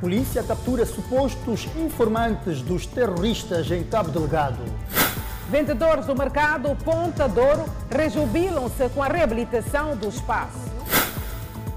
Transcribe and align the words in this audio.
Polícia 0.00 0.42
captura 0.42 0.84
supostos 0.84 1.66
informantes 1.74 2.60
dos 2.60 2.84
terroristas 2.84 3.70
em 3.70 3.82
Cabo 3.82 4.10
Delgado. 4.10 4.62
Vendedores 5.50 6.04
do 6.04 6.14
mercado 6.14 6.76
Ponta 6.84 7.26
Douro 7.26 7.64
rejubilam-se 7.90 8.90
com 8.90 9.02
a 9.02 9.08
reabilitação 9.08 9.96
do 9.96 10.08
espaço. 10.08 10.70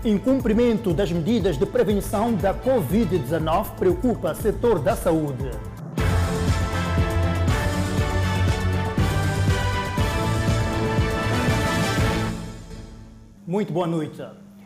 Incumprimento 0.03 0.93
das 0.93 1.11
medidas 1.11 1.57
de 1.57 1.65
prevenção 1.65 2.33
da 2.33 2.53
Covid-19 2.53 3.75
preocupa 3.77 4.31
o 4.31 4.35
setor 4.35 4.79
da 4.79 4.97
saúde. 4.97 5.49
Muito 13.47 13.71
boa 13.71 13.87
noite. 13.87 14.21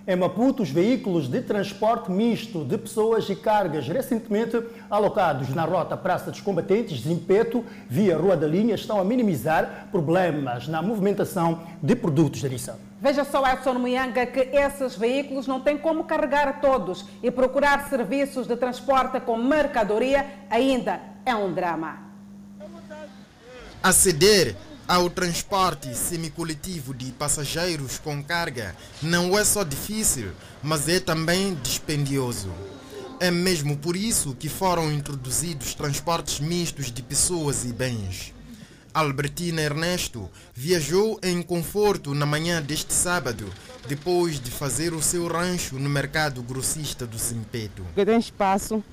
Em 0.06 0.18
Maputo, 0.18 0.64
os 0.64 0.70
veículos 0.70 1.30
de 1.30 1.40
transporte 1.40 2.12
misto 2.12 2.66
de 2.66 2.78
pessoas 2.78 3.30
e 3.30 3.38
cargas 3.38 3.88
recentemente 3.88 4.62
alocados 4.90 5.48
na 5.56 5.64
rota 5.64 5.96
Praça 5.96 6.30
dos 6.30 6.42
Combatentes, 6.42 7.04
Zimpeto, 7.04 7.64
via 7.88 8.18
Rua 8.18 8.36
da 8.36 8.46
Linha, 8.46 8.76
estão 8.76 9.00
a 9.00 9.06
minimizar 9.06 9.88
problemas 9.92 10.68
na 10.68 10.82
movimentação 10.82 11.62
de 11.82 11.96
produtos 11.96 12.42
de 12.42 12.50
lição. 12.50 12.76
Veja 13.00 13.24
só, 13.24 13.50
Edson 13.50 13.76
Muyanga, 13.76 14.26
que 14.26 14.42
esses 14.42 14.98
veículos 14.98 15.48
não 15.48 15.62
têm 15.62 15.78
como 15.78 16.04
carregar 16.04 16.60
todos 16.60 17.06
e 17.22 17.32
procurar 17.32 17.88
serviços 17.88 18.46
de 18.46 18.58
transporte 18.58 19.22
com 19.22 19.38
mercadoria 19.38 20.26
ainda 20.50 21.00
é 21.26 21.34
um 21.34 21.54
drama. 21.54 22.12
Aceder 23.82 24.54
ao 24.88 25.10
transporte 25.10 25.96
semicoletivo 25.96 26.94
de 26.94 27.12
passageiros 27.14 27.98
com 28.00 28.24
carga 28.24 28.76
não 29.02 29.38
é 29.38 29.44
só 29.46 29.64
difícil, 29.64 30.32
mas 30.62 30.88
é 30.90 31.00
também 31.00 31.56
dispendioso. 31.64 32.52
É 33.20 33.32
mesmo 33.32 33.78
por 33.78 33.96
isso 33.96 34.36
que 34.36 34.50
foram 34.50 34.92
introduzidos 34.92 35.74
transportes 35.74 36.40
mistos 36.40 36.92
de 36.92 37.02
pessoas 37.02 37.64
e 37.64 37.72
bens. 37.72 38.34
Albertina 38.94 39.62
Ernesto 39.62 40.30
viajou 40.54 41.20
em 41.24 41.42
conforto 41.42 42.14
na 42.14 42.26
manhã 42.26 42.62
deste 42.62 42.94
sábado, 42.94 43.52
depois 43.88 44.40
de 44.40 44.52
fazer 44.52 44.94
o 44.94 45.02
seu 45.02 45.28
rancho 45.28 45.80
no 45.80 45.90
mercado 45.90 46.44
grossista 46.44 47.08
do 47.08 47.18
Zimpeto. 47.18 47.84
Tem 47.96 48.20
espaço, 48.20 48.84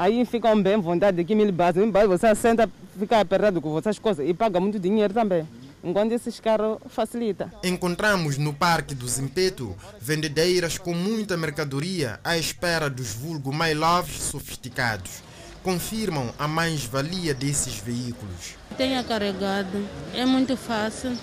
aí 0.00 0.24
ficam 0.24 0.60
bem 0.62 0.80
vontade 0.80 1.22
que 1.24 1.34
mil 1.34 1.52
bases, 1.52 1.82
você 2.08 2.34
senta, 2.34 2.68
fica 2.98 3.20
apertado 3.20 3.60
com 3.60 3.78
essas 3.78 3.98
coisas 3.98 4.26
e 4.26 4.32
paga 4.32 4.58
muito 4.58 4.78
dinheiro 4.78 5.12
também. 5.12 5.46
Enquanto 5.84 6.12
esses 6.12 6.40
carros 6.40 6.78
facilita. 6.88 7.52
Encontramos 7.62 8.38
no 8.38 8.52
Parque 8.54 8.94
do 8.94 9.06
Zimpeto 9.06 9.76
vendedeiras 10.00 10.78
com 10.78 10.94
muita 10.94 11.36
mercadoria 11.36 12.18
à 12.24 12.36
espera 12.36 12.88
dos 12.88 13.14
vulgo 13.14 13.52
my 13.52 13.74
loves 13.74 14.22
sofisticados. 14.22 15.22
Confirmam 15.62 16.32
a 16.38 16.48
mais-valia 16.48 17.34
desses 17.34 17.74
veículos. 17.74 18.56
Tenha 18.78 19.04
carregado, 19.04 19.86
é 20.14 20.24
muito 20.24 20.56
fácil 20.56 21.14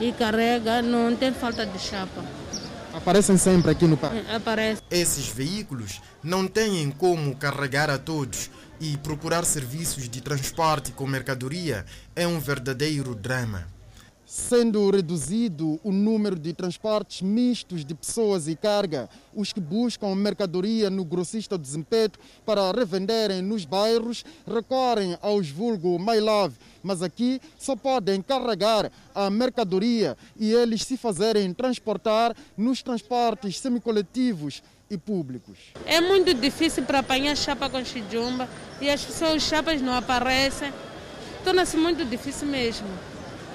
e 0.00 0.12
carrega, 0.12 0.80
não 0.80 1.14
tem 1.14 1.32
falta 1.32 1.66
de 1.66 1.78
chapa. 1.78 2.24
Aparecem 2.96 3.36
sempre 3.36 3.70
aqui 3.70 3.86
no 3.86 3.96
parque? 3.96 4.24
Aparece. 4.34 4.80
Esses 4.90 5.28
veículos 5.28 6.00
não 6.22 6.48
têm 6.48 6.90
como 6.90 7.36
carregar 7.36 7.90
a 7.90 7.98
todos 7.98 8.50
e 8.80 8.96
procurar 8.96 9.44
serviços 9.44 10.08
de 10.08 10.22
transporte 10.22 10.92
com 10.92 11.06
mercadoria 11.06 11.84
é 12.14 12.26
um 12.26 12.40
verdadeiro 12.40 13.14
drama. 13.14 13.75
Sendo 14.28 14.90
reduzido 14.90 15.78
o 15.84 15.92
número 15.92 16.36
de 16.36 16.52
transportes 16.52 17.22
mistos 17.22 17.84
de 17.84 17.94
pessoas 17.94 18.48
e 18.48 18.56
carga, 18.56 19.08
os 19.32 19.52
que 19.52 19.60
buscam 19.60 20.16
mercadoria 20.16 20.90
no 20.90 21.04
grossista 21.04 21.56
do 21.56 21.86
para 22.44 22.72
revenderem 22.72 23.40
nos 23.40 23.64
bairros 23.64 24.24
recorrem 24.44 25.16
aos 25.22 25.48
vulgo 25.48 25.96
My 26.00 26.18
Love, 26.18 26.56
mas 26.82 27.02
aqui 27.02 27.40
só 27.56 27.76
podem 27.76 28.20
carregar 28.20 28.90
a 29.14 29.30
mercadoria 29.30 30.16
e 30.36 30.52
eles 30.52 30.82
se 30.82 30.96
fazerem 30.96 31.54
transportar 31.54 32.34
nos 32.56 32.82
transportes 32.82 33.60
semicoletivos 33.60 34.60
e 34.90 34.98
públicos. 34.98 35.56
É 35.84 36.00
muito 36.00 36.34
difícil 36.34 36.82
para 36.82 36.98
apanhar 36.98 37.36
chapa 37.36 37.70
com 37.70 37.84
chijumba 37.84 38.48
e 38.80 38.90
as 38.90 39.04
pessoas 39.04 39.44
chapas 39.44 39.80
não 39.80 39.94
aparecem. 39.94 40.72
Torna-se 41.44 41.76
muito 41.76 42.04
difícil 42.04 42.48
mesmo. 42.48 42.88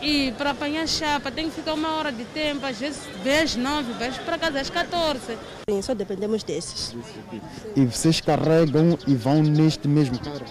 E 0.02 0.32
para 0.32 0.50
apanhar 0.52 0.88
chapa 0.88 1.32
tem 1.32 1.50
que 1.50 1.56
ficar 1.56 1.74
uma 1.74 1.90
hora 1.96 2.12
de 2.12 2.24
tempo, 2.26 2.66
às 2.66 2.78
vezes 2.78 3.02
vem 3.24 3.40
às 3.40 3.56
nove, 3.56 3.94
vem 3.94 4.12
para 4.12 4.38
casa 4.38 4.60
às 4.60 4.70
14. 4.70 5.38
Sim, 5.70 5.82
só 5.82 5.94
dependemos 5.94 6.44
desses. 6.44 6.96
E 7.76 7.86
vocês 7.86 8.20
carregam 8.20 8.98
e 9.06 9.14
vão 9.14 9.44
neste 9.44 9.88
mesmo 9.88 10.18
carro? 10.20 10.42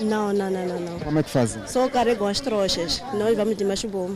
Não, 0.00 0.32
não, 0.32 0.50
não, 0.50 0.66
não, 0.66 0.80
não. 0.80 0.98
Como 1.00 1.18
é 1.18 1.22
que 1.22 1.30
fazem? 1.30 1.66
Só 1.66 1.88
carregam 1.88 2.26
as 2.26 2.40
trouxas. 2.40 3.02
Nós 3.14 3.36
vamos 3.36 3.56
de 3.56 3.64
macho 3.64 3.88
bom. 3.88 4.14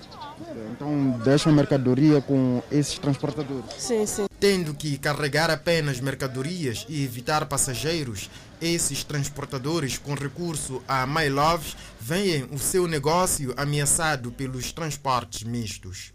Então 0.73 1.11
deixam 1.25 1.53
mercadoria 1.53 2.21
com 2.21 2.63
esses 2.71 2.99
transportadores? 2.99 3.65
Sim, 3.79 4.05
sim. 4.07 4.27
Tendo 4.41 4.75
que 4.75 4.99
carregar 4.99 5.51
apenas 5.51 6.01
mercadorias 6.01 6.87
e 6.89 7.05
evitar 7.05 7.47
passageiros, 7.47 8.31
esses 8.65 9.05
transportadores 9.05 9.99
com 9.99 10.15
recurso 10.15 10.83
a 10.89 11.07
My 11.07 11.29
Loves 11.29 11.77
veem 12.01 12.45
o 12.45 12.59
seu 12.59 12.87
negócio 12.87 13.53
ameaçado 13.57 14.33
pelos 14.33 14.73
transportes 14.73 15.43
mistos. 15.43 16.13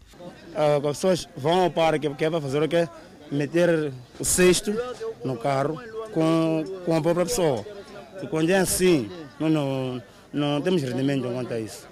As 0.54 0.82
pessoas 0.82 1.28
vão 1.36 1.60
ao 1.60 1.70
parque 1.70 2.08
porque 2.08 2.28
vai 2.28 2.40
fazer 2.40 2.62
o 2.62 2.68
quê? 2.68 2.88
Meter 3.30 3.92
o 4.18 4.24
cesto 4.24 4.74
no 5.24 5.36
carro 5.36 5.80
com, 6.12 6.64
com 6.84 6.96
a 6.96 7.00
própria 7.00 7.24
pessoa. 7.24 7.64
E 8.22 8.26
quando 8.26 8.50
é 8.50 8.58
assim, 8.58 9.10
nós 9.38 9.52
não, 9.52 10.02
não 10.32 10.60
temos 10.60 10.82
rendimento 10.82 11.22
quanto 11.22 11.54
a 11.54 11.60
isso. 11.60 11.88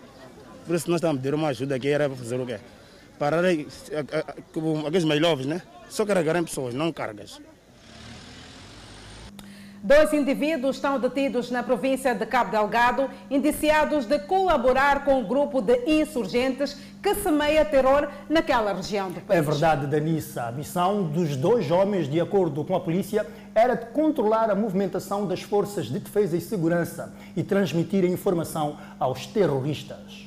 Por 0.66 0.74
isso 0.74 0.90
nós 0.90 0.98
estamos 0.98 1.18
a 1.18 1.22
pedir 1.22 1.34
uma 1.34 1.48
ajuda 1.48 1.78
que 1.78 1.88
era 1.88 2.08
para 2.08 2.18
fazer 2.18 2.38
o 2.38 2.44
quê? 2.44 2.58
Parar 3.18 3.42
aqueles 3.44 5.04
mais 5.04 5.46
né? 5.46 5.62
Só 5.88 6.04
carregarem 6.04 6.44
pessoas, 6.44 6.74
não 6.74 6.92
cargas. 6.92 7.40
Dois 9.82 10.12
indivíduos 10.12 10.76
estão 10.76 10.98
detidos 10.98 11.50
na 11.52 11.62
província 11.62 12.12
de 12.12 12.26
Cabo 12.26 12.50
Delgado, 12.50 13.08
indiciados 13.30 14.06
de 14.06 14.18
colaborar 14.18 15.04
com 15.04 15.20
um 15.20 15.24
grupo 15.24 15.62
de 15.62 15.78
insurgentes 15.86 16.76
que 17.00 17.14
semeia 17.14 17.64
terror 17.64 18.08
naquela 18.28 18.72
região 18.72 19.08
do 19.08 19.20
país. 19.20 19.38
É 19.38 19.42
verdade, 19.42 19.86
Danissa. 19.86 20.44
A 20.44 20.52
missão 20.52 21.04
dos 21.04 21.36
dois 21.36 21.70
homens, 21.70 22.08
de 22.08 22.20
acordo 22.20 22.64
com 22.64 22.74
a 22.74 22.80
polícia, 22.80 23.24
era 23.54 23.76
de 23.76 23.86
controlar 23.86 24.50
a 24.50 24.54
movimentação 24.54 25.26
das 25.26 25.42
forças 25.42 25.86
de 25.86 26.00
defesa 26.00 26.36
e 26.36 26.40
segurança 26.40 27.14
e 27.36 27.44
transmitir 27.44 28.02
a 28.04 28.08
informação 28.08 28.78
aos 28.98 29.26
terroristas. 29.26 30.26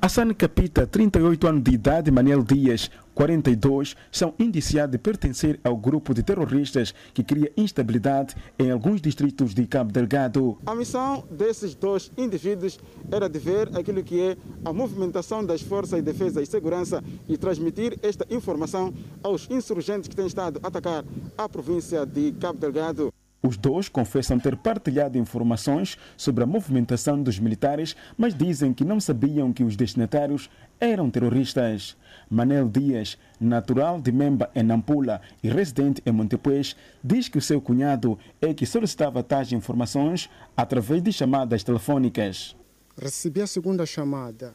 Hassan 0.00 0.32
Capita, 0.34 0.86
38 0.86 1.48
anos 1.48 1.62
de 1.64 1.72
idade, 1.72 2.10
Manel 2.12 2.44
Dias, 2.44 2.88
42, 3.16 3.96
são 4.12 4.34
indiciados 4.38 4.92
de 4.92 4.98
pertencer 4.98 5.58
ao 5.64 5.74
grupo 5.74 6.12
de 6.12 6.22
terroristas 6.22 6.94
que 7.14 7.24
cria 7.24 7.50
instabilidade 7.56 8.36
em 8.58 8.70
alguns 8.70 9.00
distritos 9.00 9.54
de 9.54 9.66
Cabo 9.66 9.90
Delgado. 9.90 10.58
A 10.66 10.74
missão 10.74 11.24
desses 11.30 11.74
dois 11.74 12.12
indivíduos 12.14 12.78
era 13.10 13.26
de 13.26 13.38
ver 13.38 13.74
aquilo 13.74 14.04
que 14.04 14.20
é 14.20 14.36
a 14.62 14.70
movimentação 14.70 15.42
das 15.42 15.62
forças 15.62 15.98
de 15.98 16.12
defesa 16.12 16.42
e 16.42 16.46
segurança 16.46 17.02
e 17.26 17.38
transmitir 17.38 17.98
esta 18.02 18.26
informação 18.28 18.92
aos 19.22 19.48
insurgentes 19.50 20.08
que 20.08 20.14
têm 20.14 20.26
estado 20.26 20.60
a 20.62 20.68
atacar 20.68 21.02
a 21.38 21.48
província 21.48 22.04
de 22.04 22.32
Cabo 22.32 22.58
Delgado. 22.58 23.10
Os 23.46 23.56
dois 23.56 23.88
confessam 23.88 24.40
ter 24.40 24.56
partilhado 24.56 25.16
informações 25.16 25.96
sobre 26.16 26.42
a 26.42 26.46
movimentação 26.48 27.22
dos 27.22 27.38
militares, 27.38 27.94
mas 28.18 28.34
dizem 28.34 28.74
que 28.74 28.84
não 28.84 28.98
sabiam 28.98 29.52
que 29.52 29.62
os 29.62 29.76
destinatários 29.76 30.50
eram 30.80 31.08
terroristas. 31.08 31.96
Manel 32.28 32.68
Dias, 32.68 33.16
natural 33.38 34.00
de 34.00 34.10
Memba 34.10 34.50
em 34.52 34.64
Nampula 34.64 35.20
e 35.44 35.48
residente 35.48 36.02
em 36.04 36.10
Montepuez, 36.10 36.74
diz 37.04 37.28
que 37.28 37.38
o 37.38 37.40
seu 37.40 37.60
cunhado 37.60 38.18
é 38.42 38.52
que 38.52 38.66
solicitava 38.66 39.22
tais 39.22 39.52
informações 39.52 40.28
através 40.56 41.00
de 41.00 41.12
chamadas 41.12 41.62
telefônicas. 41.62 42.56
Recebi 43.00 43.42
a 43.42 43.46
segunda 43.46 43.86
chamada 43.86 44.54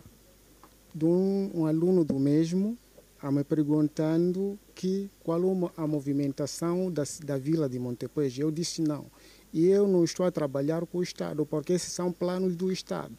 de 0.93 1.05
um, 1.05 1.49
um 1.53 1.65
aluno 1.65 2.03
do 2.03 2.19
mesmo 2.19 2.77
a 3.21 3.31
me 3.31 3.43
perguntando 3.43 4.57
que 4.73 5.09
qual 5.23 5.41
a 5.77 5.85
movimentação 5.85 6.91
da, 6.91 7.03
da 7.23 7.37
vila 7.37 7.69
de 7.69 7.77
Montepuez. 7.77 8.37
Eu 8.37 8.49
disse 8.49 8.81
não. 8.81 9.05
E 9.53 9.67
eu 9.67 9.87
não 9.87 10.03
estou 10.03 10.25
a 10.25 10.31
trabalhar 10.31 10.85
com 10.85 10.99
o 10.99 11.03
Estado, 11.03 11.45
porque 11.45 11.73
esses 11.73 11.91
são 11.91 12.11
planos 12.11 12.55
do 12.55 12.71
Estado. 12.71 13.15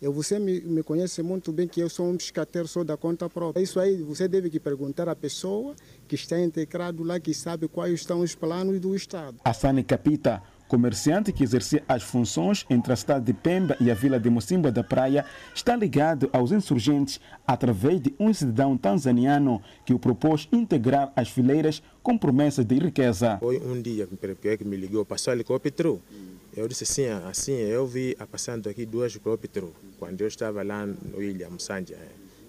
Eu, 0.00 0.12
você 0.12 0.38
me, 0.38 0.60
me 0.60 0.82
conhece 0.82 1.22
muito 1.22 1.52
bem 1.52 1.68
que 1.68 1.80
eu 1.80 1.88
sou 1.88 2.06
um 2.06 2.16
pescateiro, 2.16 2.66
sou 2.66 2.84
da 2.84 2.96
conta 2.96 3.28
própria. 3.28 3.62
Isso 3.62 3.78
aí 3.78 4.02
você 4.02 4.26
deve 4.26 4.50
que 4.50 4.58
perguntar 4.58 5.08
à 5.08 5.14
pessoa 5.14 5.74
que 6.08 6.14
está 6.14 6.40
integrado 6.40 7.02
lá, 7.02 7.20
que 7.20 7.32
sabe 7.32 7.68
quais 7.68 8.02
são 8.02 8.20
os 8.20 8.34
planos 8.34 8.80
do 8.80 8.94
Estado. 8.94 9.38
Assane 9.44 9.84
Capita 9.84 10.42
comerciante 10.74 11.32
que 11.32 11.44
exercia 11.44 11.84
as 11.86 12.02
funções 12.02 12.66
entre 12.68 12.92
a 12.92 12.96
cidade 12.96 13.26
de 13.26 13.32
Pemba 13.32 13.76
e 13.80 13.92
a 13.92 13.94
vila 13.94 14.18
de 14.18 14.28
Mocimboa 14.28 14.72
da 14.72 14.82
Praia, 14.82 15.24
está 15.54 15.76
ligado 15.76 16.28
aos 16.32 16.50
insurgentes 16.50 17.20
através 17.46 18.00
de 18.00 18.12
um 18.18 18.34
cidadão 18.34 18.76
tanzaniano 18.76 19.62
que 19.86 19.94
o 19.94 20.00
propôs 20.00 20.48
integrar 20.50 21.12
as 21.14 21.28
fileiras 21.28 21.80
com 22.02 22.18
promessas 22.18 22.64
de 22.64 22.76
riqueza. 22.76 23.38
Foi 23.38 23.58
um 23.58 23.80
dia 23.80 24.08
que 24.58 24.64
me 24.64 24.76
ligou, 24.76 25.04
passou 25.04 25.32
helicóptero. 25.32 26.02
Eu 26.56 26.66
disse 26.66 26.82
assim, 26.82 27.06
assim, 27.30 27.52
eu 27.52 27.86
vi 27.86 28.16
passando 28.32 28.68
aqui 28.68 28.84
duas 28.84 29.12
helicópteros 29.12 29.70
quando 29.96 30.22
eu 30.22 30.26
estava 30.26 30.64
lá 30.64 30.84
no 30.84 31.22
Ilha 31.22 31.48
Msanja. 31.48 31.96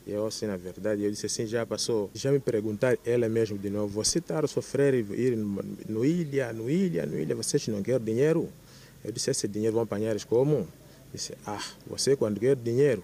Eu, 0.07 0.28
assim, 0.28 0.46
na 0.46 0.56
verdade, 0.56 1.04
eu 1.04 1.10
disse 1.10 1.25
assim, 1.25 1.48
já 1.48 1.66
passou. 1.66 2.12
Já 2.13 2.31
me 2.31 2.40
perguntaram, 2.40 2.98
ela 3.04 3.28
mesmo 3.28 3.57
de 3.57 3.72
novo, 3.72 3.88
você 3.88 4.19
está 4.19 4.40
a 4.40 4.48
sofrer 4.48 4.94
ir 4.94 5.36
no 5.36 6.06
ilha, 6.06 6.54
no 6.54 6.69
ilha, 6.69 7.06
no 7.07 7.19
ilha, 7.19 7.36
vocês 7.36 7.68
não 7.69 7.81
querem 7.81 8.06
dinheiro? 8.06 8.48
Eu 9.04 9.12
disse, 9.12 9.31
esse 9.31 9.48
dinheiro 9.48 9.74
vão 9.74 9.84
apanhar 9.84 10.16
como? 10.25 10.68
Disse, 11.12 11.34
ah, 11.46 11.63
você 11.88 12.16
quando 12.16 12.40
quer 12.40 12.56
dinheiro, 12.56 13.04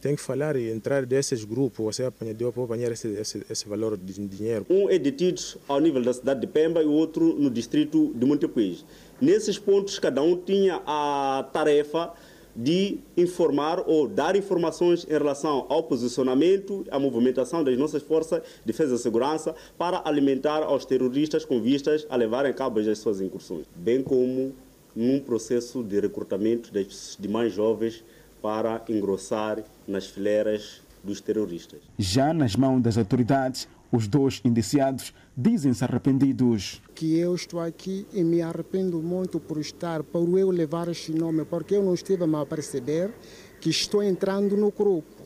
tem 0.00 0.16
que 0.16 0.22
falar 0.22 0.56
e 0.56 0.68
entrar 0.72 1.06
desses 1.06 1.44
grupos, 1.44 1.84
você 1.84 2.10
deu 2.36 2.52
para 2.52 2.64
apanhar 2.64 2.90
esse, 2.90 3.06
esse, 3.06 3.46
esse, 3.48 3.68
valor 3.68 3.96
de 3.96 4.12
dinheiro. 4.26 4.66
Um 4.68 4.90
é 4.90 4.98
detido 4.98 5.40
ao 5.68 5.78
nível 5.78 6.02
da 6.02 6.12
cidade 6.12 6.40
de 6.40 6.48
Pemba 6.48 6.82
e 6.82 6.86
o 6.86 6.90
outro 6.90 7.32
no 7.38 7.48
distrito 7.48 8.12
de 8.12 8.26
Montepuez. 8.26 8.84
Nesses 9.20 9.56
pontos, 9.56 10.00
cada 10.00 10.20
um 10.20 10.36
tinha 10.36 10.82
a 10.84 11.48
tarefa 11.52 12.12
de 12.54 12.98
informar 13.16 13.82
ou 13.86 14.06
dar 14.06 14.36
informações 14.36 15.04
em 15.08 15.12
relação 15.12 15.66
ao 15.68 15.82
posicionamento, 15.82 16.84
à 16.90 16.98
movimentação 16.98 17.64
das 17.64 17.78
nossas 17.78 18.02
forças 18.02 18.42
de 18.42 18.66
defesa 18.66 18.94
e 18.94 18.98
segurança 18.98 19.54
para 19.78 20.02
alimentar 20.04 20.62
aos 20.62 20.84
terroristas 20.84 21.44
com 21.44 21.60
vistas 21.60 22.06
a 22.10 22.16
levarem 22.16 22.50
a 22.50 22.54
cabo 22.54 22.80
as 22.80 22.98
suas 22.98 23.20
incursões, 23.20 23.66
bem 23.74 24.02
como 24.02 24.52
num 24.94 25.18
processo 25.20 25.82
de 25.82 26.00
recrutamento 26.00 26.72
das 26.72 27.16
demais 27.18 27.52
jovens 27.52 28.04
para 28.42 28.82
engrossar 28.88 29.62
nas 29.86 30.06
fileiras 30.06 30.82
dos 31.02 31.20
terroristas. 31.20 31.80
Já 31.98 32.32
nas 32.32 32.54
mãos 32.56 32.80
das 32.80 32.98
autoridades, 32.98 33.68
os 33.92 34.08
dois 34.08 34.40
indiciados 34.42 35.12
dizem-se 35.36 35.84
arrependidos. 35.84 36.80
Que 36.94 37.18
eu 37.18 37.34
estou 37.34 37.60
aqui 37.60 38.06
e 38.12 38.24
me 38.24 38.40
arrependo 38.40 39.02
muito 39.02 39.38
por 39.38 39.58
estar, 39.58 40.02
por 40.02 40.26
eu 40.38 40.50
levar 40.50 40.88
este 40.88 41.12
nome, 41.12 41.44
porque 41.44 41.76
eu 41.76 41.82
não 41.84 41.92
estive 41.92 42.24
a 42.24 42.46
perceber 42.46 43.12
que 43.60 43.68
estou 43.68 44.02
entrando 44.02 44.56
no 44.56 44.72
grupo. 44.72 45.22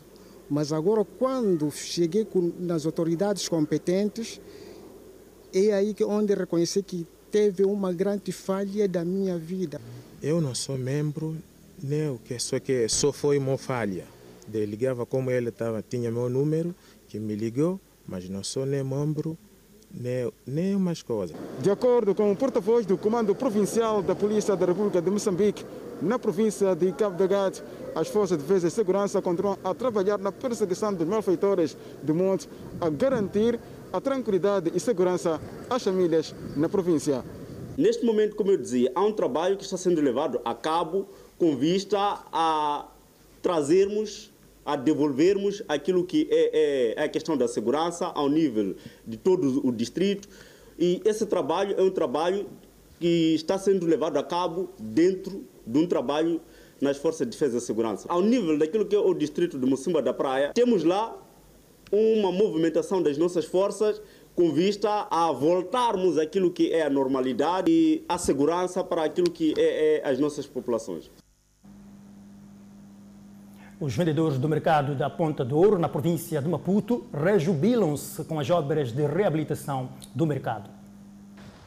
Mas 0.50 0.72
agora, 0.72 1.04
quando 1.04 1.70
cheguei 1.70 2.24
com, 2.24 2.52
nas 2.58 2.84
autoridades 2.84 3.48
competentes, 3.48 4.40
é 5.54 5.72
aí 5.72 5.94
que 5.94 6.04
onde 6.04 6.34
reconheci 6.34 6.82
que 6.82 7.06
teve 7.30 7.64
uma 7.64 7.92
grande 7.92 8.32
falha 8.32 8.88
da 8.88 9.04
minha 9.04 9.38
vida. 9.38 9.80
Eu 10.22 10.40
não 10.40 10.54
sou 10.54 10.76
membro, 10.76 11.36
nem 11.82 12.10
o 12.10 12.18
que 12.18 12.38
só 12.38 12.58
que 12.58 12.88
só 12.88 13.12
foi 13.12 13.38
uma 13.38 13.56
falha. 13.56 14.04
Ele 14.52 14.66
ligava 14.66 15.04
como 15.04 15.30
ele 15.30 15.50
tava, 15.50 15.82
tinha 15.82 16.10
meu 16.10 16.28
número, 16.28 16.74
que 17.08 17.18
me 17.18 17.34
ligou, 17.34 17.80
mas 18.06 18.28
não 18.28 18.42
sou 18.42 18.64
nem 18.64 18.82
membro, 18.82 19.36
nem, 19.90 20.30
nem 20.46 20.74
umas 20.74 21.02
coisas. 21.02 21.36
De 21.60 21.70
acordo 21.70 22.14
com 22.14 22.30
o 22.30 22.36
porta-voz 22.36 22.84
do 22.84 22.96
Comando 22.96 23.34
Provincial 23.34 24.02
da 24.02 24.14
Polícia 24.14 24.54
da 24.54 24.66
República 24.66 25.00
de 25.00 25.10
Moçambique, 25.10 25.64
na 26.00 26.18
província 26.18 26.74
de 26.74 26.92
Cabo 26.92 27.16
Delgado, 27.16 27.62
as 27.94 28.08
Forças 28.08 28.36
de 28.36 28.44
Defesa 28.44 28.68
e 28.68 28.70
Segurança 28.70 29.22
continuam 29.22 29.58
a 29.64 29.74
trabalhar 29.74 30.18
na 30.18 30.30
perseguição 30.30 30.92
dos 30.92 31.06
malfeitores 31.06 31.76
do 32.02 32.14
monte, 32.14 32.48
a 32.80 32.90
garantir 32.90 33.58
a 33.92 34.00
tranquilidade 34.00 34.70
e 34.74 34.80
segurança 34.80 35.40
às 35.70 35.82
famílias 35.82 36.34
na 36.54 36.68
província. 36.68 37.24
Neste 37.76 38.04
momento, 38.04 38.36
como 38.36 38.50
eu 38.50 38.56
dizia, 38.56 38.90
há 38.94 39.02
um 39.02 39.12
trabalho 39.12 39.56
que 39.56 39.64
está 39.64 39.76
sendo 39.76 40.00
levado 40.00 40.40
a 40.44 40.54
cabo 40.54 41.06
com 41.38 41.56
vista 41.56 41.98
a 42.32 42.86
trazermos 43.42 44.32
a 44.66 44.74
devolvermos 44.74 45.62
aquilo 45.68 46.04
que 46.04 46.26
é, 46.30 46.94
é, 46.96 47.00
é, 47.00 47.04
a 47.04 47.08
questão 47.08 47.36
da 47.36 47.46
segurança 47.46 48.06
ao 48.06 48.28
nível 48.28 48.74
de 49.06 49.16
todo 49.16 49.66
o 49.66 49.70
distrito. 49.70 50.28
E 50.76 51.00
esse 51.04 51.24
trabalho 51.24 51.76
é 51.78 51.82
um 51.82 51.90
trabalho 51.90 52.46
que 52.98 53.34
está 53.34 53.56
sendo 53.58 53.86
levado 53.86 54.16
a 54.16 54.22
cabo 54.22 54.68
dentro 54.78 55.44
de 55.64 55.78
um 55.78 55.86
trabalho 55.86 56.40
nas 56.80 56.96
Forças 56.96 57.26
de 57.26 57.30
Defesa 57.30 57.58
e 57.58 57.60
Segurança. 57.60 58.06
Ao 58.10 58.20
nível 58.20 58.58
daquilo 58.58 58.84
que 58.84 58.96
é 58.96 58.98
o 58.98 59.14
distrito 59.14 59.58
de 59.58 59.66
Mocimba 59.66 60.02
da 60.02 60.12
Praia, 60.12 60.52
temos 60.52 60.82
lá 60.82 61.16
uma 61.92 62.32
movimentação 62.32 63.00
das 63.00 63.16
nossas 63.16 63.44
forças 63.44 64.02
com 64.34 64.52
vista 64.52 65.06
a 65.10 65.32
voltarmos 65.32 66.18
aquilo 66.18 66.50
que 66.50 66.72
é 66.72 66.82
a 66.82 66.90
normalidade 66.90 67.70
e 67.70 68.04
a 68.08 68.18
segurança 68.18 68.84
para 68.84 69.04
aquilo 69.04 69.30
que 69.30 69.54
é, 69.56 69.96
é 69.96 70.08
as 70.08 70.18
nossas 70.18 70.46
populações. 70.46 71.10
Os 73.78 73.94
vendedores 73.94 74.38
do 74.38 74.48
mercado 74.48 74.94
da 74.94 75.10
Ponta 75.10 75.44
de 75.44 75.52
Ouro, 75.52 75.78
na 75.78 75.86
província 75.86 76.40
de 76.40 76.48
Maputo, 76.48 77.06
rejubilam-se 77.12 78.24
com 78.24 78.40
as 78.40 78.48
obras 78.48 78.90
de 78.90 79.06
reabilitação 79.06 79.90
do 80.14 80.24
mercado. 80.24 80.70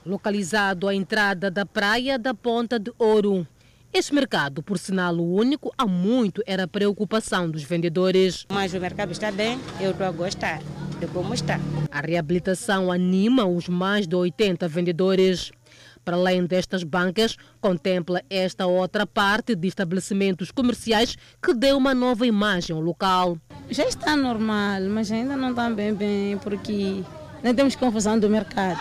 Localizado 0.03 0.87
à 0.87 0.95
entrada 0.95 1.51
da 1.51 1.67
praia 1.67 2.17
da 2.17 2.33
Ponta 2.33 2.79
de 2.79 2.91
Ouro. 2.97 3.45
Este 3.93 4.11
mercado, 4.15 4.63
por 4.63 4.79
sinal 4.79 5.15
único, 5.17 5.71
há 5.77 5.85
muito 5.85 6.41
era 6.47 6.67
preocupação 6.67 7.47
dos 7.47 7.61
vendedores. 7.61 8.43
Mas 8.49 8.73
o 8.73 8.79
mercado 8.79 9.11
está 9.11 9.31
bem, 9.31 9.59
eu 9.79 9.91
estou 9.91 10.07
a 10.07 10.11
gostar 10.11 10.61
de 10.99 11.07
como 11.07 11.33
está. 11.33 11.59
A 11.91 12.01
reabilitação 12.01 12.91
anima 12.91 13.45
os 13.45 13.69
mais 13.69 14.07
de 14.07 14.15
80 14.15 14.67
vendedores. 14.67 15.51
Para 16.03 16.15
além 16.15 16.45
destas 16.45 16.83
bancas, 16.83 17.37
contempla 17.61 18.21
esta 18.29 18.65
outra 18.65 19.05
parte 19.05 19.55
de 19.55 19.67
estabelecimentos 19.67 20.51
comerciais 20.51 21.17
que 21.41 21.53
deu 21.53 21.77
uma 21.77 21.93
nova 21.93 22.25
imagem 22.25 22.75
ao 22.75 22.81
local. 22.81 23.37
Já 23.69 23.85
está 23.85 24.15
normal, 24.15 24.81
mas 24.89 25.11
ainda 25.11 25.35
não 25.35 25.51
está 25.51 25.69
bem 25.69 25.93
bem, 25.93 26.37
porque 26.37 27.03
não 27.43 27.53
temos 27.53 27.75
confusão 27.75 28.17
do 28.19 28.29
mercado. 28.29 28.79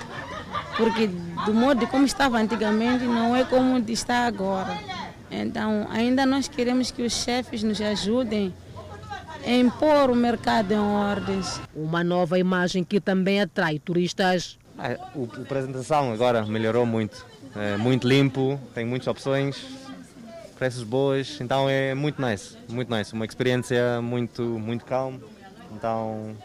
Porque 0.76 1.08
do 1.44 1.52
modo 1.52 1.86
como 1.88 2.06
estava 2.06 2.38
antigamente 2.38 3.04
não 3.04 3.36
é 3.36 3.44
como 3.44 3.78
está 3.90 4.26
agora. 4.26 4.78
Então, 5.30 5.86
ainda 5.90 6.24
nós 6.24 6.48
queremos 6.48 6.90
que 6.90 7.02
os 7.02 7.12
chefes 7.12 7.62
nos 7.62 7.80
ajudem 7.80 8.54
a 9.44 9.50
impor 9.50 10.10
o 10.10 10.14
mercado 10.14 10.72
em 10.72 10.78
ordens. 10.78 11.60
Uma 11.74 12.02
nova 12.02 12.38
imagem 12.38 12.82
que 12.82 13.00
também 13.00 13.40
atrai 13.40 13.78
turistas. 13.78 14.58
É, 14.78 14.92
a 14.94 15.42
apresentação 15.42 16.12
agora 16.12 16.44
melhorou 16.46 16.86
muito. 16.86 17.26
É 17.56 17.76
muito 17.76 18.06
limpo, 18.06 18.60
tem 18.74 18.84
muitas 18.84 19.08
opções, 19.08 19.64
preços 20.56 20.84
boas, 20.84 21.40
então 21.40 21.68
é 21.68 21.94
muito 21.94 22.20
nice, 22.20 22.56
muito 22.68 22.94
nice. 22.94 23.12
Uma 23.12 23.24
experiência 23.24 24.00
muito, 24.02 24.42
muito 24.42 24.84
calma. 24.84 25.18
Então 25.72 26.36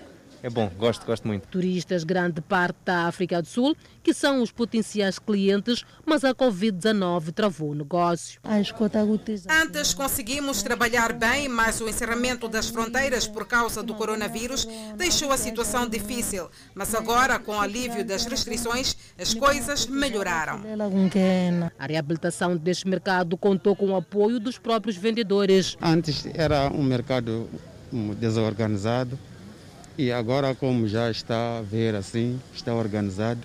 é 0.43 0.49
bom, 0.49 0.69
gosto, 0.77 1.05
gosto 1.05 1.25
muito. 1.25 1.47
Turistas, 1.47 2.03
grande 2.03 2.41
parte 2.41 2.75
da 2.83 3.07
África 3.07 3.41
do 3.41 3.47
Sul, 3.47 3.77
que 4.03 4.13
são 4.13 4.41
os 4.41 4.51
potenciais 4.51 5.17
clientes, 5.17 5.85
mas 6.05 6.25
a 6.25 6.35
Covid-19 6.35 7.31
travou 7.31 7.69
o 7.69 7.73
negócio. 7.73 8.41
Antes 8.43 9.93
conseguimos 9.93 10.61
trabalhar 10.61 11.13
bem, 11.13 11.47
mas 11.47 11.79
o 11.79 11.87
encerramento 11.87 12.49
das 12.49 12.67
fronteiras 12.67 13.25
por 13.25 13.47
causa 13.47 13.81
do 13.81 13.95
coronavírus 13.95 14.67
deixou 14.97 15.31
a 15.31 15.37
situação 15.37 15.87
difícil. 15.87 16.49
Mas 16.75 16.93
agora, 16.93 17.39
com 17.39 17.53
o 17.53 17.61
alívio 17.61 18.03
das 18.03 18.25
restrições, 18.25 18.97
as 19.17 19.33
coisas 19.33 19.85
melhoraram. 19.85 20.61
A 21.79 21.87
reabilitação 21.87 22.57
deste 22.57 22.85
mercado 22.85 23.37
contou 23.37 23.77
com 23.77 23.91
o 23.91 23.95
apoio 23.95 24.41
dos 24.41 24.57
próprios 24.57 24.97
vendedores. 24.97 25.77
Antes 25.81 26.25
era 26.33 26.69
um 26.69 26.83
mercado 26.83 27.49
desorganizado 28.19 29.17
e 29.97 30.11
agora, 30.11 30.55
como 30.55 30.87
já 30.87 31.09
está 31.11 31.59
a 31.59 31.61
ver 31.61 31.95
assim, 31.95 32.39
está 32.53 32.73
organizado, 32.73 33.41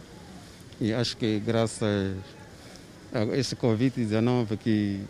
e 0.81 0.93
acho 0.93 1.17
que 1.17 1.39
graças 1.41 2.17
a 3.13 3.37
esse 3.37 3.57
Covid-19 3.57 4.57
que 4.57 5.01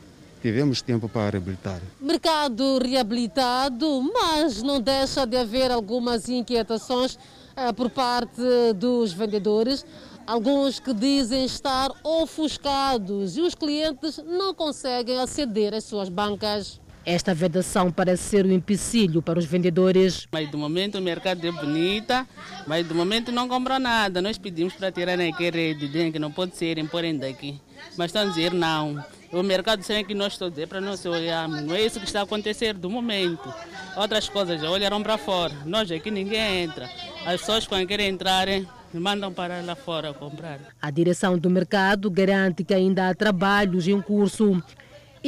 tivemos 0.40 0.80
tempo 0.80 1.08
para 1.08 1.30
reabilitar. 1.30 1.80
Mercado 2.00 2.78
reabilitado, 2.78 4.02
mas 4.12 4.62
não 4.62 4.80
deixa 4.80 5.26
de 5.26 5.36
haver 5.36 5.70
algumas 5.70 6.28
inquietações 6.28 7.14
uh, 7.14 7.74
por 7.74 7.90
parte 7.90 8.40
dos 8.76 9.12
vendedores. 9.12 9.84
Alguns 10.26 10.78
que 10.78 10.92
dizem 10.92 11.44
estar 11.44 11.90
ofuscados 12.04 13.36
e 13.36 13.40
os 13.40 13.54
clientes 13.54 14.18
não 14.18 14.52
conseguem 14.54 15.18
aceder 15.18 15.74
às 15.74 15.84
suas 15.84 16.08
bancas. 16.08 16.78
Esta 17.10 17.32
vedação 17.32 17.90
parece 17.90 18.24
ser 18.24 18.44
um 18.44 18.52
empecilho 18.52 19.22
para 19.22 19.38
os 19.38 19.46
vendedores. 19.46 20.28
Mas 20.30 20.50
do 20.50 20.58
momento 20.58 20.98
o 20.98 21.00
mercado 21.00 21.42
é 21.42 21.50
bonita, 21.50 22.28
mas 22.66 22.86
do 22.86 22.94
momento 22.94 23.32
não 23.32 23.48
comprou 23.48 23.78
nada. 23.78 24.20
Nós 24.20 24.36
pedimos 24.36 24.74
para 24.74 24.92
tirar 24.92 25.18
aquela 25.18 25.56
rede 25.56 25.88
que 26.12 26.18
não 26.18 26.30
pode 26.30 26.54
ser 26.54 26.76
imporem 26.76 27.16
daqui. 27.16 27.58
Mas 27.96 28.08
estão 28.08 28.24
a 28.24 28.26
dizer 28.26 28.52
não. 28.52 29.02
O 29.32 29.42
mercado 29.42 29.82
sem 29.82 30.04
que 30.04 30.12
nós 30.12 30.34
estamos 30.34 30.62
para 30.66 30.82
nós 30.82 31.02
olharmos. 31.06 31.62
Não 31.62 31.74
é 31.74 31.80
isso 31.80 31.98
que 31.98 32.04
está 32.04 32.20
a 32.20 32.24
acontecer 32.24 32.74
do 32.74 32.90
momento. 32.90 33.54
Outras 33.96 34.28
coisas 34.28 34.60
já 34.60 34.68
olharam 34.68 35.02
para 35.02 35.16
fora. 35.16 35.54
Nós 35.64 35.90
aqui 35.90 36.10
ninguém 36.10 36.64
entra. 36.64 36.90
As 37.24 37.40
pessoas 37.40 37.66
quando 37.66 37.86
querem 37.86 38.08
entrar 38.08 38.46
Me 38.92 39.00
mandam 39.00 39.32
para 39.32 39.62
lá 39.62 39.74
fora 39.74 40.12
comprar. 40.12 40.60
A 40.80 40.90
direção 40.90 41.38
do 41.38 41.48
mercado 41.48 42.10
garante 42.10 42.62
que 42.64 42.74
ainda 42.74 43.08
há 43.08 43.14
trabalhos 43.14 43.88
em 43.88 43.98
curso 44.02 44.62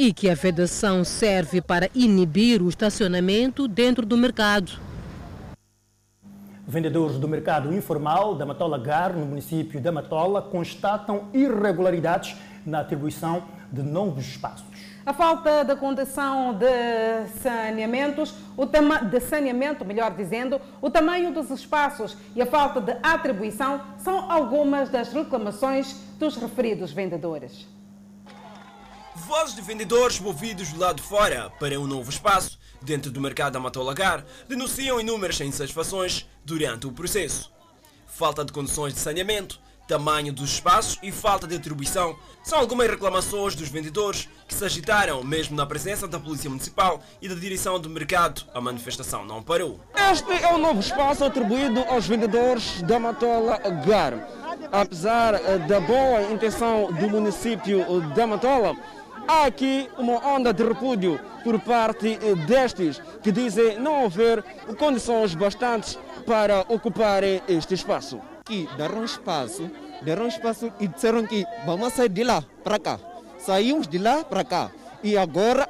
e 0.01 0.11
que 0.11 0.27
a 0.31 0.33
vedação 0.33 1.03
serve 1.03 1.61
para 1.61 1.87
inibir 1.93 2.59
o 2.59 2.67
estacionamento 2.67 3.67
dentro 3.67 4.03
do 4.03 4.17
mercado. 4.17 4.71
Vendedores 6.67 7.19
do 7.19 7.27
mercado 7.27 7.71
informal 7.71 8.33
da 8.33 8.43
Matola 8.43 8.79
Gar, 8.79 9.13
no 9.13 9.27
município 9.27 9.79
da 9.79 9.91
Matola, 9.91 10.41
constatam 10.41 11.25
irregularidades 11.31 12.35
na 12.65 12.79
atribuição 12.79 13.43
de 13.71 13.83
novos 13.83 14.25
espaços. 14.25 14.65
A 15.05 15.13
falta 15.13 15.63
de 15.63 15.75
condição 15.75 16.55
de 16.55 17.27
saneamentos, 17.39 18.33
o 18.57 18.65
de 18.65 19.19
saneamento, 19.19 19.85
melhor 19.85 20.15
dizendo, 20.15 20.59
o 20.81 20.89
tamanho 20.89 21.31
dos 21.31 21.51
espaços 21.51 22.17
e 22.35 22.41
a 22.41 22.47
falta 22.47 22.81
de 22.81 22.97
atribuição 23.03 23.79
são 23.99 24.31
algumas 24.31 24.89
das 24.89 25.13
reclamações 25.13 25.95
dos 26.17 26.37
referidos 26.37 26.91
vendedores. 26.91 27.67
Vozes 29.27 29.55
de 29.55 29.61
vendedores 29.61 30.19
movidos 30.19 30.69
do 30.69 30.79
lado 30.79 30.95
de 30.95 31.03
fora 31.03 31.51
para 31.59 31.79
um 31.79 31.85
novo 31.85 32.09
espaço 32.09 32.57
dentro 32.81 33.11
do 33.11 33.21
mercado 33.21 33.55
Amatolagar 33.55 34.25
denunciam 34.49 34.99
inúmeras 34.99 35.39
insatisfações 35.41 36.25
durante 36.43 36.87
o 36.87 36.91
processo. 36.91 37.51
Falta 38.07 38.43
de 38.43 38.51
condições 38.51 38.93
de 38.95 38.99
saneamento, 38.99 39.59
tamanho 39.87 40.33
dos 40.33 40.53
espaços 40.53 40.97
e 41.03 41.11
falta 41.11 41.45
de 41.45 41.55
atribuição 41.55 42.17
são 42.43 42.59
algumas 42.59 42.89
reclamações 42.89 43.53
dos 43.53 43.69
vendedores 43.69 44.27
que 44.47 44.55
se 44.55 44.65
agitaram 44.65 45.23
mesmo 45.23 45.55
na 45.55 45.65
presença 45.65 46.07
da 46.07 46.19
Polícia 46.19 46.49
Municipal 46.49 46.99
e 47.21 47.29
da 47.29 47.35
direção 47.35 47.79
do 47.79 47.89
mercado. 47.89 48.43
A 48.53 48.59
manifestação 48.59 49.23
não 49.23 49.43
parou. 49.43 49.79
Este 50.11 50.31
é 50.31 50.51
o 50.51 50.57
novo 50.57 50.79
espaço 50.79 51.23
atribuído 51.23 51.81
aos 51.81 52.07
vendedores 52.07 52.81
da 52.81 52.99
Matola 52.99 53.57
Gar. 53.85 54.13
Apesar 54.71 55.35
eh, 55.35 55.59
da 55.59 55.79
boa 55.79 56.21
intenção 56.31 56.91
do 56.93 57.09
município 57.09 57.85
da 58.15 58.25
Matola, 58.25 58.75
há 59.27 59.45
aqui 59.45 59.89
uma 59.97 60.25
onda 60.25 60.53
de 60.53 60.63
repúdio 60.63 61.19
por 61.43 61.59
parte 61.59 62.19
eh, 62.21 62.35
destes 62.45 63.01
que 63.21 63.31
dizem 63.31 63.79
não 63.79 64.05
haver 64.05 64.43
condições 64.77 65.35
bastantes 65.35 65.97
para 66.25 66.61
ocuparem 66.67 67.41
este 67.47 67.73
espaço. 67.73 68.19
Aqui 68.41 68.69
deram 68.77 69.03
espaço, 69.03 69.69
deram 70.01 70.27
espaço 70.27 70.71
e 70.79 70.87
disseram 70.87 71.25
que 71.25 71.45
vamos 71.65 71.93
sair 71.93 72.09
de 72.09 72.23
lá 72.23 72.43
para 72.63 72.79
cá. 72.79 72.99
Saímos 73.37 73.87
de 73.87 73.97
lá 73.97 74.23
para 74.23 74.43
cá 74.43 74.71
e 75.03 75.17
agora 75.17 75.67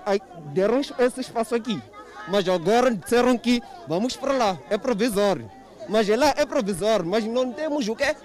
deram 0.54 0.80
esse 0.80 1.22
espaço 1.22 1.56
aqui. 1.56 1.82
Mas 2.28 2.48
agora 2.48 2.94
disseram 2.94 3.38
que 3.38 3.62
vamos 3.88 4.16
para 4.16 4.34
lá, 4.34 4.60
é 4.70 4.78
provisório. 4.78 5.50
Mas 5.90 6.08
lá 6.08 6.34
é 6.38 6.46
provisório, 6.46 7.06
mas 7.06 7.26
não 7.26 7.52
temos 7.52 7.88
o 7.88 7.96
quê? 7.96 8.16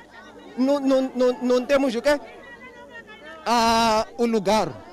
Não, 0.57 0.79
não, 0.81 1.11
não, 1.15 1.39
não 1.43 1.65
temos 1.65 1.95
o 1.95 2.03
quê? 2.03 2.21
Ah, 3.45 4.07
o 4.19 4.27
lugar. 4.27 4.86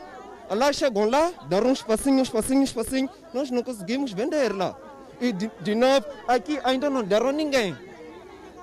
Lá 0.53 0.71
chegam 0.71 1.09
lá, 1.09 1.31
deram 1.47 1.71
espacinho, 1.71 2.19
um 2.19 2.23
espacinho, 2.23 2.61
um 2.61 2.63
espacinho, 2.63 3.09
nós 3.33 3.49
não 3.49 3.63
conseguimos 3.63 4.11
vender 4.11 4.53
lá. 4.53 4.75
E 5.19 5.31
de, 5.31 5.51
de 5.61 5.75
novo, 5.75 6.05
aqui 6.27 6.59
ainda 6.63 6.89
não 6.89 7.03
deram 7.03 7.31
ninguém. 7.31 7.75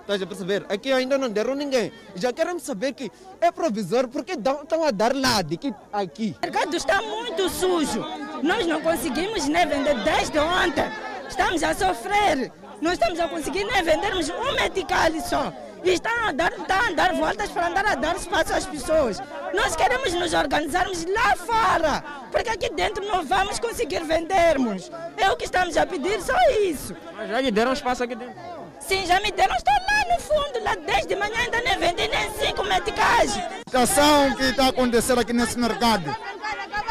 Estás 0.00 0.22
a 0.22 0.26
perceber? 0.26 0.66
Aqui 0.68 0.92
ainda 0.92 1.16
não 1.16 1.30
deram 1.30 1.54
ninguém. 1.54 1.92
Já 2.16 2.32
queremos 2.32 2.64
saber 2.64 2.92
que 2.94 3.12
é 3.40 3.52
provisório 3.52 4.08
porque 4.08 4.32
estão 4.32 4.84
a 4.84 4.90
dar 4.90 5.14
lá 5.14 5.40
de 5.40 5.56
que 5.56 5.72
aqui. 5.92 6.34
O 6.38 6.46
mercado 6.46 6.76
está 6.76 7.00
muito 7.00 7.48
sujo. 7.48 8.04
Nós 8.42 8.66
não 8.66 8.80
conseguimos 8.80 9.46
nem 9.46 9.66
vender 9.66 10.02
desde 10.02 10.38
ontem. 10.38 10.90
Estamos 11.28 11.62
a 11.62 11.72
sofrer. 11.74 12.52
Não 12.80 12.92
estamos 12.92 13.20
a 13.20 13.28
conseguir 13.28 13.64
nem 13.64 13.82
vendermos 13.84 14.28
um 14.30 14.54
medical 14.54 15.12
só. 15.24 15.52
E 15.82 15.94
estão 15.94 16.12
a 16.26 16.32
dar, 16.32 16.52
estão 16.52 16.78
a 16.78 16.90
dar 16.92 17.14
voltas 17.14 17.50
para 17.50 17.68
andar 17.68 17.86
a 17.86 17.94
dar 17.94 18.16
espaço 18.16 18.52
às 18.52 18.66
pessoas. 18.66 19.18
Nós 19.54 19.74
queremos 19.74 20.12
nos 20.12 20.34
organizarmos 20.34 21.06
lá 21.06 21.34
fora, 21.36 22.04
porque 22.30 22.50
aqui 22.50 22.70
dentro 22.70 23.04
não 23.06 23.24
vamos 23.24 23.58
conseguir 23.58 24.04
vendermos. 24.04 24.90
É 25.16 25.30
o 25.30 25.36
que 25.36 25.44
estamos 25.44 25.76
a 25.76 25.86
pedir, 25.86 26.20
só 26.20 26.36
isso. 26.62 26.94
Mas 27.16 27.30
já 27.30 27.40
lhe 27.40 27.50
deram 27.50 27.72
espaço 27.72 28.04
aqui 28.04 28.14
dentro? 28.14 28.34
Sim, 28.78 29.06
já 29.06 29.20
me 29.20 29.30
deram, 29.32 29.54
estou 29.56 29.74
lá 29.74 30.14
no 30.14 30.22
fundo, 30.22 30.64
lá 30.64 30.74
desde 30.74 31.16
manhã 31.16 31.38
ainda 31.38 31.60
nem 31.62 31.78
vendi 31.78 32.08
nem 32.08 32.30
cinco 32.32 32.62
meticais. 32.64 33.36
A 33.36 33.58
situação 33.66 34.34
que 34.36 34.44
está 34.44 34.68
acontecendo 34.68 35.20
aqui 35.20 35.32
nesse 35.32 35.58
mercado 35.58 36.14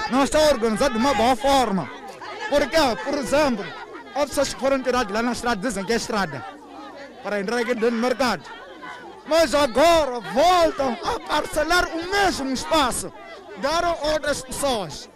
não 0.09 0.23
está 0.23 0.39
organizada 0.39 0.93
de 0.93 0.99
uma 0.99 1.13
boa 1.13 1.35
forma. 1.35 1.89
Porque, 2.49 2.77
por 3.03 3.13
exemplo, 3.15 3.65
as 4.15 4.25
pessoas 4.25 4.53
que 4.53 4.59
foram 4.59 4.81
tiradas 4.81 5.13
lá 5.13 5.21
na 5.21 5.33
estrada 5.33 5.61
dizem 5.61 5.85
que 5.85 5.93
é 5.93 5.95
estrada 5.95 6.43
para 7.21 7.39
entrar 7.39 7.57
aqui 7.57 7.75
dentro 7.75 7.91
do 7.91 7.97
mercado 7.97 8.43
mas 9.29 9.53
agora 9.53 10.19
voltam 10.19 10.97
a 11.03 11.19
parcelar 11.19 11.87
o 11.95 12.09
mesmo 12.09 12.51
espaço, 12.51 13.13
deram 13.57 13.95
outras 14.01 14.41
pessoas. 14.41 15.07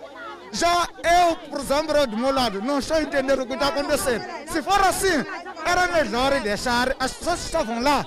Já 0.52 0.88
eu, 1.04 1.36
por 1.50 1.60
exemplo, 1.60 2.06
do 2.06 2.16
meu 2.16 2.32
lado, 2.32 2.62
não 2.62 2.78
estou 2.78 3.02
entendendo 3.02 3.42
o 3.42 3.48
que 3.48 3.54
está 3.54 3.70
acontecendo. 3.70 4.24
Se 4.48 4.62
for 4.62 4.80
assim, 4.82 5.26
era 5.66 5.88
melhor 5.88 6.40
deixar 6.42 6.96
as 7.00 7.12
pessoas 7.12 7.40
que 7.40 7.46
estavam 7.48 7.82
lá 7.82 8.06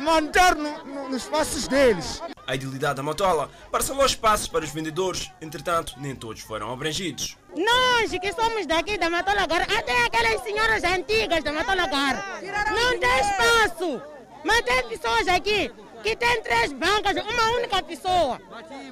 manter 0.00 0.56
no, 0.56 0.84
no, 0.84 1.08
nos 1.08 1.22
espaços 1.22 1.68
deles. 1.68 2.20
A 2.48 2.56
idilidade 2.56 2.96
da 2.96 3.02
Matola 3.04 3.48
parcelou 3.70 4.04
espaços 4.04 4.48
para 4.48 4.64
os 4.64 4.70
vendedores, 4.70 5.30
entretanto, 5.40 5.94
nem 5.98 6.16
todos 6.16 6.42
foram 6.42 6.72
abrangidos. 6.72 7.38
Nós 7.56 8.10
que 8.10 8.32
somos 8.32 8.66
daqui 8.66 8.98
da 8.98 9.08
Matola 9.08 9.46
Gar, 9.46 9.62
até 9.62 10.04
aquelas 10.04 10.42
senhoras 10.42 10.82
antigas 10.82 11.44
da 11.44 11.52
Matola 11.52 11.86
Gar, 11.86 12.40
não 12.74 12.98
tem 12.98 13.20
espaço. 13.20 14.13
Mas 14.44 14.60
tem 14.62 14.88
pessoas 14.88 15.26
aqui 15.28 15.72
que 16.02 16.14
têm 16.14 16.42
três 16.42 16.72
bancas, 16.72 17.16
uma 17.16 17.50
única 17.56 17.82
pessoa. 17.82 18.40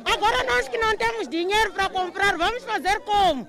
Agora 0.04 0.42
nós 0.44 0.66
que 0.66 0.78
não 0.78 0.96
temos 0.96 1.28
dinheiro 1.28 1.72
para 1.72 1.90
comprar, 1.90 2.36
vamos 2.38 2.64
fazer 2.64 3.00
como? 3.00 3.46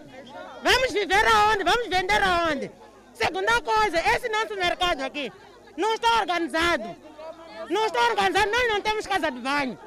Vamos 0.61 0.91
viver 0.91 1.25
aonde? 1.25 1.63
Vamos 1.63 1.87
vender 1.87 2.21
aonde? 2.21 2.71
Segunda 3.13 3.61
coisa, 3.61 3.97
esse 4.15 4.27
nosso 4.29 4.53
mercado 4.55 5.01
aqui 5.01 5.31
não 5.77 5.93
está 5.93 6.19
organizado. 6.19 6.95
Não 7.69 7.85
está 7.85 8.01
organizado, 8.07 8.51
nós 8.51 8.67
não 8.67 8.81
temos 8.81 9.07
casa 9.07 9.31
de 9.31 9.39
banho, 9.39 9.79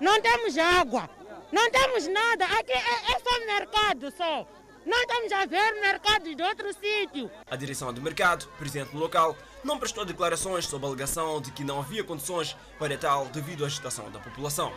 não 0.00 0.20
temos 0.20 0.56
água, 0.56 1.10
não 1.50 1.68
temos 1.70 2.06
nada. 2.06 2.44
Aqui 2.44 2.72
é, 2.72 2.76
é 2.76 3.18
só 3.18 3.46
mercado 3.46 4.12
só. 4.12 4.46
Não 4.86 5.00
estamos 5.00 5.32
a 5.32 5.46
ver 5.46 5.80
mercados 5.80 6.36
de 6.36 6.42
outro 6.42 6.70
sítio. 6.74 7.30
A 7.50 7.56
direção 7.56 7.90
do 7.92 8.02
mercado, 8.02 8.46
presente 8.58 8.94
no 8.94 9.00
local, 9.00 9.34
não 9.64 9.78
prestou 9.78 10.04
declarações 10.04 10.66
sob 10.66 10.84
a 10.84 10.88
alegação 10.88 11.40
de 11.40 11.50
que 11.52 11.64
não 11.64 11.78
havia 11.80 12.04
condições 12.04 12.54
para 12.78 12.96
tal 12.98 13.26
devido 13.26 13.64
à 13.64 13.66
agitação 13.66 14.10
da 14.10 14.18
população. 14.18 14.70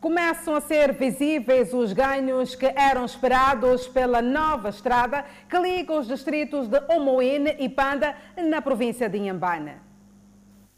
Começam 0.00 0.54
a 0.54 0.60
ser 0.62 0.94
visíveis 0.94 1.74
os 1.74 1.92
ganhos 1.92 2.54
que 2.54 2.66
eram 2.66 3.04
esperados 3.04 3.86
pela 3.86 4.22
nova 4.22 4.70
estrada 4.70 5.24
que 5.48 5.58
liga 5.58 5.92
os 5.92 6.08
distritos 6.08 6.66
de 6.66 6.80
Omoine 6.88 7.54
e 7.58 7.68
Panda 7.68 8.16
na 8.36 8.62
província 8.62 9.08
de 9.08 9.18
Inhambane. 9.18 9.91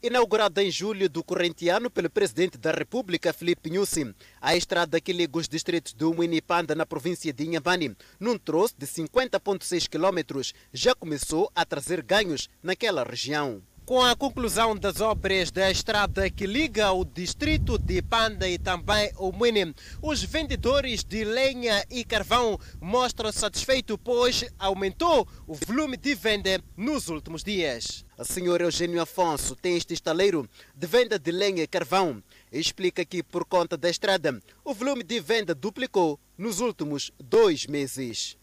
Inaugurada 0.05 0.63
em 0.63 0.69
julho 0.69 1.09
do 1.09 1.23
corrente 1.23 1.67
ano 1.67 1.89
pelo 1.89 2.11
presidente 2.11 2.59
da 2.59 2.69
República, 2.69 3.33
Felipe 3.33 3.71
Nyusi, 3.71 4.13
a 4.39 4.55
estrada 4.55 5.01
que 5.01 5.11
liga 5.11 5.39
os 5.39 5.47
distritos 5.47 5.93
do 5.93 6.13
Muinipanda 6.13 6.75
na 6.75 6.85
província 6.85 7.33
de 7.33 7.43
Inhambane, 7.43 7.97
num 8.19 8.37
troço 8.37 8.75
de 8.77 8.85
50,6 8.85 9.89
km, 9.89 10.47
já 10.71 10.93
começou 10.93 11.51
a 11.55 11.65
trazer 11.65 12.03
ganhos 12.03 12.47
naquela 12.61 13.03
região. 13.03 13.63
Com 13.85 14.01
a 14.01 14.15
conclusão 14.15 14.75
das 14.75 14.99
obras 14.99 15.51
da 15.51 15.69
estrada 15.69 16.27
que 16.27 16.47
liga 16.47 16.91
o 16.91 17.05
distrito 17.05 17.77
de 17.77 18.01
Panda 18.01 18.49
e 18.49 18.57
também 18.57 19.11
o 19.15 19.31
Muine, 19.31 19.75
os 20.01 20.23
vendedores 20.23 21.03
de 21.03 21.23
lenha 21.23 21.85
e 21.91 22.03
carvão 22.03 22.59
mostram 22.81 23.31
satisfeitos, 23.31 23.95
pois 24.03 24.43
aumentou 24.57 25.27
o 25.45 25.53
volume 25.53 25.97
de 25.97 26.15
venda 26.15 26.59
nos 26.75 27.09
últimos 27.09 27.43
dias. 27.43 28.03
A 28.17 28.23
senhora 28.23 28.63
Eugênio 28.63 28.99
Afonso 28.99 29.55
tem 29.55 29.77
este 29.77 29.93
estaleiro 29.93 30.49
de 30.73 30.87
venda 30.87 31.19
de 31.19 31.31
lenha 31.31 31.61
e 31.61 31.67
carvão 31.67 32.23
e 32.51 32.59
explica 32.59 33.05
que, 33.05 33.21
por 33.21 33.45
conta 33.45 33.77
da 33.77 33.87
estrada, 33.87 34.41
o 34.63 34.73
volume 34.73 35.03
de 35.03 35.19
venda 35.19 35.53
duplicou 35.53 36.19
nos 36.35 36.59
últimos 36.59 37.11
dois 37.23 37.67
meses. 37.67 38.35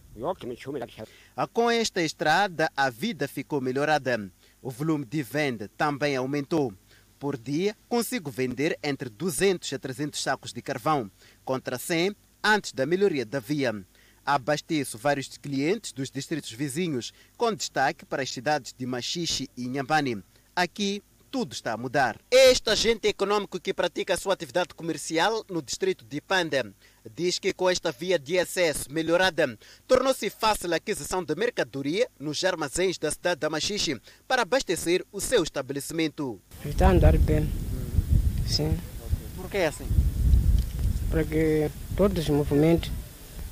Com 1.52 1.70
esta 1.70 2.00
estrada, 2.00 2.70
a 2.76 2.90
vida 2.90 3.26
ficou 3.26 3.60
melhorada. 3.60 4.30
O 4.62 4.70
volume 4.70 5.04
de 5.04 5.24
venda 5.24 5.68
também 5.76 6.14
aumentou. 6.14 6.72
Por 7.18 7.36
dia, 7.36 7.76
consigo 7.88 8.30
vender 8.30 8.78
entre 8.80 9.08
200 9.08 9.72
a 9.72 9.78
300 9.78 10.22
sacos 10.22 10.52
de 10.52 10.62
carvão, 10.62 11.10
contra 11.44 11.76
100 11.76 12.14
antes 12.44 12.72
da 12.72 12.86
melhoria 12.86 13.26
da 13.26 13.40
via. 13.40 13.84
Abasteço 14.24 14.96
vários 14.96 15.36
clientes 15.36 15.92
dos 15.92 16.12
distritos 16.12 16.52
vizinhos, 16.52 17.12
com 17.36 17.52
destaque 17.52 18.06
para 18.06 18.22
as 18.22 18.30
cidades 18.30 18.72
de 18.72 18.86
Machixe 18.86 19.50
e 19.56 19.64
Inhambane. 19.64 20.22
Aqui 20.54 21.02
tudo 21.28 21.54
está 21.54 21.72
a 21.72 21.76
mudar. 21.76 22.20
Este 22.30 22.70
agente 22.70 23.08
econômico 23.08 23.58
que 23.58 23.74
pratica 23.74 24.14
a 24.14 24.16
sua 24.16 24.34
atividade 24.34 24.74
comercial 24.76 25.44
no 25.48 25.60
distrito 25.60 26.04
de 26.04 26.20
Panda 26.20 26.72
diz 27.14 27.38
que 27.38 27.52
com 27.52 27.68
esta 27.68 27.92
via 27.92 28.18
de 28.18 28.38
acesso 28.38 28.92
melhorada, 28.92 29.58
tornou-se 29.86 30.28
fácil 30.30 30.72
a 30.72 30.76
aquisição 30.76 31.22
de 31.22 31.34
mercadoria 31.34 32.08
nos 32.18 32.42
armazéns 32.44 32.98
da 32.98 33.10
cidade 33.10 33.40
da 33.40 33.50
Machixe 33.50 34.00
para 34.26 34.42
abastecer 34.42 35.04
o 35.12 35.20
seu 35.20 35.42
estabelecimento. 35.42 36.40
Está 36.64 36.88
a 36.88 36.90
andar 36.90 37.16
bem, 37.18 37.48
sim. 38.46 38.78
Por 39.36 39.50
que 39.50 39.58
é 39.58 39.66
assim? 39.66 39.86
Porque 41.10 41.70
todos 41.96 42.22
os 42.22 42.28
movimentos 42.28 42.90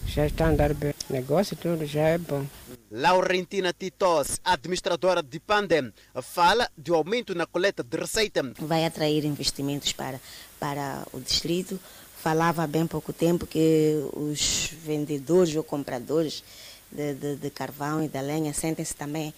já 0.07 0.26
estão 0.26 0.47
a 0.47 0.50
andar 0.50 0.75
bem. 0.75 0.95
O 1.09 1.12
negócio 1.12 1.57
todo 1.57 1.85
já 1.87 2.09
é 2.09 2.19
bom. 2.19 2.47
Laurentina 2.90 3.73
Titos, 3.73 4.40
administradora 4.45 5.23
de 5.23 5.38
Pandem, 5.38 5.92
fala 6.23 6.69
de 6.76 6.90
aumento 6.90 7.37
na 7.37 7.47
coleta 7.47 7.85
de 7.85 7.97
receita. 7.97 8.42
Vai 8.59 8.85
atrair 8.85 9.25
investimentos 9.25 9.92
para, 9.92 10.21
para 10.59 11.07
o 11.12 11.21
distrito. 11.21 11.78
Falava 12.22 12.62
há 12.62 12.66
bem 12.66 12.86
pouco 12.86 13.14
tempo 13.14 13.46
que 13.46 13.94
os 14.12 14.70
vendedores 14.84 15.56
ou 15.56 15.64
compradores 15.64 16.44
de, 16.92 17.14
de, 17.14 17.36
de 17.36 17.50
carvão 17.50 18.04
e 18.04 18.08
da 18.08 18.20
lenha 18.20 18.52
sentem-se 18.52 18.94
também 18.94 19.32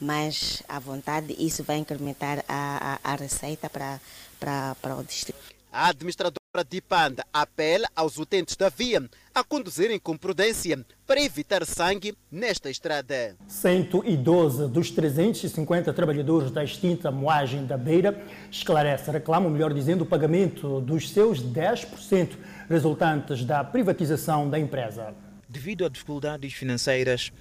mais 0.00 0.62
à 0.68 0.80
vontade. 0.80 1.34
Isso 1.38 1.62
vai 1.62 1.76
incrementar 1.76 2.44
a, 2.48 2.98
a, 3.04 3.12
a 3.12 3.14
receita 3.14 3.70
para, 3.70 4.00
para, 4.40 4.74
para 4.82 4.96
o 4.96 5.04
distrito. 5.04 5.38
A 5.70 5.88
administradora 5.88 6.43
de 6.62 6.80
Panda 6.80 7.24
apela 7.32 7.88
aos 7.96 8.18
utentes 8.18 8.54
da 8.54 8.68
via 8.68 9.02
a 9.34 9.42
conduzirem 9.42 9.98
com 9.98 10.16
prudência 10.16 10.84
para 11.04 11.20
evitar 11.20 11.64
sangue 11.66 12.14
nesta 12.30 12.70
estrada. 12.70 13.34
112 13.48 14.68
dos 14.68 14.90
350 14.90 15.92
trabalhadores 15.92 16.52
da 16.52 16.62
extinta 16.62 17.10
moagem 17.10 17.66
da 17.66 17.76
Beira 17.76 18.22
esclarece, 18.52 19.10
reclamam, 19.10 19.50
melhor 19.50 19.74
dizendo, 19.74 20.02
o 20.02 20.06
pagamento 20.06 20.80
dos 20.80 21.10
seus 21.10 21.42
10% 21.42 22.36
resultantes 22.68 23.44
da 23.44 23.64
privatização 23.64 24.48
da 24.48 24.58
empresa. 24.58 25.12
Devido 25.48 25.84
a 25.84 25.88
dificuldades 25.88 26.52
financeiras, 26.52 27.32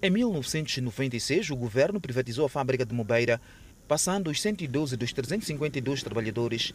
em 0.00 0.10
1996 0.10 1.50
o 1.50 1.56
governo 1.56 2.00
privatizou 2.00 2.46
a 2.46 2.48
fábrica 2.48 2.86
de 2.86 2.94
Mobeira, 2.94 3.40
passando 3.88 4.30
os 4.30 4.40
112 4.40 4.96
dos 4.96 5.12
352 5.12 6.02
trabalhadores 6.04 6.72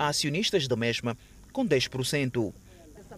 a 0.00 0.08
acionistas 0.08 0.66
da 0.66 0.74
mesma 0.74 1.14
com 1.52 1.66
10%. 1.66 2.54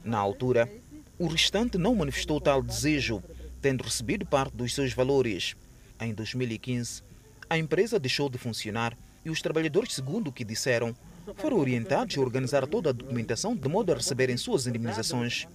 Na 0.02 0.18
altura, 0.18 0.68
o 1.16 1.28
restante 1.28 1.78
não 1.78 1.94
manifestou 1.94 2.40
tal 2.40 2.60
desejo, 2.60 3.22
tendo 3.60 3.84
recebido 3.84 4.26
parte 4.26 4.56
dos 4.56 4.74
seus 4.74 4.92
valores. 4.92 5.54
Em 6.00 6.12
2015, 6.12 7.04
a 7.48 7.56
empresa 7.56 8.00
deixou 8.00 8.28
de 8.28 8.36
funcionar 8.36 8.98
e 9.24 9.30
os 9.30 9.40
trabalhadores, 9.40 9.94
segundo 9.94 10.26
o 10.26 10.32
que 10.32 10.44
disseram, 10.44 10.92
foram 11.36 11.56
orientados 11.56 12.18
a 12.18 12.20
organizar 12.20 12.66
toda 12.66 12.90
a 12.90 12.92
documentação 12.92 13.54
de 13.54 13.68
modo 13.68 13.92
a 13.92 13.94
receberem 13.94 14.36
suas 14.36 14.66
indemnizações 14.66 15.46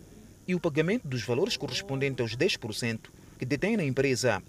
e 0.47 0.55
o 0.55 0.59
pagamento 0.61 1.05
dos 1.05 1.23
valores 1.23 1.57
correspondentes 1.57 2.21
aos 2.21 2.37
10% 2.37 2.99
que 3.37 3.45
detêm 3.45 3.75
na 3.75 3.83
empresa. 3.83 4.41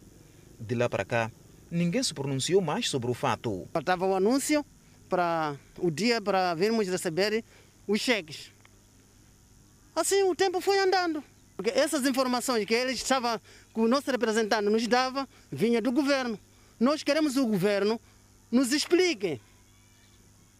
De 0.61 0.77
lá 0.77 0.89
para 0.89 1.05
cá, 1.05 1.29
ninguém 1.69 2.05
se 2.05 2.15
pronunciou 2.15 2.61
mais 2.61 2.89
sobre 2.89 3.11
o 3.11 3.15
fato. 3.15 3.67
Faltava 3.73 4.07
o 4.07 4.15
anúncio 4.15 4.65
para 5.09 5.57
o 5.79 5.91
dia 5.91 6.21
para 6.21 6.55
virmos 6.55 6.87
receber 6.87 7.45
os 7.87 8.01
cheques. 8.01 8.53
Assim 9.95 10.23
o 10.23 10.35
tempo 10.35 10.61
foi 10.61 10.79
andando. 10.79 11.23
Porque 11.57 11.71
essas 11.71 12.07
informações 12.07 12.65
que 12.65 12.75
eles 12.75 12.97
estavam, 12.97 13.41
que 13.75 13.81
o 13.81 13.89
nosso 13.89 14.09
representante 14.11 14.69
nos 14.69 14.87
dava, 14.87 15.29
vinha 15.51 15.83
do 15.83 15.91
governo. 15.91 16.39
Nós 16.79 17.03
queremos 17.03 17.37
o 17.37 17.45
governo 17.45 18.01
nos 18.51 18.73
explique 18.73 19.41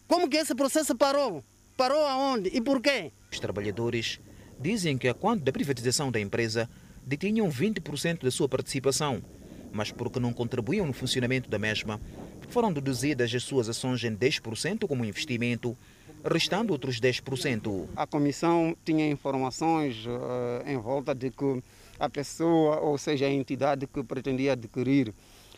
como 0.07 0.27
que 0.27 0.37
esse 0.37 0.53
processo 0.53 0.95
parou, 0.95 1.43
parou 1.77 2.05
aonde 2.05 2.49
e 2.53 2.59
por 2.59 2.81
quê. 2.81 3.11
Os 3.31 3.39
trabalhadores 3.39 4.19
dizem 4.59 4.97
que 4.97 5.13
quando 5.13 5.41
da 5.43 5.51
privatização 5.51 6.11
da 6.11 6.19
empresa 6.19 6.69
detinham 7.05 7.49
20% 7.49 8.23
da 8.23 8.31
sua 8.31 8.49
participação, 8.49 9.23
mas 9.71 9.91
porque 9.91 10.19
não 10.19 10.33
contribuíam 10.33 10.85
no 10.85 10.93
funcionamento 10.93 11.49
da 11.49 11.57
mesma, 11.57 12.01
foram 12.49 12.73
deduzidas 12.73 13.33
as 13.33 13.43
suas 13.43 13.69
ações 13.69 14.03
em 14.03 14.15
10% 14.15 14.87
como 14.87 15.05
investimento 15.05 15.77
restando 16.23 16.73
outros 16.73 16.99
10%. 16.99 17.87
A 17.95 18.05
comissão 18.05 18.75
tinha 18.85 19.09
informações 19.09 20.05
uh, 20.05 20.67
em 20.67 20.77
volta 20.77 21.15
de 21.15 21.29
que 21.29 21.63
a 21.99 22.09
pessoa, 22.09 22.79
ou 22.79 22.97
seja, 22.97 23.25
a 23.25 23.31
entidade 23.31 23.87
que 23.87 24.03
pretendia 24.03 24.53
adquirir, 24.53 25.13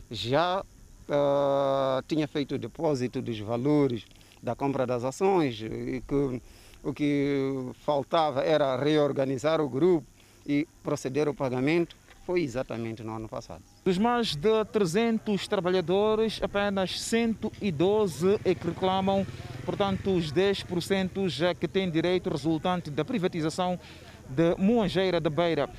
já 0.10 0.62
uh, 0.62 2.04
tinha 2.08 2.28
feito 2.28 2.56
o 2.56 2.58
depósito 2.58 3.22
dos 3.22 3.40
valores 3.40 4.06
da 4.42 4.56
compra 4.56 4.86
das 4.86 5.04
ações 5.04 5.62
e 5.62 6.04
que 6.08 6.42
o 6.84 6.94
que 6.94 7.72
faltava 7.86 8.42
era 8.42 8.76
reorganizar 8.76 9.62
o 9.62 9.70
grupo 9.70 10.06
e 10.48 10.68
proceder 10.84 11.28
ao 11.28 11.34
pagamento. 11.34 11.96
Foi 12.32 12.44
exatamente 12.44 13.04
no 13.04 13.14
ano 13.14 13.28
passado. 13.28 13.62
Dos 13.84 13.98
mais 13.98 14.38
de 14.38 14.64
300 14.72 15.50
trabalhadores, 15.50 16.40
apenas 16.42 16.98
112 16.98 18.40
é 18.46 18.56
que 18.56 18.68
reclamam 18.68 19.28
portanto, 19.66 20.16
os 20.16 20.32
10% 20.32 21.28
já 21.28 21.54
que 21.54 21.68
têm 21.68 21.92
direito 21.92 22.30
resultante 22.30 22.90
da 22.90 23.04
privatização 23.04 23.78
de 24.30 24.56
Moangeira 24.58 25.20
da 25.20 25.30
Beira. 25.30 25.70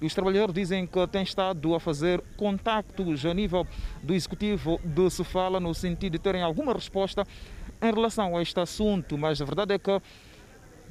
Os 0.00 0.14
trabalhadores 0.14 0.54
dizem 0.54 0.86
que 0.86 1.04
têm 1.08 1.24
estado 1.24 1.74
a 1.74 1.80
fazer 1.80 2.22
contactos 2.36 3.26
a 3.26 3.34
nível 3.34 3.66
do 4.04 4.14
executivo 4.14 4.80
de 4.84 5.10
Sofala 5.10 5.58
no 5.58 5.74
sentido 5.74 6.12
de 6.12 6.20
terem 6.20 6.42
alguma 6.42 6.72
resposta 6.72 7.26
em 7.82 7.92
relação 7.92 8.36
a 8.36 8.42
este 8.42 8.60
assunto, 8.60 9.18
mas 9.18 9.42
a 9.42 9.44
verdade 9.44 9.74
é 9.74 9.78
que 9.80 10.00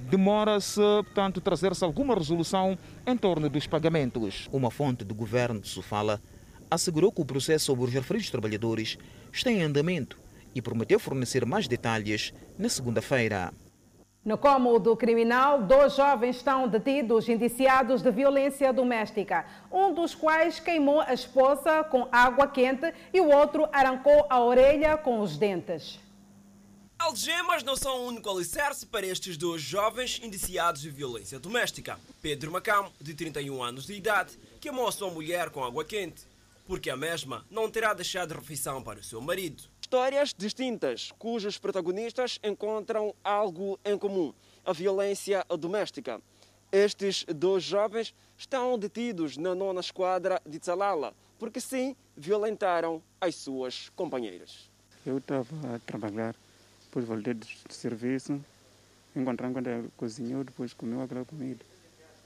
demora-se, 0.09 0.81
portanto, 1.03 1.41
trazer-se 1.41 1.83
alguma 1.83 2.15
resolução 2.15 2.77
em 3.05 3.17
torno 3.17 3.49
dos 3.49 3.67
pagamentos. 3.67 4.49
Uma 4.51 4.71
fonte 4.71 5.03
do 5.03 5.13
governo 5.13 5.59
de 5.59 5.67
Sofala 5.67 6.21
assegurou 6.69 7.11
que 7.11 7.21
o 7.21 7.25
processo 7.25 7.65
sobre 7.65 7.85
os 7.85 7.93
referidos 7.93 8.29
trabalhadores 8.29 8.97
está 9.31 9.51
em 9.51 9.61
andamento 9.61 10.17
e 10.55 10.61
prometeu 10.61 10.99
fornecer 10.99 11.45
mais 11.45 11.67
detalhes 11.67 12.33
na 12.57 12.69
segunda-feira. 12.69 13.53
No 14.23 14.37
cômodo 14.37 14.95
criminal, 14.95 15.63
dois 15.63 15.95
jovens 15.95 16.35
estão 16.35 16.67
detidos 16.67 17.27
indiciados 17.27 18.03
de 18.03 18.11
violência 18.11 18.71
doméstica, 18.71 19.45
um 19.71 19.93
dos 19.93 20.13
quais 20.13 20.59
queimou 20.59 21.01
a 21.01 21.13
esposa 21.13 21.83
com 21.85 22.07
água 22.11 22.47
quente 22.47 22.93
e 23.11 23.19
o 23.19 23.29
outro 23.29 23.67
arrancou 23.73 24.27
a 24.29 24.39
orelha 24.39 24.95
com 24.95 25.21
os 25.21 25.37
dentes. 25.37 25.99
Algemas 27.01 27.63
não 27.63 27.75
são 27.75 27.97
o 27.97 28.07
único 28.07 28.29
alicerce 28.29 28.85
para 28.85 29.05
estes 29.07 29.35
dois 29.35 29.59
jovens 29.59 30.21
indiciados 30.23 30.81
de 30.81 30.89
violência 30.91 31.39
doméstica. 31.39 31.99
Pedro 32.21 32.51
Macam, 32.51 32.91
de 33.01 33.15
31 33.15 33.63
anos 33.63 33.87
de 33.87 33.93
idade, 33.93 34.37
queimou 34.61 34.87
a 34.87 34.91
sua 34.91 35.09
mulher 35.09 35.49
com 35.49 35.63
água 35.63 35.83
quente, 35.83 36.21
porque 36.67 36.91
a 36.91 36.95
mesma 36.95 37.43
não 37.49 37.69
terá 37.71 37.93
deixado 37.95 38.35
refeição 38.35 38.83
para 38.83 38.99
o 38.99 39.03
seu 39.03 39.19
marido. 39.19 39.63
Histórias 39.81 40.31
distintas, 40.37 41.11
cujos 41.17 41.57
protagonistas 41.57 42.39
encontram 42.43 43.15
algo 43.23 43.79
em 43.83 43.97
comum: 43.97 44.31
a 44.63 44.71
violência 44.71 45.43
doméstica. 45.59 46.21
Estes 46.71 47.25
dois 47.35 47.63
jovens 47.63 48.13
estão 48.37 48.77
detidos 48.77 49.37
na 49.37 49.55
nona 49.55 49.81
esquadra 49.81 50.39
de 50.45 50.59
Tzalala, 50.59 51.15
porque 51.39 51.59
sim 51.59 51.95
violentaram 52.15 53.01
as 53.19 53.35
suas 53.35 53.89
companheiras. 53.95 54.69
Eu 55.03 55.17
estava 55.17 55.75
a 55.75 55.79
trabalhar, 55.79 56.35
depois 56.91 57.05
voltei 57.05 57.33
de 57.33 57.47
serviço, 57.69 58.43
encontrei 59.15 59.49
quando 59.49 59.67
ele 59.67 59.89
cozinhou, 59.95 60.43
depois 60.43 60.73
comeu 60.73 61.01
aquela 61.01 61.23
comida. 61.23 61.63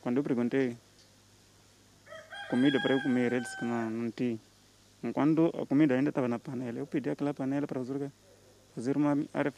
Quando 0.02 0.18
eu 0.18 0.24
perguntei 0.24 0.76
comida 2.50 2.82
para 2.82 2.96
eu 2.96 3.04
comer, 3.04 3.32
ele 3.32 3.42
disse 3.42 3.56
que 3.60 3.64
não, 3.64 3.92
não 3.92 4.10
tinha. 4.10 4.40
Quando 5.14 5.52
a 5.62 5.68
comida 5.68 5.94
ainda 5.94 6.10
estava 6.10 6.28
na 6.28 6.40
panela, 6.40 6.80
eu 6.80 6.88
pedi 6.88 7.12
aquela 7.12 7.32
panela 7.32 7.68
para 7.68 7.80
fazer 8.74 8.98
uma, 8.98 9.12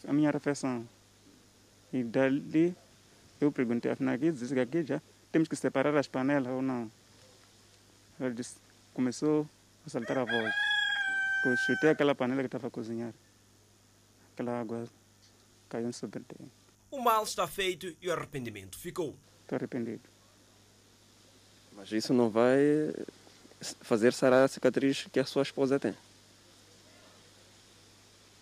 a 0.06 0.12
minha 0.12 0.30
refeição. 0.30 0.86
E 1.94 2.04
dali 2.04 2.76
eu 3.40 3.50
perguntei, 3.50 3.90
afinal, 3.90 4.14
aqui 4.14 4.30
diz 4.30 4.52
que 4.52 4.60
aqui 4.60 4.84
já 4.84 5.02
temos 5.32 5.48
que 5.48 5.56
separar 5.56 5.96
as 5.96 6.08
panelas 6.08 6.52
ou 6.52 6.62
não. 6.62 6.92
Ele 8.20 8.34
disse, 8.34 8.58
começou 8.94 9.48
a 9.86 9.90
saltar 9.90 10.18
a 10.18 10.26
voz. 10.26 10.54
Pois 11.44 11.58
chutei 11.62 11.92
aquela 11.92 12.14
panela 12.14 12.42
que 12.42 12.48
estava 12.48 12.68
a 12.68 12.70
cozinhar. 12.70 13.14
Aquela 14.34 14.60
água 14.60 14.86
caiu 15.68 15.92
sobre 15.94 16.24
ele. 16.40 16.50
O 16.90 17.00
mal 17.00 17.24
está 17.24 17.48
feito 17.48 17.96
e 18.02 18.08
o 18.10 18.14
arrependimento 18.14 18.78
ficou. 18.78 19.16
Estou 19.42 19.58
arrependido. 19.58 20.10
Mas 21.74 21.92
isso 21.92 22.14
não 22.14 22.30
vai 22.30 22.60
fazer 23.82 24.14
sarar 24.14 24.46
a 24.46 24.48
cicatriz 24.48 25.08
que 25.12 25.20
a 25.20 25.26
sua 25.26 25.44
esposa 25.44 25.80
tem. 25.80 25.94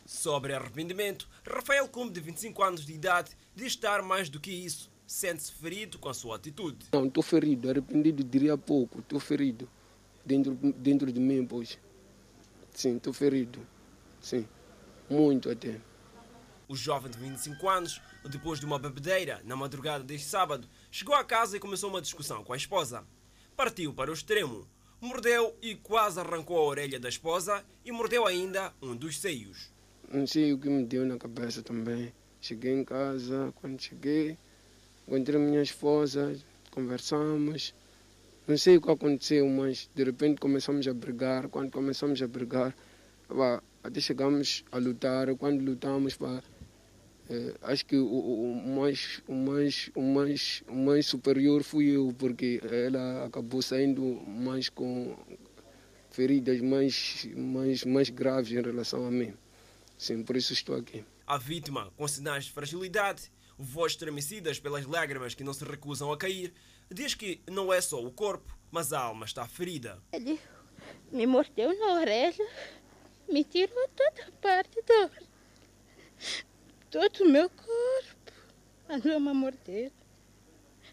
Sobre 0.05 0.53
arrependimento, 0.53 1.27
Rafael 1.45 1.87
Cume, 1.87 2.11
de 2.11 2.19
25 2.19 2.63
anos 2.63 2.85
de 2.85 2.93
idade, 2.93 3.31
diz 3.55 3.67
estar 3.67 4.01
mais 4.01 4.29
do 4.29 4.39
que 4.39 4.51
isso. 4.51 4.89
Sente-se 5.07 5.51
ferido 5.51 5.99
com 5.99 6.09
a 6.09 6.13
sua 6.13 6.35
atitude. 6.35 6.85
Não, 6.91 7.05
estou 7.05 7.21
ferido. 7.21 7.69
Arrependido 7.69 8.23
diria 8.23 8.57
pouco. 8.57 8.99
Estou 8.99 9.19
ferido. 9.19 9.69
Dentro, 10.25 10.53
dentro 10.55 11.11
de 11.11 11.19
mim, 11.19 11.45
pois. 11.45 11.77
Sim, 12.73 12.97
estou 12.97 13.13
ferido. 13.13 13.59
Sim. 14.21 14.47
muito 15.09 15.49
até. 15.49 15.79
O 16.67 16.75
jovem 16.75 17.11
de 17.11 17.17
25 17.17 17.69
anos, 17.69 18.01
depois 18.29 18.59
de 18.59 18.65
uma 18.65 18.79
bebedeira 18.79 19.41
na 19.45 19.55
madrugada 19.55 20.03
deste 20.03 20.27
sábado, 20.27 20.67
chegou 20.89 21.13
à 21.13 21.23
casa 21.23 21.57
e 21.57 21.59
começou 21.59 21.89
uma 21.89 22.01
discussão 22.01 22.43
com 22.43 22.53
a 22.53 22.57
esposa. 22.57 23.03
Partiu 23.55 23.93
para 23.93 24.09
o 24.09 24.13
extremo, 24.13 24.67
mordeu 24.99 25.55
e 25.61 25.75
quase 25.75 26.19
arrancou 26.19 26.57
a 26.57 26.63
orelha 26.63 26.99
da 26.99 27.07
esposa 27.07 27.63
e 27.83 27.91
mordeu 27.91 28.25
ainda 28.25 28.73
um 28.81 28.95
dos 28.95 29.19
seios. 29.19 29.71
Não 30.11 30.25
sei 30.25 30.53
o 30.53 30.57
que 30.57 30.69
me 30.69 30.83
deu 30.85 31.05
na 31.05 31.17
cabeça 31.17 31.61
também. 31.61 32.11
Cheguei 32.41 32.73
em 32.73 32.83
casa, 32.83 33.51
quando 33.55 33.81
cheguei, 33.81 34.37
encontrei 35.07 35.39
minha 35.39 35.61
esposa, 35.61 36.35
conversamos. 36.71 37.73
Não 38.47 38.57
sei 38.57 38.77
o 38.77 38.81
que 38.81 38.91
aconteceu, 38.91 39.47
mas 39.47 39.89
de 39.93 40.03
repente 40.03 40.39
começamos 40.39 40.87
a 40.87 40.93
brigar. 40.93 41.47
Quando 41.47 41.71
começamos 41.71 42.21
a 42.21 42.27
brigar, 42.27 42.75
até 43.83 43.99
chegamos 43.99 44.63
a 44.71 44.77
lutar. 44.77 45.35
Quando 45.35 45.63
lutamos, 45.63 46.17
é, 46.21 46.43
acho 47.61 47.85
que 47.85 47.97
o, 47.97 48.07
o, 48.07 48.75
mais, 48.75 49.21
o, 49.27 49.33
mais, 49.33 49.91
o, 49.95 50.01
mais, 50.01 50.63
o 50.67 50.75
mais 50.75 51.05
superior 51.05 51.63
fui 51.63 51.87
eu, 51.89 52.13
porque 52.17 52.61
ela 52.63 53.25
acabou 53.25 53.61
saindo 53.61 54.01
mais 54.27 54.69
com 54.69 55.17
feridas 56.11 56.61
mais, 56.61 57.27
mais, 57.35 57.83
mais 57.83 58.09
graves 58.09 58.51
em 58.51 58.61
relação 58.61 59.05
a 59.05 59.11
mim. 59.11 59.33
Sim, 59.97 60.23
por 60.23 60.37
isso 60.37 60.53
estou 60.53 60.75
aqui. 60.75 61.03
A 61.27 61.37
vítima, 61.37 61.91
com 61.97 62.07
sinais 62.07 62.45
de 62.45 62.51
fragilidade, 62.51 63.31
vozes 63.57 63.93
estremecidas 63.93 64.59
pelas 64.59 64.85
lágrimas 64.85 65.33
que 65.33 65.43
não 65.43 65.53
se 65.53 65.65
recusam 65.65 66.11
a 66.11 66.17
cair, 66.17 66.53
diz 66.89 67.13
que 67.15 67.41
não 67.49 67.73
é 67.73 67.81
só 67.81 68.03
o 68.03 68.11
corpo, 68.11 68.57
mas 68.71 68.93
a 68.93 68.99
alma 68.99 69.25
está 69.25 69.47
ferida. 69.47 70.01
Ele 70.13 70.39
me 71.11 71.25
mordeu 71.25 71.77
na 71.77 71.99
orelha, 71.99 72.47
me 73.29 73.43
tirou 73.43 73.89
toda 73.89 74.27
a 74.27 74.31
parte 74.33 74.81
do 74.81 75.34
todo 76.95 77.25
o 77.25 77.29
meu 77.29 77.49
corpo. 77.49 78.31
Andou-me 78.87 79.29
a 79.29 79.33
morder, 79.33 79.91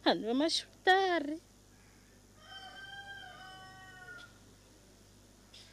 andou-me 0.05 0.45
a 0.45 0.49
chutar. 0.49 1.23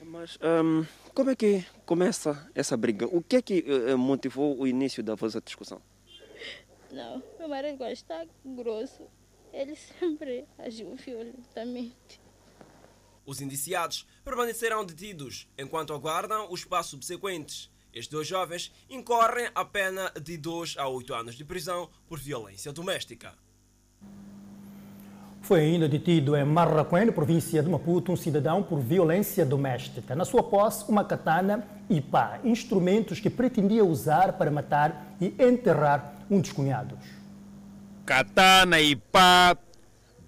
Mas 0.01 0.37
um, 0.37 0.85
como 1.15 1.31
é 1.31 1.35
que 1.35 1.65
começa 1.83 2.47
essa 2.53 2.77
briga? 2.77 3.07
O 3.07 3.23
que 3.23 3.37
é 3.37 3.41
que 3.41 3.65
uh, 3.67 3.97
motivou 3.97 4.59
o 4.59 4.67
início 4.67 5.01
da 5.01 5.15
vossa 5.15 5.41
discussão? 5.41 5.81
Não, 6.91 7.23
meu 7.39 7.47
marido 7.47 7.83
está 7.85 8.23
grosso, 8.45 9.07
ele 9.51 9.75
sempre 9.75 10.45
agiu 10.59 10.95
violentamente. 10.95 12.21
Os 13.25 13.41
indiciados 13.41 14.05
permanecerão 14.23 14.85
detidos 14.85 15.47
enquanto 15.57 15.93
aguardam 15.93 16.51
os 16.51 16.63
passos 16.65 16.91
subsequentes. 16.91 17.71
Estes 17.93 18.07
dois 18.07 18.27
jovens 18.27 18.71
incorrem 18.89 19.49
a 19.55 19.65
pena 19.65 20.11
de 20.21 20.37
2 20.37 20.75
a 20.77 20.87
8 20.87 21.13
anos 21.13 21.35
de 21.35 21.43
prisão 21.43 21.89
por 22.07 22.19
violência 22.19 22.71
doméstica. 22.71 23.33
Foi 25.41 25.61
ainda 25.61 25.89
detido 25.89 26.35
em 26.35 26.45
Marraquém, 26.45 27.11
província 27.11 27.63
de 27.63 27.69
Maputo, 27.69 28.11
um 28.11 28.15
cidadão 28.15 28.61
por 28.61 28.79
violência 28.79 29.43
doméstica. 29.43 30.15
Na 30.15 30.23
sua 30.23 30.43
posse, 30.43 30.85
uma 30.87 31.03
katana 31.03 31.67
e 31.89 31.99
pá, 31.99 32.39
instrumentos 32.43 33.19
que 33.19 33.29
pretendia 33.29 33.83
usar 33.83 34.33
para 34.33 34.51
matar 34.51 35.15
e 35.19 35.33
enterrar 35.39 36.13
um 36.29 36.39
dos 36.39 36.51
cunhados. 36.51 36.99
Katana 38.05 38.79
e 38.79 38.95
pá, 38.95 39.57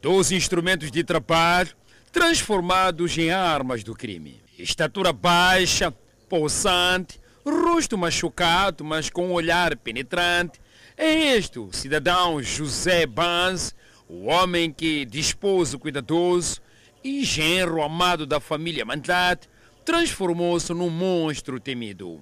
dois 0.02 0.32
instrumentos 0.32 0.90
de 0.90 1.04
trabalho 1.04 1.76
transformados 2.12 3.16
em 3.18 3.30
armas 3.30 3.84
do 3.84 3.94
crime. 3.94 4.42
Estatura 4.58 5.14
baixa, 5.14 5.94
possante, 6.28 7.21
rosto 7.46 7.98
machucado, 7.98 8.84
mas 8.84 9.10
com 9.10 9.28
um 9.28 9.34
olhar 9.34 9.76
penetrante. 9.78 10.60
É 10.98 11.36
este 11.36 11.60
o 11.60 11.72
cidadão 11.72 12.42
José 12.42 13.06
Banz, 13.06 13.74
o 14.08 14.26
homem 14.26 14.72
que, 14.72 15.06
disposo 15.06 15.80
cuidadoso 15.80 16.62
e 17.04 17.24
genro 17.24 17.82
amado 17.82 18.26
da 18.26 18.40
família 18.40 18.86
Mandat, 18.86 19.48
transformou-se 19.84 20.72
num 20.74 20.90
monstro 20.90 21.60
temido. 21.60 22.22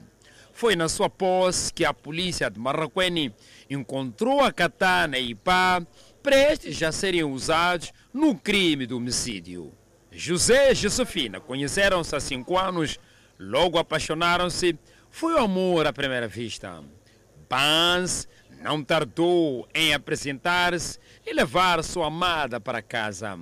Foi 0.54 0.76
na 0.76 0.90
sua 0.90 1.10
posse 1.10 1.74
que 1.74 1.86
a 1.86 1.94
polícia 1.94 2.50
de 2.50 2.60
Marraquene 2.60 3.34
encontrou 3.70 4.42
a 4.42 4.52
katana 4.52 5.18
e 5.18 5.34
pá 5.34 5.82
prestes 6.22 6.82
a 6.84 6.92
serem 6.92 7.24
usados 7.24 7.92
no 8.14 8.36
crime 8.36 8.86
de 8.86 8.94
homicídio. 8.94 9.72
José 10.12 10.72
e 10.72 10.76
Josefina 10.76 11.40
conheceram-se 11.40 12.16
há 12.16 12.20
cinco 12.20 12.58
anos, 12.58 13.00
logo 13.40 13.78
apaixonaram-se 13.78 14.78
foi 15.12 15.34
o 15.34 15.40
amor 15.40 15.88
à 15.88 15.94
primeira 15.94 16.28
vista. 16.28 16.84
Pans 17.48 18.28
não 18.62 18.84
tardou 18.84 19.68
em 19.74 19.94
apresentar-se 19.94 21.00
e 21.26 21.34
levar 21.34 21.84
sua 21.84 22.08
amada 22.08 22.60
para 22.60 22.82
casa. 22.82 23.38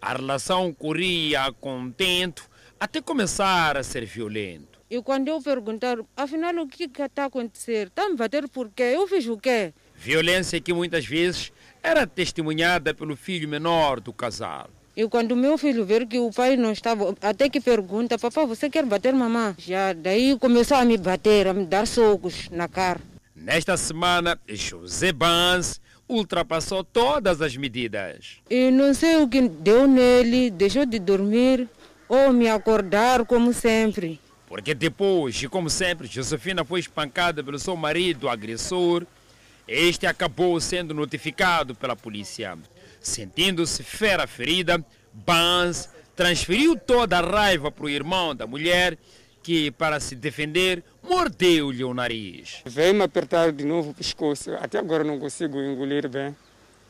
A 0.00 0.12
relação 0.12 0.72
corria 0.72 1.52
contento 1.52 2.48
até 2.78 3.00
começar 3.00 3.76
a 3.76 3.82
ser 3.82 4.04
violento. 4.04 4.78
E 4.90 5.02
quando 5.02 5.28
eu 5.28 5.42
perguntar, 5.42 5.98
afinal 6.16 6.54
o 6.56 6.68
que 6.68 6.84
está 6.84 7.24
a 7.24 7.26
acontecer? 7.26 7.88
Está 7.88 8.04
a 8.04 8.08
me 8.08 8.16
bater 8.16 8.48
por 8.48 8.70
quê? 8.70 8.84
Eu 8.94 9.06
fiz 9.06 9.26
o 9.26 9.36
quê? 9.36 9.74
Violência 9.94 10.60
que 10.60 10.72
muitas 10.72 11.04
vezes 11.04 11.52
era 11.82 12.06
testemunhada 12.06 12.94
pelo 12.94 13.16
filho 13.16 13.48
menor 13.48 14.00
do 14.00 14.12
casal. 14.12 14.70
E 14.98 15.08
quando 15.08 15.36
meu 15.36 15.56
filho 15.56 15.84
ver 15.84 16.08
que 16.08 16.18
o 16.18 16.28
pai 16.32 16.56
não 16.56 16.72
estava, 16.72 17.14
até 17.22 17.48
que 17.48 17.60
pergunta, 17.60 18.18
papai, 18.18 18.44
você 18.46 18.68
quer 18.68 18.84
bater 18.84 19.14
mamãe? 19.14 19.54
Já 19.56 19.92
daí 19.92 20.36
começou 20.36 20.76
a 20.76 20.84
me 20.84 20.98
bater, 20.98 21.46
a 21.46 21.54
me 21.54 21.64
dar 21.64 21.86
socos 21.86 22.48
na 22.50 22.66
cara. 22.66 22.98
Nesta 23.32 23.76
semana, 23.76 24.36
José 24.48 25.12
Bans 25.12 25.80
ultrapassou 26.08 26.82
todas 26.82 27.40
as 27.40 27.56
medidas. 27.56 28.38
E 28.50 28.72
não 28.72 28.92
sei 28.92 29.18
o 29.18 29.28
que 29.28 29.48
deu 29.48 29.86
nele, 29.86 30.50
deixou 30.50 30.84
de 30.84 30.98
dormir 30.98 31.68
ou 32.08 32.32
me 32.32 32.48
acordar 32.48 33.24
como 33.24 33.52
sempre. 33.52 34.18
Porque 34.48 34.74
depois, 34.74 35.46
como 35.46 35.70
sempre, 35.70 36.08
Josefina 36.08 36.64
foi 36.64 36.80
espancada 36.80 37.44
pelo 37.44 37.60
seu 37.60 37.76
marido 37.76 38.28
agressor. 38.28 39.06
Este 39.68 40.08
acabou 40.08 40.60
sendo 40.60 40.92
notificado 40.92 41.72
pela 41.72 41.94
polícia. 41.94 42.58
Sentindo-se 43.08 43.82
fera 43.82 44.26
ferida, 44.26 44.84
Bans 45.12 45.88
transferiu 46.14 46.76
toda 46.76 47.18
a 47.18 47.22
raiva 47.22 47.72
para 47.72 47.86
o 47.86 47.88
irmão 47.88 48.36
da 48.36 48.46
mulher, 48.46 48.98
que, 49.42 49.70
para 49.70 49.98
se 49.98 50.14
defender, 50.14 50.84
mordeu-lhe 51.02 51.82
o 51.82 51.94
nariz. 51.94 52.60
Veio-me 52.66 53.02
apertar 53.02 53.50
de 53.50 53.64
novo 53.64 53.90
o 53.90 53.94
pescoço. 53.94 54.52
Até 54.60 54.78
agora 54.78 55.02
não 55.02 55.18
consigo 55.18 55.58
engolir 55.58 56.06
bem 56.06 56.36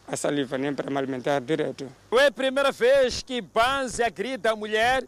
a 0.09 0.17
saliva 0.17 0.59
nem 0.59 0.75
para 0.75 0.91
me 0.91 0.99
alimentar 0.99 1.41
direto. 1.41 1.87
É 2.13 2.27
a 2.27 2.33
primeira 2.33 2.73
vez 2.73 3.23
que 3.23 3.41
Bans 3.41 4.01
agride 4.01 4.49
a 4.49 4.57
mulher, 4.57 5.05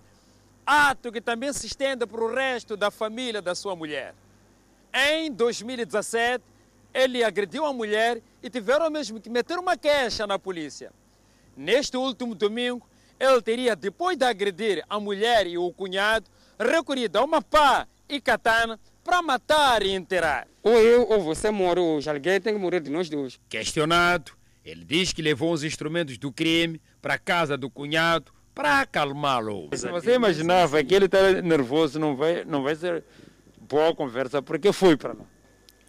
ato 0.64 1.10
que 1.10 1.20
também 1.20 1.52
se 1.52 1.66
estende 1.66 2.06
para 2.06 2.22
o 2.22 2.32
resto 2.32 2.76
da 2.76 2.90
família 2.90 3.42
da 3.42 3.56
sua 3.56 3.74
mulher. 3.74 4.14
Em 4.94 5.32
2017, 5.32 6.44
ele 6.94 7.24
agrediu 7.24 7.64
a 7.64 7.72
mulher 7.72 8.22
e 8.42 8.48
tiveram 8.48 8.88
mesmo 8.90 9.20
que 9.20 9.28
meter 9.28 9.58
uma 9.58 9.76
queixa 9.76 10.24
na 10.24 10.38
polícia. 10.38 10.92
Neste 11.60 11.94
último 11.94 12.34
domingo, 12.34 12.88
ele 13.18 13.42
teria, 13.42 13.76
depois 13.76 14.16
de 14.16 14.24
agredir 14.24 14.82
a 14.88 14.98
mulher 14.98 15.46
e 15.46 15.58
o 15.58 15.70
cunhado, 15.70 16.24
recorrido 16.58 17.18
a 17.18 17.22
uma 17.22 17.42
pá 17.42 17.86
e 18.08 18.18
katana 18.18 18.80
para 19.04 19.20
matar 19.20 19.82
e 19.82 19.90
enterrar. 19.90 20.48
Ou 20.62 20.78
eu 20.78 21.06
ou 21.06 21.20
você 21.20 21.50
morre 21.50 21.78
hoje, 21.80 22.08
alguém 22.08 22.40
tem 22.40 22.54
que 22.54 22.58
morrer 22.58 22.80
de 22.80 22.90
nós 22.90 23.10
dois. 23.10 23.38
Questionado, 23.46 24.32
ele 24.64 24.86
diz 24.86 25.12
que 25.12 25.20
levou 25.20 25.52
os 25.52 25.62
instrumentos 25.62 26.16
do 26.16 26.32
crime 26.32 26.80
para 27.02 27.12
a 27.12 27.18
casa 27.18 27.58
do 27.58 27.68
cunhado 27.68 28.32
para 28.54 28.80
acalmá-lo. 28.80 29.68
Você 29.68 30.14
imaginava 30.14 30.82
que 30.82 30.94
ele 30.94 31.04
está 31.04 31.42
nervoso, 31.42 31.98
não 31.98 32.16
vai, 32.16 32.42
não 32.42 32.62
vai 32.62 32.74
ser 32.74 33.04
boa 33.68 33.94
conversa, 33.94 34.40
porque 34.40 34.72
foi 34.72 34.96
para 34.96 35.12
lá. 35.12 35.26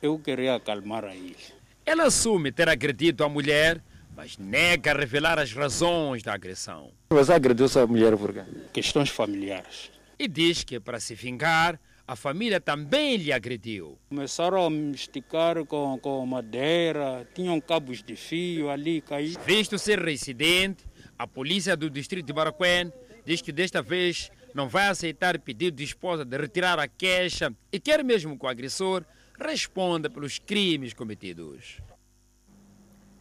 Eu 0.02 0.20
queria 0.20 0.56
acalmar 0.56 1.06
a 1.06 1.16
ele. 1.16 1.38
Ela 1.86 2.08
assume 2.08 2.52
ter 2.52 2.68
agredido 2.68 3.24
a 3.24 3.30
mulher, 3.30 3.82
mas 4.22 4.38
nega 4.38 4.94
revelar 4.94 5.40
as 5.40 5.52
razões 5.52 6.22
da 6.22 6.32
agressão. 6.32 6.92
Você 7.10 7.34
agrediu 7.34 7.68
sua 7.68 7.88
mulher 7.88 8.16
por 8.16 8.32
quê? 8.32 8.44
Questões 8.72 9.10
familiares. 9.10 9.90
E 10.20 10.28
diz 10.28 10.64
que 10.64 10.80
para 10.80 11.00
se 11.00 11.16
vingar, 11.16 11.80
a 12.08 12.16
família 12.16 12.62
também 12.62 13.18
lhe 13.18 13.34
agrediu. 13.34 13.98
Começaram 14.10 14.64
a 14.64 14.70
me 14.70 14.94
esticar 14.94 15.66
com, 15.66 15.98
com 15.98 16.24
madeira, 16.24 17.28
tinham 17.34 17.60
cabos 17.60 18.04
de 18.04 18.16
fio 18.16 18.70
ali, 18.70 19.02
caí. 19.02 19.36
Visto 19.44 19.80
ser 19.80 19.98
reincidente, 19.98 20.86
a 21.18 21.26
polícia 21.26 21.76
do 21.76 21.90
distrito 21.90 22.28
de 22.28 22.34
Baraquém 22.34 22.94
diz 23.26 23.42
que 23.42 23.52
desta 23.52 23.82
vez 23.82 24.30
não 24.54 24.70
vai 24.70 24.90
aceitar 24.90 25.40
pedido 25.40 25.78
de 25.78 25.84
esposa 25.84 26.24
de 26.24 26.38
retirar 26.38 26.78
a 26.78 26.88
queixa 26.88 27.52
e 27.72 27.80
quer 27.80 28.04
mesmo 28.04 28.38
que 28.38 28.46
o 28.46 28.50
agressor 28.50 29.04
responda 29.40 30.12
pelos 30.12 30.38
crimes 30.38 30.94
cometidos. 30.94 31.82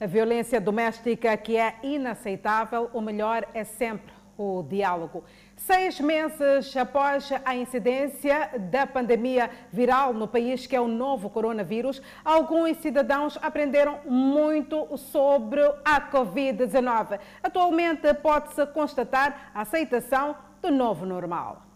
A 0.01 0.07
violência 0.07 0.59
doméstica 0.59 1.37
que 1.37 1.59
é 1.59 1.79
inaceitável, 1.83 2.89
o 2.95 3.03
melhor 3.03 3.47
é 3.53 3.65
sempre 3.65 4.11
o 4.35 4.63
diálogo. 4.63 5.23
Seis 5.55 6.01
meses 6.01 6.75
após 6.75 7.31
a 7.45 7.55
incidência 7.55 8.51
da 8.71 8.87
pandemia 8.87 9.51
viral 9.71 10.15
no 10.15 10.27
país, 10.27 10.67
que 10.67 10.75
é 10.75 10.81
o 10.81 10.89
novo 10.89 11.29
coronavírus, 11.29 12.01
alguns 12.25 12.79
cidadãos 12.79 13.39
aprenderam 13.43 14.01
muito 14.07 14.97
sobre 14.97 15.61
a 15.85 16.01
Covid-19. 16.11 17.21
Atualmente 17.43 18.15
pode-se 18.15 18.67
constatar 18.69 19.51
a 19.55 19.61
aceitação 19.61 20.35
do 20.63 20.71
novo 20.71 21.05
normal. 21.05 21.67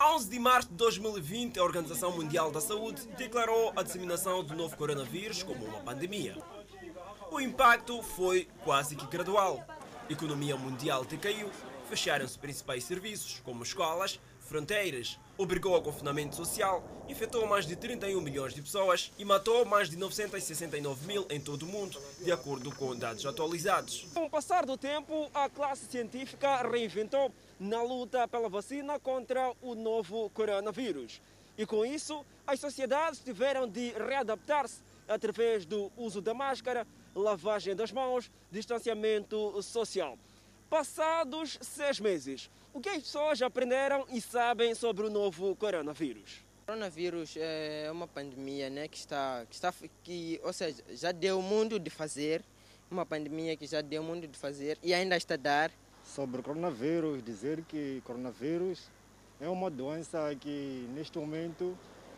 11 0.00 0.30
de 0.30 0.38
março 0.38 0.68
de 0.68 0.74
2020, 0.76 1.58
a 1.58 1.64
Organização 1.64 2.12
Mundial 2.12 2.52
da 2.52 2.60
Saúde 2.60 3.04
declarou 3.18 3.72
a 3.74 3.82
disseminação 3.82 4.44
do 4.44 4.54
novo 4.54 4.76
coronavírus 4.76 5.42
como 5.42 5.64
uma 5.64 5.80
pandemia. 5.80 6.36
O 7.30 7.40
impacto 7.40 8.02
foi 8.02 8.48
quase 8.64 8.94
que 8.94 9.06
gradual. 9.06 9.64
A 10.08 10.12
economia 10.12 10.56
mundial 10.56 11.04
decaiu, 11.04 11.50
fecharam-se 11.88 12.38
principais 12.38 12.84
serviços, 12.84 13.40
como 13.44 13.62
escolas, 13.62 14.20
fronteiras, 14.40 15.18
obrigou 15.36 15.74
ao 15.74 15.82
confinamento 15.82 16.36
social, 16.36 16.84
infectou 17.08 17.46
mais 17.46 17.66
de 17.66 17.74
31 17.74 18.20
milhões 18.20 18.54
de 18.54 18.62
pessoas 18.62 19.12
e 19.18 19.24
matou 19.24 19.64
mais 19.64 19.90
de 19.90 19.96
969 19.96 21.06
mil 21.06 21.26
em 21.28 21.40
todo 21.40 21.64
o 21.64 21.66
mundo, 21.66 22.00
de 22.22 22.30
acordo 22.30 22.74
com 22.76 22.94
dados 22.94 23.26
atualizados. 23.26 24.06
Com 24.14 24.26
o 24.26 24.30
passar 24.30 24.64
do 24.64 24.76
tempo, 24.76 25.28
a 25.34 25.48
classe 25.48 25.86
científica 25.86 26.62
reinventou 26.68 27.32
na 27.58 27.82
luta 27.82 28.28
pela 28.28 28.48
vacina 28.48 29.00
contra 29.00 29.52
o 29.60 29.74
novo 29.74 30.30
coronavírus. 30.30 31.20
E 31.58 31.66
com 31.66 31.84
isso, 31.84 32.24
as 32.46 32.60
sociedades 32.60 33.18
tiveram 33.18 33.66
de 33.66 33.90
readaptar-se 33.92 34.80
através 35.08 35.64
do 35.64 35.90
uso 35.96 36.20
da 36.20 36.34
máscara, 36.34 36.86
lavagem 37.16 37.74
das 37.74 37.90
mãos, 37.90 38.30
distanciamento 38.50 39.60
social. 39.62 40.18
Passados 40.68 41.58
seis 41.62 41.98
meses, 41.98 42.50
o 42.74 42.80
que 42.80 42.88
as 42.88 43.02
pessoas 43.02 43.40
aprenderam 43.40 44.04
e 44.10 44.20
sabem 44.20 44.74
sobre 44.74 45.06
o 45.06 45.10
novo 45.10 45.56
coronavírus? 45.56 46.44
O 46.62 46.66
coronavírus 46.66 47.34
é 47.36 47.88
uma 47.90 48.06
pandemia, 48.06 48.68
né, 48.68 48.88
que 48.88 48.96
está, 48.96 49.46
que 49.48 49.54
está, 49.54 49.72
que, 50.02 50.40
ou 50.42 50.52
seja, 50.52 50.82
já 50.90 51.12
deu 51.12 51.40
muito 51.40 51.78
de 51.78 51.88
fazer, 51.90 52.44
uma 52.90 53.06
pandemia 53.06 53.56
que 53.56 53.66
já 53.66 53.80
deu 53.80 54.02
muito 54.02 54.28
de 54.28 54.38
fazer 54.38 54.78
e 54.82 54.92
ainda 54.92 55.16
está 55.16 55.34
a 55.34 55.38
dar. 55.38 55.72
Sobre 56.04 56.40
o 56.40 56.42
coronavírus, 56.42 57.22
dizer 57.22 57.62
que 57.62 58.00
coronavírus 58.04 58.88
é 59.40 59.48
uma 59.48 59.70
doença 59.70 60.34
que 60.38 60.88
neste 60.94 61.18
momento 61.18 61.76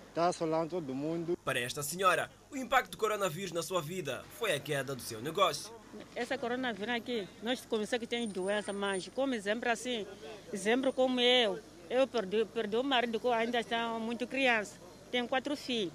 está 0.09 0.27
assolando 0.27 0.71
todo 0.71 0.94
mundo. 0.94 1.38
Para 1.44 1.61
esta 1.61 1.83
senhora, 1.83 2.31
o 2.51 2.57
impacto 2.57 2.92
do 2.92 2.97
coronavírus 2.97 3.53
na 3.53 3.62
sua 3.62 3.81
vida 3.81 4.25
foi 4.38 4.55
a 4.55 4.61
queda 4.61 4.94
do 4.94 5.03
seu 5.03 5.21
negócio. 5.21 5.73
Essa 6.14 6.37
coronavírus 6.37 6.94
aqui, 6.94 7.29
nós 7.42 7.64
começamos 7.64 8.01
que 8.01 8.07
tem 8.07 8.29
doença, 8.29 8.73
mas 8.73 9.09
como 9.14 9.35
exemplo 9.35 9.71
assim, 9.71 10.07
exemplo 10.53 10.92
como 10.92 11.21
eu, 11.21 11.59
eu 11.88 12.07
perdi, 12.07 12.44
perdi 12.44 12.77
o 12.77 12.83
marido 12.83 13.18
que 13.18 13.29
ainda 13.29 13.61
está 13.61 13.88
muito 13.99 14.27
criança, 14.27 14.77
tenho 15.11 15.27
quatro 15.27 15.57
filhos. 15.57 15.92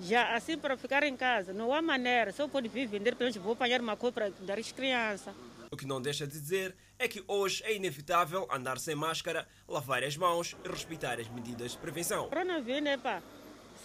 Já 0.00 0.34
assim 0.34 0.58
para 0.58 0.76
ficar 0.76 1.02
em 1.04 1.16
casa, 1.16 1.52
não 1.52 1.72
há 1.72 1.80
maneira, 1.80 2.32
só 2.32 2.46
pode 2.48 2.68
vir 2.68 2.86
vender, 2.86 3.14
pelo 3.14 3.30
menos 3.30 3.42
vou 3.42 3.52
apanhar 3.54 3.80
uma 3.80 3.96
coisa 3.96 4.12
para 4.12 4.28
dar 4.40 4.58
às 4.58 4.72
crianças. 4.72 5.34
O 5.70 5.76
que 5.76 5.86
não 5.86 6.00
deixa 6.00 6.26
de 6.26 6.32
dizer 6.32 6.76
é 6.98 7.08
que 7.08 7.24
hoje 7.26 7.62
é 7.64 7.74
inevitável 7.74 8.46
andar 8.50 8.78
sem 8.78 8.94
máscara, 8.94 9.46
lavar 9.68 10.04
as 10.04 10.16
mãos 10.16 10.56
e 10.64 10.68
respeitar 10.68 11.18
as 11.18 11.28
medidas 11.28 11.72
de 11.72 11.78
prevenção. 11.78 12.28
Coronavírus, 12.28 12.82
né, 12.82 12.96
pá? 12.96 13.22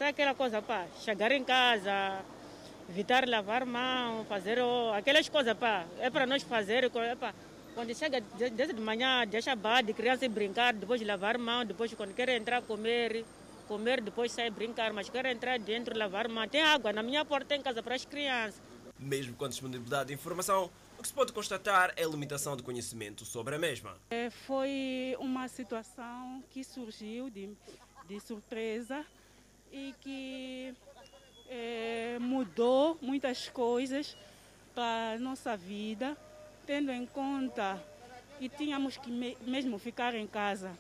Sabe 0.02 0.10
aquela 0.10 0.34
coisa, 0.34 0.64
pá? 0.64 0.88
Chegar 1.00 1.32
em 1.32 1.44
casa, 1.44 2.26
evitar 2.90 3.30
lavar 3.30 3.68
mão, 3.68 4.26
fazer 4.26 4.58
oh, 4.58 4.92
aquelas 4.94 5.30
coisas, 5.30 5.56
pá. 5.56 5.86
É 6.00 6.10
para 6.10 6.26
nós 6.26 6.42
fazer, 6.42 6.86
é 6.86 7.16
pá. 7.16 7.36
Quando 7.76 7.94
chega 7.94 8.20
desde 8.20 8.74
de 8.74 8.82
manhã, 8.82 9.28
deixa 9.28 9.56
bar 9.56 9.84
de 9.84 9.94
criança 9.94 10.28
brincar, 10.28 10.74
depois 10.74 11.00
lavar 11.04 11.38
mão, 11.38 11.64
depois 11.64 11.94
quando 11.94 12.16
quer 12.16 12.30
entrar 12.30 12.64
comer, 12.64 13.24
comer, 13.68 14.02
depois 14.02 14.32
sair 14.32 14.50
brincar, 14.50 14.92
mas 14.92 15.08
quer 15.08 15.28
entrar 15.28 15.60
dentro, 15.60 15.96
lavar 15.96 16.28
mão. 16.28 16.48
Tem 16.48 16.64
água 16.64 16.92
na 16.92 17.04
minha 17.04 17.24
porta 17.24 17.56
em 17.56 17.62
casa 17.62 17.84
para 17.84 17.94
as 17.94 18.04
crianças. 18.04 18.60
Mesmo 18.98 19.36
com 19.36 19.46
a 19.46 19.50
disponibilidade 19.50 20.08
de 20.08 20.16
informação, 20.16 20.72
o 20.98 21.04
que 21.04 21.10
se 21.10 21.14
pode 21.14 21.32
constatar 21.32 21.94
é 21.96 22.04
a 22.04 22.08
limitação 22.08 22.58
de 22.58 22.64
conhecimento 22.64 23.24
sobre 23.24 23.54
a 23.54 23.60
mesma. 23.60 23.96
É, 24.10 24.32
foi 24.32 25.16
uma 25.20 25.48
situação 25.48 26.44
que 26.50 26.64
surgiu 26.64 27.30
de, 27.30 27.56
de 28.08 28.20
surpresa 28.20 29.06
e 29.72 29.96
que 30.02 30.74
é, 31.50 32.18
mudou 32.20 32.98
muitas 33.02 33.50
coisas 33.50 34.18
para 34.74 35.14
a 35.14 35.20
nossa 35.20 35.56
vida, 35.56 36.18
tendo 36.66 36.92
em 36.92 37.06
conta 37.06 37.82
que 38.40 38.50
tínhamos 38.50 38.98
que 38.98 39.10
me, 39.10 39.38
mesmo 39.42 39.78
ficar 39.78 40.16
em 40.16 40.28
casa. 40.28 40.72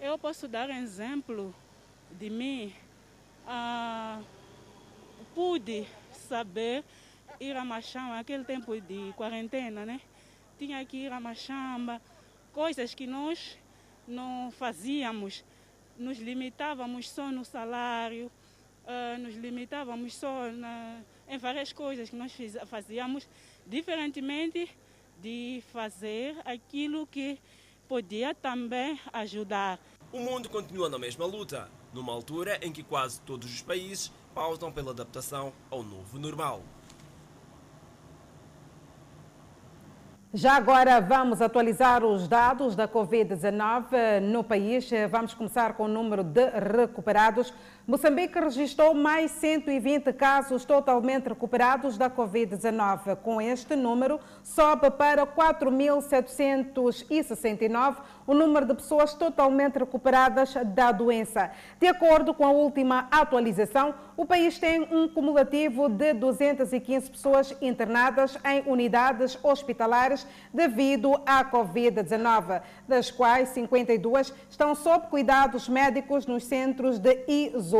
Eu 0.00 0.18
posso 0.18 0.48
dar 0.48 0.68
exemplo 0.70 1.54
de 2.10 2.28
mim. 2.28 2.74
Ah, 3.46 4.20
pude 5.34 5.86
saber 6.28 6.84
ir 7.40 7.56
a 7.56 7.64
Machamba, 7.64 8.18
aquele 8.18 8.44
tempo 8.44 8.78
de 8.80 9.12
quarentena, 9.16 9.84
né? 9.84 10.00
Tinha 10.58 10.84
que 10.84 10.96
ir 10.96 11.12
a 11.12 11.20
Machamba, 11.20 12.00
coisas 12.52 12.94
que 12.94 13.06
nós 13.06 13.58
não 14.06 14.50
fazíamos, 14.50 15.44
nos 16.02 16.18
limitávamos 16.18 17.08
só 17.08 17.30
no 17.30 17.44
salário, 17.44 18.30
uh, 18.84 19.18
nos 19.18 19.34
limitávamos 19.34 20.14
só 20.14 20.50
na, 20.50 21.00
em 21.28 21.38
várias 21.38 21.72
coisas 21.72 22.10
que 22.10 22.16
nós 22.16 22.32
fiz, 22.32 22.56
fazíamos, 22.66 23.26
diferentemente 23.66 24.68
de 25.20 25.62
fazer 25.72 26.36
aquilo 26.44 27.06
que 27.06 27.38
podia 27.88 28.34
também 28.34 28.98
ajudar. 29.12 29.78
O 30.12 30.18
mundo 30.18 30.48
continua 30.48 30.88
na 30.88 30.98
mesma 30.98 31.24
luta, 31.24 31.70
numa 31.94 32.12
altura 32.12 32.58
em 32.60 32.72
que 32.72 32.82
quase 32.82 33.20
todos 33.20 33.52
os 33.52 33.62
países 33.62 34.10
pautam 34.34 34.72
pela 34.72 34.90
adaptação 34.90 35.52
ao 35.70 35.82
novo 35.82 36.18
normal. 36.18 36.62
Já 40.34 40.56
agora 40.56 40.98
vamos 40.98 41.42
atualizar 41.42 42.02
os 42.02 42.26
dados 42.26 42.74
da 42.74 42.88
Covid-19 42.88 44.18
no 44.22 44.42
país. 44.42 44.88
Vamos 45.10 45.34
começar 45.34 45.74
com 45.74 45.84
o 45.84 45.88
número 45.88 46.24
de 46.24 46.48
recuperados. 46.48 47.52
Moçambique 47.84 48.38
registrou 48.38 48.94
mais 48.94 49.32
120 49.32 50.12
casos 50.12 50.64
totalmente 50.64 51.28
recuperados 51.28 51.98
da 51.98 52.08
Covid-19. 52.08 53.16
Com 53.16 53.40
este 53.40 53.74
número, 53.74 54.20
sobe 54.44 54.88
para 54.88 55.26
4.769 55.26 57.96
o 58.24 58.34
número 58.34 58.66
de 58.66 58.74
pessoas 58.74 59.14
totalmente 59.14 59.80
recuperadas 59.80 60.54
da 60.66 60.92
doença. 60.92 61.50
De 61.80 61.88
acordo 61.88 62.32
com 62.32 62.46
a 62.46 62.52
última 62.52 63.08
atualização, 63.10 63.96
o 64.16 64.24
país 64.24 64.60
tem 64.60 64.82
um 64.82 65.08
cumulativo 65.08 65.88
de 65.88 66.12
215 66.12 67.10
pessoas 67.10 67.52
internadas 67.60 68.38
em 68.44 68.62
unidades 68.70 69.36
hospitalares 69.42 70.24
devido 70.54 71.20
à 71.26 71.44
Covid-19, 71.44 72.62
das 72.86 73.10
quais 73.10 73.48
52 73.48 74.32
estão 74.48 74.72
sob 74.76 75.08
cuidados 75.08 75.68
médicos 75.68 76.26
nos 76.26 76.44
centros 76.44 77.00
de 77.00 77.24
isolamento. 77.26 77.71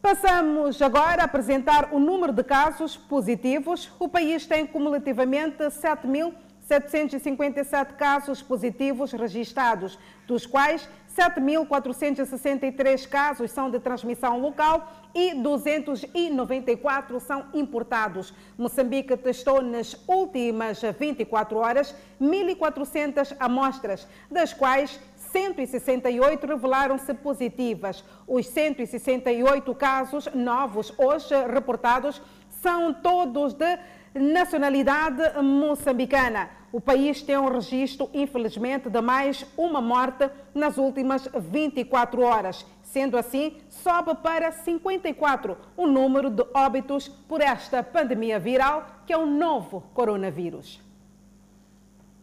Passamos 0.00 0.80
agora 0.80 1.22
a 1.22 1.24
apresentar 1.24 1.92
o 1.92 1.98
número 1.98 2.32
de 2.32 2.44
casos 2.44 2.96
positivos. 2.96 3.90
O 3.98 4.08
país 4.08 4.46
tem 4.46 4.64
cumulativamente 4.64 5.64
7.757 5.64 7.96
casos 7.96 8.40
positivos 8.40 9.10
registrados, 9.10 9.98
dos 10.26 10.46
quais 10.46 10.88
7.463 11.18 13.08
casos 13.08 13.50
são 13.50 13.68
de 13.68 13.80
transmissão 13.80 14.38
local 14.38 14.92
e 15.12 15.34
294 15.34 17.18
são 17.18 17.46
importados. 17.52 18.32
Moçambique 18.56 19.16
testou 19.16 19.60
nas 19.60 19.96
últimas 20.06 20.80
24 20.80 21.58
horas 21.58 21.92
1.400 22.22 23.34
amostras, 23.40 24.06
das 24.30 24.52
quais 24.52 25.00
168 25.32 26.46
revelaram-se 26.46 27.12
positivas. 27.14 28.04
Os 28.26 28.46
168 28.46 29.74
casos 29.74 30.28
novos 30.34 30.92
hoje 30.96 31.34
reportados 31.46 32.20
são 32.62 32.92
todos 32.92 33.52
de 33.54 33.78
nacionalidade 34.14 35.40
moçambicana. 35.42 36.50
O 36.70 36.80
país 36.80 37.22
tem 37.22 37.38
um 37.38 37.48
registro, 37.48 38.10
infelizmente, 38.12 38.90
de 38.90 39.00
mais 39.00 39.46
uma 39.56 39.80
morte 39.80 40.28
nas 40.54 40.76
últimas 40.76 41.26
24 41.34 42.20
horas. 42.22 42.66
Sendo 42.82 43.16
assim, 43.16 43.56
sobe 43.68 44.14
para 44.16 44.50
54 44.50 45.56
o 45.76 45.86
número 45.86 46.30
de 46.30 46.44
óbitos 46.54 47.08
por 47.08 47.40
esta 47.40 47.82
pandemia 47.82 48.38
viral, 48.38 48.86
que 49.06 49.12
é 49.12 49.16
o 49.16 49.26
novo 49.26 49.82
coronavírus. 49.94 50.87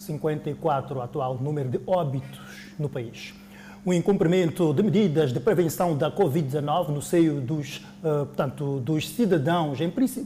54 0.06 0.98
o 0.98 1.02
atual 1.02 1.36
número 1.36 1.70
de 1.70 1.80
óbitos 1.86 2.40
no 2.80 2.88
país. 2.88 3.34
o 3.86 3.94
incumprimento 3.94 4.74
de 4.74 4.82
medidas 4.82 5.32
de 5.32 5.40
prevenção 5.40 5.96
da 5.96 6.12
Covid-19 6.12 6.90
no 6.90 7.02
seio 7.04 7.40
dos, 7.40 7.78
uh, 8.04 8.26
portanto, 8.26 8.80
dos 8.80 9.08
cidadãos, 9.10 9.78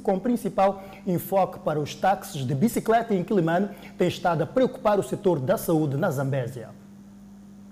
com 0.01 0.17
principal 0.17 0.81
enfoque 1.05 1.59
para 1.59 1.77
os 1.77 1.93
táxis 1.93 2.45
de 2.45 2.55
bicicleta 2.55 3.13
em 3.13 3.21
Quilimane, 3.21 3.67
tem 3.97 4.07
estado 4.07 4.43
a 4.43 4.45
preocupar 4.45 4.97
o 4.97 5.03
setor 5.03 5.39
da 5.39 5.57
saúde 5.57 5.97
na 5.97 6.09
Zambésia. 6.09 6.78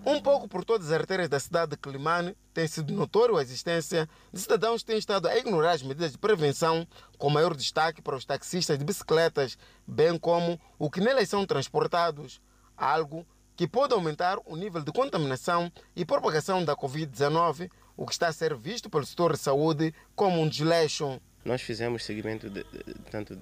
Um 0.09 0.21
pouco 0.21 0.47
por 0.47 0.63
todas 0.63 0.87
as 0.87 0.93
artérias 0.93 1.27
da 1.27 1.37
cidade 1.37 1.71
de 1.71 1.77
Quilimane, 1.77 2.33
tem 2.53 2.65
sido 2.65 2.93
notório 2.93 3.35
a 3.35 3.41
existência 3.41 4.07
de 4.31 4.39
cidadãos 4.39 4.81
que 4.81 4.87
têm 4.87 4.97
estado 4.97 5.27
a 5.27 5.37
ignorar 5.37 5.71
as 5.71 5.83
medidas 5.83 6.13
de 6.13 6.17
prevenção, 6.17 6.87
com 7.17 7.29
maior 7.29 7.53
destaque 7.53 8.01
para 8.01 8.15
os 8.15 8.23
taxistas 8.23 8.79
de 8.79 8.85
bicicletas, 8.85 9.57
bem 9.85 10.17
como 10.17 10.57
o 10.79 10.89
que 10.89 11.01
nelas 11.01 11.27
são 11.27 11.45
transportados, 11.45 12.39
algo 12.77 13.27
que 13.53 13.67
pode 13.67 13.93
aumentar 13.93 14.39
o 14.45 14.55
nível 14.55 14.81
de 14.81 14.93
contaminação 14.93 15.69
e 15.93 16.05
propagação 16.05 16.63
da 16.63 16.73
Covid-19, 16.73 17.69
o 17.97 18.05
que 18.05 18.13
está 18.13 18.29
a 18.29 18.31
ser 18.31 18.55
visto 18.55 18.89
pelo 18.89 19.05
setor 19.05 19.33
de 19.33 19.39
saúde 19.39 19.93
como 20.15 20.39
um 20.39 20.47
desleixo. 20.47 21.19
Nós 21.43 21.61
fizemos 21.61 22.05
seguimento 22.05 22.49
de, 22.49 22.63
tanto 23.11 23.37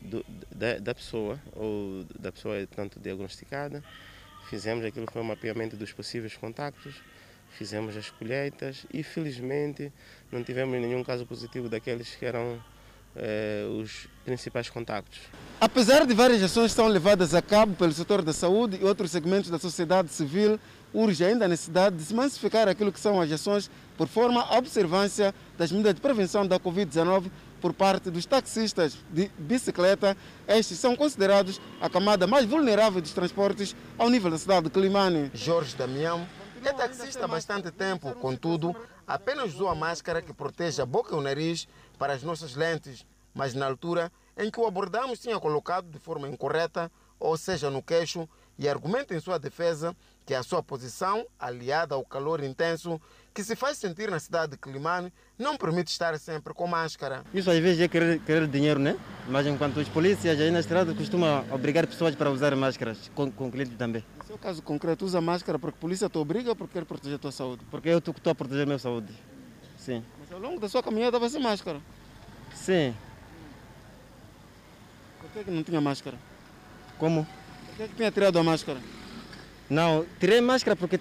de, 0.00 0.24
da, 0.54 0.78
da 0.78 0.94
pessoa, 0.94 1.38
ou 1.54 2.02
da 2.18 2.32
pessoa 2.32 2.66
tanto 2.74 2.98
diagnosticada, 2.98 3.84
fizemos 4.48 4.84
aquilo 4.84 5.06
que 5.06 5.12
foi 5.12 5.22
o 5.22 5.24
mapeamento 5.24 5.76
dos 5.76 5.92
possíveis 5.92 6.36
contactos, 6.36 6.94
fizemos 7.50 7.96
as 7.96 8.10
colheitas 8.10 8.86
e 8.92 9.02
felizmente 9.02 9.92
não 10.30 10.42
tivemos 10.42 10.80
nenhum 10.80 11.02
caso 11.04 11.26
positivo 11.26 11.68
daqueles 11.68 12.14
que 12.14 12.24
eram 12.24 12.60
eh, 13.16 13.66
os 13.80 14.06
principais 14.24 14.70
contactos. 14.70 15.18
Apesar 15.60 16.06
de 16.06 16.14
várias 16.14 16.42
ações 16.42 16.70
que 16.70 16.76
são 16.76 16.86
levadas 16.86 17.34
a 17.34 17.42
cabo 17.42 17.74
pelo 17.74 17.92
setor 17.92 18.22
da 18.22 18.32
saúde 18.32 18.78
e 18.80 18.84
outros 18.84 19.10
segmentos 19.10 19.50
da 19.50 19.58
sociedade 19.58 20.10
civil, 20.10 20.58
urge 20.92 21.24
ainda 21.24 21.44
a 21.44 21.48
necessidade 21.48 21.96
de 21.96 22.02
se 22.04 22.14
massificar 22.14 22.68
aquilo 22.68 22.92
que 22.92 23.00
são 23.00 23.20
as 23.20 23.30
ações 23.30 23.70
por 23.96 24.08
forma 24.08 24.42
à 24.42 24.56
observância 24.56 25.34
das 25.56 25.72
medidas 25.72 25.94
de 25.94 26.00
prevenção 26.00 26.46
da 26.46 26.60
Covid-19 26.60 27.30
por 27.60 27.72
parte 27.72 28.10
dos 28.10 28.26
taxistas 28.26 28.96
de 29.10 29.30
bicicleta. 29.38 30.16
Estes 30.46 30.78
são 30.78 30.96
considerados 30.96 31.60
a 31.80 31.88
camada 31.90 32.26
mais 32.26 32.46
vulnerável 32.46 33.00
dos 33.00 33.12
transportes 33.12 33.74
ao 33.96 34.08
nível 34.08 34.30
da 34.30 34.38
cidade 34.38 34.64
de 34.64 34.70
Climane. 34.70 35.30
Jorge 35.34 35.76
Damião 35.76 36.26
é 36.64 36.72
taxista 36.72 37.24
há 37.24 37.28
bastante 37.28 37.70
tempo, 37.70 38.12
contudo, 38.14 38.74
apenas 39.06 39.54
usou 39.54 39.68
a 39.68 39.74
máscara 39.74 40.20
que 40.20 40.32
protege 40.32 40.82
a 40.82 40.86
boca 40.86 41.14
e 41.14 41.18
o 41.18 41.20
nariz 41.20 41.68
para 41.98 42.12
as 42.12 42.22
nossas 42.22 42.54
lentes, 42.56 43.06
mas 43.32 43.54
na 43.54 43.66
altura 43.66 44.10
em 44.36 44.50
que 44.50 44.60
o 44.60 44.66
abordamos 44.66 45.18
tinha 45.18 45.38
colocado 45.38 45.88
de 45.88 45.98
forma 45.98 46.28
incorreta, 46.28 46.90
ou 47.18 47.36
seja, 47.36 47.70
no 47.70 47.82
queixo, 47.82 48.28
e 48.58 48.68
argumenta 48.68 49.14
em 49.14 49.20
sua 49.20 49.38
defesa 49.38 49.96
que 50.26 50.34
a 50.34 50.42
sua 50.42 50.62
posição, 50.62 51.26
aliada 51.38 51.94
ao 51.94 52.04
calor 52.04 52.42
intenso 52.42 53.00
que 53.38 53.44
se 53.44 53.54
faz 53.54 53.78
sentir 53.78 54.10
na 54.10 54.18
cidade 54.18 54.50
de 54.50 54.58
Climane, 54.58 55.12
não 55.38 55.56
permite 55.56 55.92
estar 55.92 56.18
sempre 56.18 56.52
com 56.52 56.66
máscara. 56.66 57.22
Isso 57.32 57.48
às 57.48 57.58
vezes 57.60 57.80
é 57.80 57.86
querer, 57.86 58.18
querer 58.18 58.48
dinheiro, 58.48 58.80
né? 58.80 58.98
Mas 59.28 59.46
enquanto 59.46 59.76
os 59.76 59.88
polícias 59.88 60.40
aí 60.40 60.50
na 60.50 60.58
estrada 60.58 60.92
costumam 60.92 61.44
obrigar 61.52 61.86
pessoas 61.86 62.16
para 62.16 62.32
usar 62.32 62.56
máscaras, 62.56 63.08
com, 63.14 63.30
com 63.30 63.48
clientes 63.48 63.76
também. 63.78 64.04
No 64.18 64.24
seu 64.24 64.36
caso 64.36 64.60
concreto, 64.60 65.04
usa 65.04 65.20
máscara 65.20 65.56
porque 65.56 65.78
a 65.78 65.80
polícia 65.80 66.08
te 66.08 66.18
obriga 66.18 66.50
ou 66.50 66.56
porque 66.56 66.80
quer 66.80 66.84
proteger 66.84 67.14
a 67.14 67.18
tua 67.20 67.30
saúde? 67.30 67.64
Porque 67.70 67.88
eu 67.88 67.98
estou 67.98 68.12
a 68.28 68.34
proteger 68.34 68.64
a 68.64 68.66
minha 68.66 68.78
saúde. 68.80 69.14
Sim. 69.78 70.02
Mas 70.18 70.32
ao 70.32 70.40
longo 70.40 70.58
da 70.58 70.68
sua 70.68 70.82
caminhada 70.82 71.16
vai 71.20 71.28
ser 71.28 71.38
máscara? 71.38 71.80
Sim. 72.52 72.92
Por 75.20 75.30
que, 75.30 75.44
que 75.44 75.50
não 75.52 75.62
tinha 75.62 75.80
máscara? 75.80 76.18
Como? 76.98 77.24
Por 77.24 77.76
que, 77.76 77.86
que 77.86 77.94
tinha 77.94 78.10
tirado 78.10 78.36
a 78.36 78.42
máscara? 78.42 78.80
Não, 79.70 80.04
tirei 80.18 80.40
máscara 80.40 80.74
porque 80.74 80.98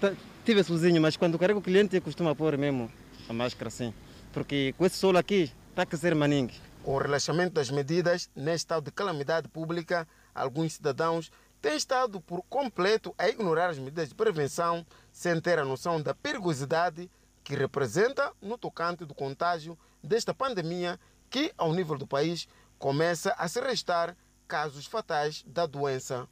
tive 0.47 0.63
sozinho, 0.63 1.01
mas 1.01 1.17
quando 1.17 1.37
carrego 1.37 1.59
o 1.59 1.61
cliente 1.61 1.99
costuma 1.99 2.33
pôr 2.33 2.57
mesmo 2.57 2.89
a 3.27 3.33
máscara 3.33 3.69
sim. 3.69 3.93
Porque 4.31 4.73
com 4.77 4.85
esse 4.85 4.95
sol 4.95 5.17
aqui 5.17 5.51
está 5.71 5.85
a 5.91 5.97
ser 5.97 6.15
maningue. 6.15 6.53
Com 6.85 6.95
o 6.95 6.97
relaxamento 6.97 7.55
das 7.55 7.69
medidas, 7.69 8.29
neste 8.33 8.59
estado 8.59 8.85
de 8.85 8.91
calamidade 8.91 9.49
pública, 9.49 10.07
alguns 10.33 10.75
cidadãos 10.75 11.29
têm 11.61 11.75
estado 11.75 12.21
por 12.21 12.41
completo 12.43 13.13
a 13.17 13.27
ignorar 13.27 13.71
as 13.71 13.77
medidas 13.77 14.07
de 14.07 14.15
prevenção, 14.15 14.85
sem 15.11 15.37
ter 15.41 15.59
a 15.59 15.65
noção 15.65 16.01
da 16.01 16.13
perigosidade 16.13 17.11
que 17.43 17.53
representa 17.53 18.31
no 18.41 18.57
tocante 18.57 19.03
do 19.03 19.13
contágio 19.13 19.77
desta 20.01 20.33
pandemia 20.33 20.97
que, 21.29 21.51
ao 21.57 21.73
nível 21.73 21.97
do 21.97 22.07
país, 22.07 22.47
começa 22.79 23.35
a 23.37 23.49
se 23.49 23.59
restar 23.59 24.15
casos 24.47 24.85
fatais 24.85 25.43
da 25.45 25.65
doença. 25.65 26.25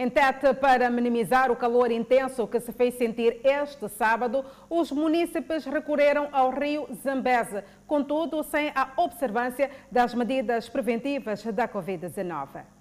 Em 0.00 0.08
Tete, 0.08 0.54
para 0.54 0.88
minimizar 0.88 1.50
o 1.50 1.56
calor 1.56 1.90
intenso 1.90 2.46
que 2.46 2.60
se 2.60 2.70
fez 2.70 2.94
sentir 2.94 3.40
este 3.42 3.88
sábado, 3.88 4.44
os 4.70 4.92
munícipes 4.92 5.64
recorreram 5.64 6.28
ao 6.30 6.50
rio 6.50 6.86
Zambeze, 7.02 7.64
contudo 7.84 8.44
sem 8.44 8.70
a 8.76 8.92
observância 8.96 9.68
das 9.90 10.14
medidas 10.14 10.68
preventivas 10.68 11.42
da 11.46 11.66
Covid-19. 11.66 12.77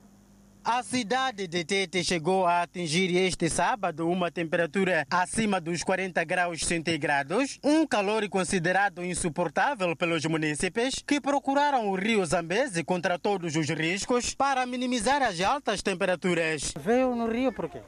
A 0.69 0.83
cidade 0.83 1.47
de 1.47 1.63
Tete 1.63 2.03
chegou 2.03 2.45
a 2.45 2.61
atingir 2.63 3.15
este 3.15 3.49
sábado 3.49 4.05
uma 4.09 4.29
temperatura 4.29 5.07
acima 5.09 5.61
dos 5.61 5.81
40 5.81 6.21
graus 6.25 6.59
centígrados, 6.59 7.57
um 7.63 7.87
calor 7.87 8.27
considerado 8.27 9.01
insuportável 9.01 9.95
pelos 9.95 10.25
munícipes 10.25 11.01
que 11.07 11.21
procuraram 11.21 11.87
o 11.87 11.95
rio 11.95 12.25
Zambeze 12.25 12.83
contra 12.83 13.17
todos 13.17 13.55
os 13.55 13.69
riscos 13.69 14.33
para 14.35 14.65
minimizar 14.65 15.21
as 15.21 15.39
altas 15.39 15.81
temperaturas. 15.81 16.73
Veio 16.77 17.15
no 17.15 17.31
rio 17.31 17.53
por 17.53 17.69
quê? 17.69 17.79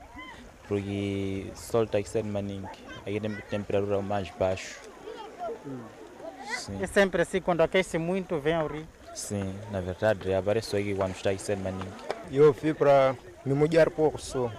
Porque 0.66 1.52
o 1.54 1.58
sol 1.58 1.84
está 1.84 1.98
a 1.98 2.04
ser 2.06 2.24
maninho, 2.24 2.70
aí 3.06 3.20
tem 3.20 3.36
temperatura 3.50 4.02
mais 4.02 4.30
baixa. 4.40 4.78
Hum. 5.68 5.82
É 6.80 6.88
sempre 6.88 7.24
assim, 7.24 7.42
quando 7.42 7.60
aquece 7.60 7.98
muito, 7.98 8.40
vem 8.40 8.54
ao 8.54 8.68
rio? 8.68 8.88
Sim, 9.14 9.54
na 9.70 9.82
verdade, 9.82 10.34
aparece 10.34 10.78
aqui 10.78 10.96
quando 10.96 11.14
está 11.14 11.32
a 11.32 11.38
ser 11.38 11.58
maninho. 11.58 12.19
Eu 12.32 12.54
fui 12.54 12.76
para 12.76 13.16
me 13.44 13.56
molhar 13.56 13.90
pouco 13.90 14.22
só, 14.22 14.52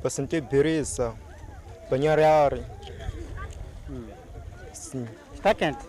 para 0.00 0.08
sentir 0.08 0.40
brisa, 0.40 1.12
banhar 1.90 2.20
ar. 2.20 2.54
Hum. 3.90 4.06
Sim. 4.72 5.08
Está 5.34 5.52
quente? 5.54 5.84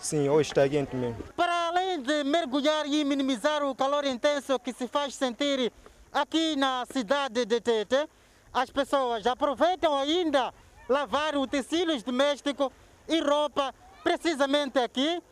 Sim, 0.00 0.28
hoje 0.30 0.50
está 0.50 0.66
quente 0.66 0.96
mesmo. 0.96 1.22
Para 1.36 1.68
além 1.68 2.00
de 2.00 2.24
mergulhar 2.24 2.86
e 2.86 3.04
minimizar 3.04 3.62
o 3.62 3.74
calor 3.74 4.06
intenso 4.06 4.58
que 4.58 4.72
se 4.72 4.88
faz 4.88 5.14
sentir 5.14 5.70
aqui 6.10 6.56
na 6.56 6.86
cidade 6.90 7.44
de 7.44 7.60
Tete, 7.60 8.08
as 8.52 8.70
pessoas 8.70 9.26
aproveitam 9.26 9.94
ainda 9.98 10.54
lavar 10.88 11.36
utensílios 11.36 12.02
domésticos 12.02 12.70
e 13.06 13.20
roupa 13.20 13.74
precisamente 14.02 14.78
aqui. 14.78 15.22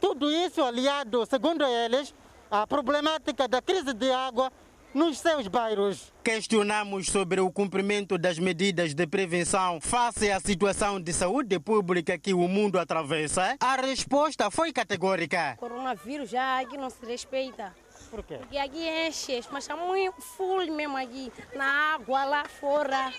Tudo 0.00 0.28
isso 0.28 0.62
aliado, 0.62 1.24
segundo 1.24 1.64
eles, 1.64 2.12
a 2.50 2.66
problemática 2.66 3.48
da 3.48 3.60
crise 3.60 3.92
de 3.92 4.10
água 4.10 4.52
nos 4.94 5.18
seus 5.18 5.46
bairros. 5.46 6.12
Questionamos 6.24 7.08
sobre 7.08 7.40
o 7.40 7.50
cumprimento 7.50 8.16
das 8.16 8.38
medidas 8.38 8.94
de 8.94 9.06
prevenção 9.06 9.78
face 9.80 10.30
à 10.30 10.40
situação 10.40 11.00
de 11.00 11.12
saúde 11.12 11.58
pública 11.58 12.16
que 12.18 12.32
o 12.32 12.48
mundo 12.48 12.78
atravessa. 12.78 13.56
A 13.60 13.76
resposta 13.76 14.50
foi 14.50 14.72
categórica. 14.72 15.54
O 15.56 15.60
coronavírus 15.60 16.30
já 16.30 16.60
aqui 16.60 16.78
não 16.78 16.88
se 16.88 17.04
respeita. 17.04 17.74
Por 18.10 18.22
quê? 18.22 18.38
Porque 18.38 18.56
aqui 18.56 18.88
enche, 18.88 19.40
mas 19.50 19.64
está 19.64 19.76
muito 19.76 20.20
full 20.22 20.64
mesmo 20.72 20.96
aqui, 20.96 21.30
na 21.54 21.94
água 21.94 22.24
lá 22.24 22.44
fora. 22.44 23.12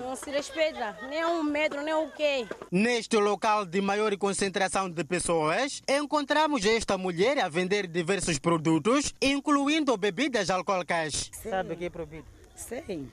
Não 0.00 0.16
se 0.16 0.30
respeita 0.30 0.98
nem 1.08 1.24
um 1.26 1.42
metro, 1.42 1.82
nem 1.82 1.92
o 1.92 2.10
quê. 2.10 2.46
Neste 2.70 3.16
local 3.18 3.66
de 3.66 3.82
maior 3.82 4.16
concentração 4.16 4.88
de 4.88 5.04
pessoas, 5.04 5.82
encontramos 5.86 6.64
esta 6.64 6.96
mulher 6.96 7.38
a 7.38 7.48
vender 7.48 7.86
diversos 7.86 8.38
produtos, 8.38 9.14
incluindo 9.20 9.94
bebidas 9.98 10.48
alcoólicas. 10.48 11.30
Sim. 11.32 11.50
Sabe 11.50 11.74
o 11.74 11.76
que 11.76 11.84
é 11.84 11.90
proibido? 11.90 12.26
Sim. 12.56 13.10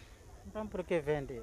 Então 0.47 0.65
por 0.65 0.83
que 0.83 0.99
vende? 0.99 1.41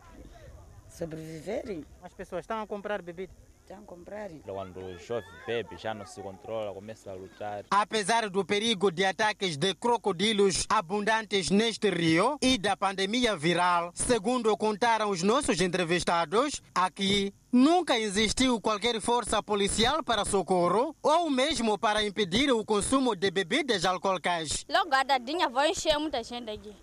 Sobreviverem. 0.88 1.84
As 2.02 2.12
pessoas 2.14 2.44
estão 2.44 2.62
a 2.62 2.66
comprar 2.66 3.02
bebida? 3.02 3.32
Estão 3.64 3.78
a 3.78 3.86
comprar. 3.86 4.28
Quando 4.44 4.78
o 4.78 4.98
jovem 4.98 5.30
bebe, 5.46 5.78
já 5.78 5.94
não 5.94 6.04
se 6.04 6.20
controla, 6.20 6.74
começa 6.74 7.10
a 7.10 7.14
lutar. 7.14 7.64
Apesar 7.70 8.28
do 8.28 8.44
perigo 8.44 8.90
de 8.90 9.06
ataques 9.06 9.56
de 9.56 9.74
crocodilos 9.74 10.66
abundantes 10.68 11.48
neste 11.48 11.88
rio 11.88 12.36
e 12.42 12.58
da 12.58 12.76
pandemia 12.76 13.34
viral, 13.34 13.90
segundo 13.94 14.54
contaram 14.58 15.08
os 15.08 15.22
nossos 15.22 15.62
entrevistados, 15.62 16.60
aqui 16.74 17.32
Nunca 17.50 17.96
existiu 17.96 18.60
qualquer 18.60 19.00
força 19.00 19.40
policial 19.40 20.02
para 20.02 20.24
socorro 20.24 20.94
ou 21.00 21.30
mesmo 21.30 21.78
para 21.78 22.02
impedir 22.02 22.50
o 22.50 22.64
consumo 22.64 23.14
de 23.14 23.30
bebidas 23.30 23.84
alcoólicas. 23.84 24.66
Logo 24.68 24.92
a 24.92 25.04
dadinha 25.04 25.48
vai 25.48 25.70
encher 25.70 25.96
muita 25.96 26.20
gente 26.24 26.50
aqui. 26.50 26.74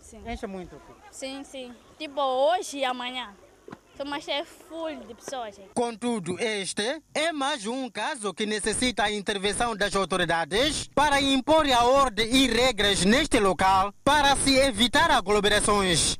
Sim. 0.00 0.20
Enche 0.28 0.48
muito? 0.48 0.82
Sim, 1.12 1.44
sim. 1.44 1.72
Tipo 1.96 2.20
hoje 2.20 2.78
e 2.78 2.84
amanhã. 2.84 3.32
Mas 4.06 4.26
é 4.26 4.44
full 4.44 4.96
de 5.06 5.14
pessoas. 5.14 5.60
Contudo, 5.74 6.36
este 6.40 7.02
é 7.14 7.32
mais 7.32 7.66
um 7.66 7.88
caso 7.88 8.34
que 8.34 8.46
necessita 8.46 9.04
a 9.04 9.12
intervenção 9.12 9.76
das 9.76 9.94
autoridades 9.94 10.88
para 10.94 11.20
impor 11.20 11.70
a 11.70 11.84
ordem 11.84 12.26
e 12.34 12.48
regras 12.48 13.04
neste 13.04 13.38
local 13.38 13.92
para 14.02 14.34
se 14.36 14.56
evitar 14.56 15.10
aglomerações. 15.10 16.18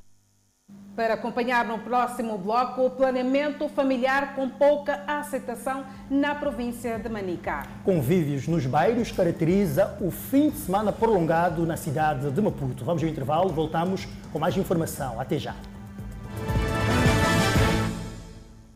Para 0.94 1.14
acompanhar 1.14 1.64
no 1.64 1.78
próximo 1.78 2.36
bloco 2.36 2.84
o 2.84 2.90
planeamento 2.90 3.66
familiar 3.70 4.34
com 4.34 4.48
pouca 4.48 5.02
aceitação 5.06 5.86
na 6.10 6.34
província 6.34 6.98
de 6.98 7.08
Manica. 7.08 7.62
Convívios 7.82 8.46
nos 8.46 8.66
bairros 8.66 9.10
caracteriza 9.10 9.96
o 10.02 10.10
fim 10.10 10.50
de 10.50 10.58
semana 10.58 10.92
prolongado 10.92 11.66
na 11.66 11.78
cidade 11.78 12.30
de 12.30 12.40
Maputo. 12.42 12.84
Vamos 12.84 13.02
ao 13.02 13.08
intervalo, 13.08 13.48
voltamos 13.48 14.06
com 14.30 14.38
mais 14.38 14.54
informação. 14.56 15.18
Até 15.18 15.38
já. 15.38 15.54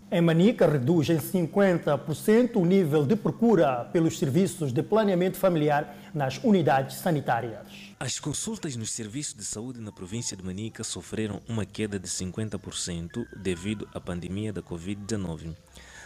Em 0.08 0.20
Manica, 0.20 0.68
reduz 0.68 1.10
em 1.10 1.18
50% 1.18 2.56
o 2.56 2.64
nível 2.64 3.04
de 3.04 3.16
procura 3.16 3.84
pelos 3.92 4.20
serviços 4.20 4.72
de 4.72 4.80
planeamento 4.80 5.36
familiar 5.36 5.96
nas 6.14 6.38
unidades 6.44 6.98
sanitárias. 6.98 7.66
As 7.98 8.20
consultas 8.20 8.76
nos 8.76 8.92
serviços 8.92 9.34
de 9.34 9.44
saúde 9.44 9.80
na 9.80 9.90
província 9.90 10.36
de 10.36 10.44
Manica 10.44 10.84
sofreram 10.84 11.42
uma 11.48 11.66
queda 11.66 11.98
de 11.98 12.06
50% 12.06 13.26
devido 13.36 13.88
à 13.92 14.00
pandemia 14.00 14.52
da 14.52 14.62
Covid-19. 14.62 15.56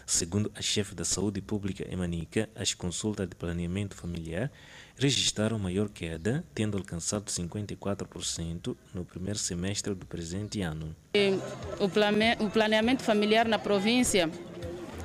Segundo 0.07 0.51
a 0.55 0.63
chefe 0.63 0.95
da 0.95 1.05
saúde 1.05 1.43
pública 1.43 1.87
em 1.87 1.95
Manica, 1.95 2.49
as 2.57 2.73
consultas 2.73 3.29
de 3.29 3.37
planeamento 3.37 3.95
familiar 3.95 4.51
registraram 5.01 5.59
maior 5.59 5.89
queda, 5.89 6.45
tendo 6.55 6.77
alcançado 6.77 7.25
54% 7.25 8.77
no 8.95 9.05
primeiro 9.05 9.39
semestre 9.39 9.95
do 9.95 10.05
presente 10.05 10.61
ano. 10.61 10.95
O 11.79 12.51
planeamento 12.51 13.03
familiar 13.03 13.49
na 13.49 13.59
província 13.59 14.31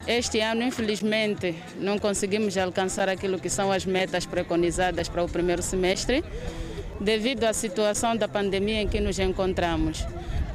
este 0.08 0.40
ano, 0.40 0.62
infelizmente, 0.62 1.56
não 1.80 1.98
conseguimos 1.98 2.56
alcançar 2.58 3.10
aquilo 3.10 3.40
que 3.40 3.50
são 3.50 3.72
as 3.72 3.86
metas 3.86 4.26
preconizadas 4.26 5.10
para 5.10 5.24
o 5.24 5.28
primeiro 5.28 5.64
semestre, 5.64 6.24
devido 7.00 7.46
à 7.46 7.54
situação 7.54 8.16
da 8.16 8.28
pandemia 8.28 8.82
em 8.82 8.88
que 8.88 9.00
nos 9.00 9.18
encontramos. 9.18 10.06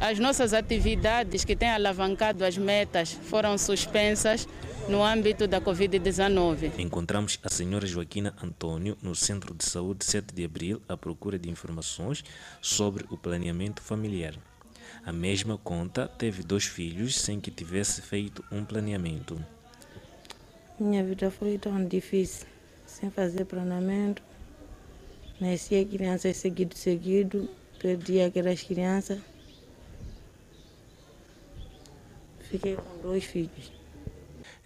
As 0.00 0.18
nossas 0.18 0.54
atividades 0.54 1.44
que 1.44 1.56
têm 1.56 1.70
alavancado 1.70 2.44
as 2.44 2.56
metas 2.56 3.12
foram 3.24 3.58
suspensas 3.58 4.46
no 4.88 5.04
âmbito 5.04 5.46
da 5.46 5.60
Covid-19. 5.60 6.78
Encontramos 6.78 7.38
a 7.42 7.48
senhora 7.48 7.86
Joaquina 7.86 8.34
Antônio 8.42 8.96
no 9.02 9.14
Centro 9.14 9.54
de 9.54 9.64
Saúde 9.64 10.04
7 10.04 10.34
de 10.34 10.44
Abril 10.44 10.82
à 10.88 10.96
procura 10.96 11.38
de 11.38 11.50
informações 11.50 12.24
sobre 12.60 13.04
o 13.10 13.16
planeamento 13.16 13.82
familiar. 13.82 14.34
A 15.04 15.12
mesma 15.12 15.56
conta 15.56 16.06
teve 16.08 16.42
dois 16.42 16.64
filhos 16.64 17.16
sem 17.16 17.40
que 17.40 17.50
tivesse 17.50 18.02
feito 18.02 18.44
um 18.50 18.64
planeamento. 18.64 19.42
Minha 20.78 21.04
vida 21.04 21.30
foi 21.30 21.58
tão 21.58 21.84
difícil, 21.84 22.46
sem 22.86 23.10
fazer 23.10 23.44
planeamento. 23.44 24.22
Nascia 25.40 25.84
crianças 25.84 26.36
seguido, 26.36 26.76
seguido, 26.76 27.48
perdi 27.78 28.20
aquelas 28.20 28.62
crianças. 28.62 29.18
Fiquei 32.40 32.76
com 32.76 33.02
dois 33.02 33.24
filhos. 33.24 33.79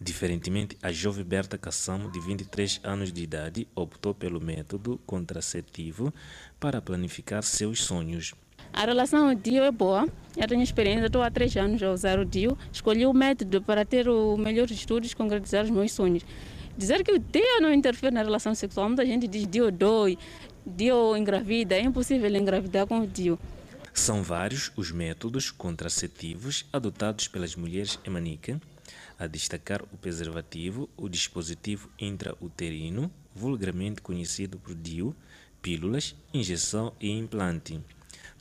Diferentemente, 0.05 0.77
a 0.83 0.93
jovem 0.93 1.25
Berta 1.25 1.57
Cassamo, 1.57 2.11
de 2.11 2.21
23 2.21 2.79
anos 2.85 3.11
de 3.11 3.23
idade, 3.23 3.67
optou 3.75 4.13
pelo 4.15 4.39
método 4.39 5.01
contraceptivo 5.07 6.13
para 6.61 6.83
planificar 6.83 7.43
seus 7.43 7.83
sonhos. 7.83 8.35
A 8.71 8.85
relação 8.85 9.31
ao 9.31 9.35
DIU 9.35 9.63
é 9.63 9.73
boa. 9.73 10.07
Eu 10.37 10.47
tenho 10.47 10.61
experiência, 10.61 11.07
estou 11.07 11.23
há 11.23 11.31
três 11.31 11.57
anos 11.57 11.83
a 11.83 11.91
usar 11.91 12.19
o 12.19 12.25
DIU. 12.27 12.55
Escolhi 12.71 13.07
o 13.07 13.15
método 13.15 13.63
para 13.63 13.83
ter 13.83 14.07
o 14.07 14.37
melhor 14.37 14.71
estudos 14.71 15.11
e 15.11 15.17
concretizar 15.17 15.65
os 15.65 15.71
meus 15.71 15.93
sonhos. 15.93 16.23
Dizer 16.77 17.03
que 17.03 17.13
o 17.13 17.19
DIU 17.19 17.63
não 17.63 17.73
interfere 17.73 18.15
na 18.15 18.23
relação 18.23 18.55
sexual, 18.55 18.89
muita 18.89 19.07
gente 19.07 19.27
diz 19.27 19.47
DIU 19.47 19.73
dói, 19.73 20.19
DIU 20.67 21.17
engravida. 21.17 21.77
É 21.77 21.81
impossível 21.81 22.29
engravidar 22.37 22.87
com 22.87 23.01
o 23.01 23.07
DIU. 23.07 23.39
São 23.95 24.23
vários 24.23 24.71
os 24.77 24.93
métodos 24.93 25.51
contraceptivos 25.51 26.67
adotados 26.71 27.27
pelas 27.27 27.57
mulheres 27.57 27.99
em 28.05 28.11
Manica, 28.11 28.61
a 29.25 29.27
destacar 29.27 29.83
o 29.83 29.97
preservativo, 29.97 30.89
o 30.97 31.09
dispositivo 31.09 31.91
intrauterino, 31.99 33.11
vulgarmente 33.35 34.01
conhecido 34.01 34.59
por 34.59 34.75
DIU, 34.75 35.15
pílulas, 35.61 36.15
injeção 36.33 36.93
e 37.01 37.11
implante, 37.11 37.81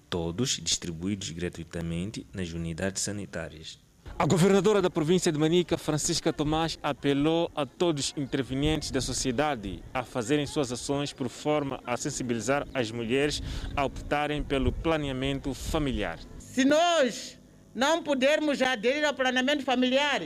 todos 0.09 0.59
distribuídos 0.61 1.31
gratuitamente 1.31 2.27
nas 2.33 2.51
unidades 2.51 3.01
sanitárias. 3.01 3.79
A 4.19 4.25
governadora 4.27 4.81
da 4.81 4.89
província 4.89 5.31
de 5.31 5.39
Manica, 5.39 5.77
Francisca 5.77 6.31
Tomás, 6.31 6.77
apelou 6.83 7.49
a 7.55 7.65
todos 7.65 8.09
os 8.09 8.13
intervenientes 8.15 8.91
da 8.91 9.01
sociedade 9.01 9.81
a 9.93 10.03
fazerem 10.03 10.45
suas 10.45 10.71
ações 10.71 11.11
por 11.11 11.29
forma 11.29 11.81
a 11.85 11.97
sensibilizar 11.97 12.67
as 12.73 12.91
mulheres 12.91 13.41
a 13.75 13.83
optarem 13.83 14.43
pelo 14.43 14.71
planeamento 14.71 15.53
familiar. 15.53 16.19
Se 16.37 16.63
nós 16.63 17.39
não 17.73 18.03
pudermos 18.03 18.61
aderir 18.61 19.03
ao 19.03 19.15
planeamento 19.15 19.63
familiar, 19.63 20.21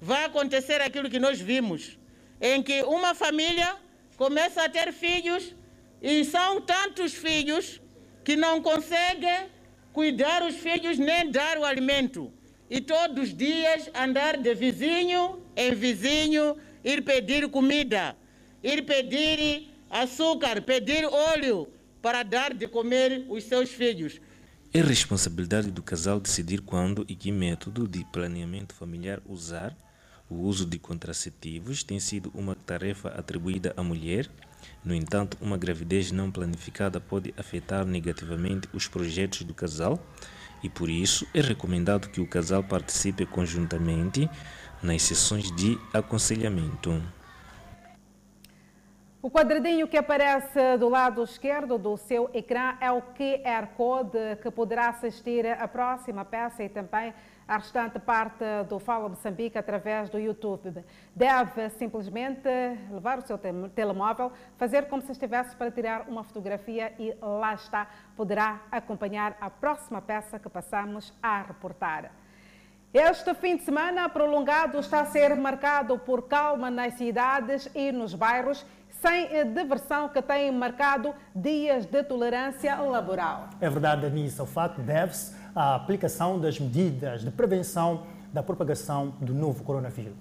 vai 0.00 0.24
acontecer 0.24 0.80
aquilo 0.80 1.10
que 1.10 1.18
nós 1.18 1.40
vimos, 1.40 1.98
em 2.40 2.62
que 2.62 2.82
uma 2.82 3.14
família 3.14 3.76
começa 4.16 4.62
a 4.62 4.68
ter 4.68 4.92
filhos 4.92 5.54
e 6.00 6.24
são 6.24 6.60
tantos 6.60 7.14
filhos 7.14 7.80
que 8.24 8.36
não 8.36 8.60
conseguem 8.60 9.48
cuidar 9.92 10.42
os 10.42 10.56
filhos 10.56 10.98
nem 10.98 11.30
dar 11.30 11.58
o 11.58 11.64
alimento 11.64 12.32
e 12.68 12.80
todos 12.80 13.28
os 13.28 13.36
dias 13.36 13.88
andar 13.94 14.36
de 14.36 14.54
vizinho 14.54 15.40
em 15.56 15.74
vizinho, 15.74 16.56
ir 16.84 17.02
pedir 17.02 17.48
comida, 17.48 18.16
ir 18.62 18.84
pedir 18.84 19.70
açúcar, 19.88 20.60
pedir 20.60 21.04
óleo 21.06 21.68
para 22.02 22.22
dar 22.22 22.52
de 22.52 22.68
comer 22.68 23.24
os 23.28 23.44
seus 23.44 23.70
filhos. 23.70 24.20
É 24.74 24.80
responsabilidade 24.82 25.70
do 25.70 25.82
casal 25.82 26.20
decidir 26.20 26.60
quando 26.60 27.06
e 27.08 27.14
que 27.14 27.32
método 27.32 27.88
de 27.88 28.04
planeamento 28.12 28.74
familiar 28.74 29.22
usar. 29.24 29.74
O 30.28 30.34
uso 30.36 30.66
de 30.66 30.78
contraceptivos 30.78 31.84
tem 31.84 32.00
sido 32.00 32.32
uma 32.34 32.54
tarefa 32.54 33.10
atribuída 33.10 33.72
à 33.76 33.82
mulher. 33.82 34.28
No 34.84 34.92
entanto, 34.92 35.36
uma 35.40 35.56
gravidez 35.56 36.10
não 36.10 36.32
planificada 36.32 37.00
pode 37.00 37.32
afetar 37.36 37.86
negativamente 37.86 38.68
os 38.72 38.88
projetos 38.88 39.42
do 39.42 39.54
casal 39.54 40.00
e 40.62 40.68
por 40.68 40.90
isso 40.90 41.26
é 41.32 41.40
recomendado 41.40 42.08
que 42.08 42.20
o 42.20 42.26
casal 42.26 42.64
participe 42.64 43.24
conjuntamente 43.24 44.28
nas 44.82 45.02
sessões 45.02 45.54
de 45.54 45.78
aconselhamento. 45.92 47.00
O 49.22 49.30
quadradinho 49.30 49.88
que 49.88 49.96
aparece 49.96 50.76
do 50.78 50.88
lado 50.88 51.22
esquerdo 51.22 51.78
do 51.78 51.96
seu 51.96 52.30
ecrã 52.32 52.76
é 52.80 52.90
o 52.92 53.02
QR 53.02 53.66
Code 53.76 54.18
que 54.42 54.50
poderá 54.50 54.88
assistir 54.88 55.46
à 55.46 55.66
próxima 55.66 56.24
peça 56.24 56.62
e 56.62 56.68
também 56.68 57.12
à 57.46 57.58
restante 57.58 57.98
parte 57.98 58.44
do 58.68 58.78
Fala 58.78 59.08
Moçambique 59.08 59.56
através 59.56 60.10
do 60.10 60.18
YouTube. 60.18 60.84
Deve 61.14 61.70
simplesmente 61.70 62.48
levar 62.90 63.18
o 63.18 63.26
seu 63.26 63.38
telemóvel, 63.74 64.32
fazer 64.56 64.88
como 64.88 65.02
se 65.02 65.12
estivesse 65.12 65.54
para 65.54 65.70
tirar 65.70 66.08
uma 66.08 66.24
fotografia 66.24 66.92
e 66.98 67.16
lá 67.20 67.54
está, 67.54 67.88
poderá 68.16 68.62
acompanhar 68.70 69.36
a 69.40 69.48
próxima 69.48 70.02
peça 70.02 70.38
que 70.38 70.48
passamos 70.48 71.14
a 71.22 71.42
reportar. 71.42 72.10
Este 72.92 73.34
fim 73.34 73.56
de 73.56 73.62
semana 73.62 74.08
prolongado 74.08 74.78
está 74.78 75.00
a 75.00 75.06
ser 75.06 75.36
marcado 75.36 75.98
por 75.98 76.22
calma 76.22 76.70
nas 76.70 76.94
cidades 76.94 77.68
e 77.74 77.92
nos 77.92 78.14
bairros 78.14 78.64
sem 78.88 79.52
diversão 79.52 80.08
que 80.08 80.22
tem 80.22 80.50
marcado 80.50 81.14
dias 81.34 81.84
de 81.84 82.02
tolerância 82.02 82.74
laboral. 82.76 83.50
É 83.60 83.68
verdade, 83.68 84.06
Anissa. 84.06 84.42
O 84.42 84.46
fato 84.46 84.80
deve-se 84.80 85.36
à 85.56 85.74
aplicação 85.74 86.38
das 86.38 86.60
medidas 86.60 87.22
de 87.22 87.30
prevenção 87.30 88.06
da 88.30 88.42
propagação 88.42 89.14
do 89.22 89.32
novo 89.32 89.64
coronavírus. 89.64 90.12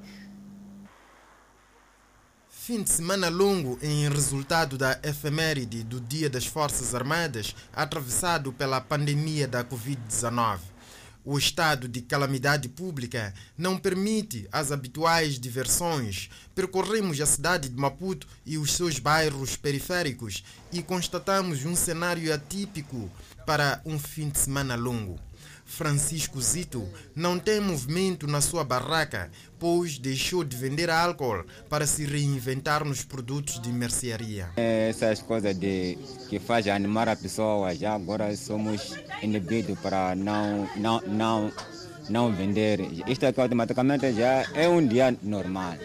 Fim 2.47 2.81
de 2.81 2.89
semana 2.89 3.27
longo 3.27 3.77
em 3.81 4.09
resultado 4.09 4.77
da 4.77 4.97
efeméride 5.03 5.83
do 5.83 5.99
Dia 5.99 6.29
das 6.29 6.45
Forças 6.45 6.95
Armadas, 6.95 7.53
atravessado 7.73 8.53
pela 8.53 8.79
pandemia 8.79 9.45
da 9.45 9.63
Covid-19. 9.63 10.59
O 11.27 11.37
estado 11.37 11.87
de 11.87 12.01
calamidade 12.01 12.69
pública 12.69 13.33
não 13.57 13.77
permite 13.77 14.47
as 14.51 14.71
habituais 14.71 15.39
diversões. 15.39 16.29
Percorremos 16.53 17.19
a 17.19 17.25
cidade 17.25 17.67
de 17.67 17.75
Maputo 17.75 18.27
e 18.45 18.59
os 18.59 18.73
seus 18.73 18.99
bairros 18.99 19.57
periféricos 19.57 20.43
e 20.71 20.81
constatamos 20.83 21.65
um 21.65 21.75
cenário 21.75 22.31
atípico 22.31 23.11
para 23.45 23.81
um 23.85 23.99
fim 23.99 24.29
de 24.29 24.39
semana 24.39 24.75
longo. 24.75 25.19
Francisco 25.65 26.39
Zito 26.39 26.87
não 27.15 27.39
tem 27.39 27.59
movimento 27.59 28.27
na 28.27 28.39
sua 28.39 28.63
barraca, 28.63 29.31
pois 29.59 29.97
deixou 29.97 30.43
de 30.43 30.55
vender 30.55 30.89
álcool 30.89 31.43
para 31.67 31.87
se 31.87 32.05
reinventar 32.05 32.85
nos 32.85 33.03
produtos 33.03 33.59
de 33.59 33.69
mercearia. 33.69 34.49
Essas 34.55 35.21
coisas 35.21 35.57
de, 35.57 35.97
que 36.29 36.39
faz 36.39 36.67
animar 36.67 37.09
a 37.09 37.15
pessoa, 37.15 37.73
já 37.75 37.95
agora 37.95 38.35
somos 38.37 38.95
inibidos 39.23 39.77
para 39.79 40.15
não, 40.15 40.69
não, 40.75 41.01
não, 41.01 41.51
não 42.09 42.31
vender. 42.31 42.79
Isto 43.07 43.25
aqui 43.25 43.41
automaticamente 43.41 44.13
já 44.13 44.45
é 44.53 44.69
um 44.69 44.85
dia 44.85 45.17
normal. 45.23 45.75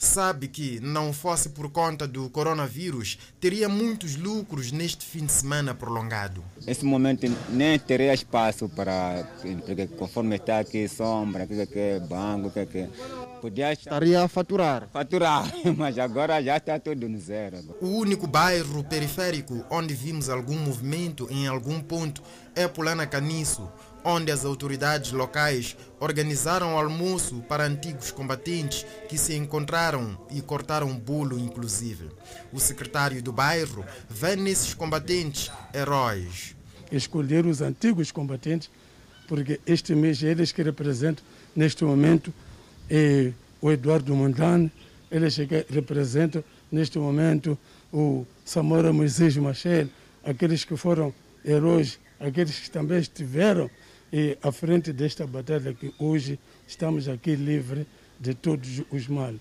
Sabe 0.00 0.48
que, 0.48 0.80
não 0.80 1.12
fosse 1.12 1.50
por 1.50 1.70
conta 1.70 2.08
do 2.08 2.30
coronavírus, 2.30 3.18
teria 3.38 3.68
muitos 3.68 4.16
lucros 4.16 4.72
neste 4.72 5.04
fim 5.04 5.26
de 5.26 5.32
semana 5.32 5.74
prolongado. 5.74 6.42
Nesse 6.66 6.86
momento 6.86 7.30
nem 7.50 7.78
teria 7.78 8.14
espaço 8.14 8.66
para, 8.66 9.28
porque 9.66 9.86
conforme 9.88 10.36
está 10.36 10.60
aqui, 10.60 10.88
sombra, 10.88 11.46
que 11.46 11.78
é 11.78 12.00
banco, 12.00 12.50
que 12.50 12.78
é. 12.78 12.88
Podia 13.42 13.72
Estaria 13.72 14.22
a 14.22 14.28
faturar. 14.28 14.88
Faturar, 14.90 15.50
mas 15.76 15.98
agora 15.98 16.42
já 16.42 16.56
está 16.56 16.78
tudo 16.78 17.06
no 17.06 17.18
zero. 17.18 17.58
O 17.80 17.88
único 17.88 18.26
bairro 18.26 18.82
periférico 18.82 19.64
onde 19.70 19.92
vimos 19.92 20.30
algum 20.30 20.56
movimento 20.56 21.28
em 21.30 21.46
algum 21.46 21.78
ponto 21.80 22.22
é 22.54 22.66
Pulana 22.66 23.06
Caniço, 23.06 23.70
onde 24.04 24.32
as 24.32 24.44
autoridades 24.44 25.12
locais 25.12 25.76
organizaram 25.98 26.78
almoço 26.78 27.42
para 27.48 27.66
antigos 27.66 28.10
combatentes 28.10 28.86
que 29.08 29.18
se 29.18 29.34
encontraram 29.34 30.18
e 30.30 30.40
cortaram 30.40 30.94
bolo 30.96 31.38
inclusive. 31.38 32.08
O 32.52 32.58
secretário 32.58 33.22
do 33.22 33.32
bairro 33.32 33.84
vê 34.08 34.36
nesses 34.36 34.74
combatentes 34.74 35.50
heróis. 35.74 36.56
Escolher 36.90 37.46
os 37.46 37.60
antigos 37.60 38.10
combatentes, 38.10 38.70
porque 39.28 39.60
este 39.66 39.94
mês 39.94 40.22
eles 40.22 40.50
que 40.52 40.62
representam 40.62 41.24
neste 41.54 41.84
momento 41.84 42.32
é 42.88 43.32
o 43.60 43.70
Eduardo 43.70 44.14
Mondlane, 44.16 44.72
eles 45.10 45.36
que 45.36 45.66
representam 45.68 46.42
neste 46.72 46.98
momento 46.98 47.58
o 47.92 48.26
Samora 48.44 48.92
Moisés 48.92 49.36
Machel, 49.36 49.88
aqueles 50.24 50.64
que 50.64 50.76
foram 50.76 51.12
heróis, 51.44 51.98
aqueles 52.18 52.58
que 52.58 52.70
também 52.70 52.98
estiveram 52.98 53.70
e 54.12 54.36
à 54.42 54.50
frente 54.50 54.92
desta 54.92 55.26
batalha 55.26 55.72
que 55.72 55.94
hoje 55.98 56.38
estamos 56.66 57.08
aqui 57.08 57.34
livres 57.34 57.86
de 58.18 58.34
todos 58.34 58.82
os 58.90 59.06
males. 59.08 59.40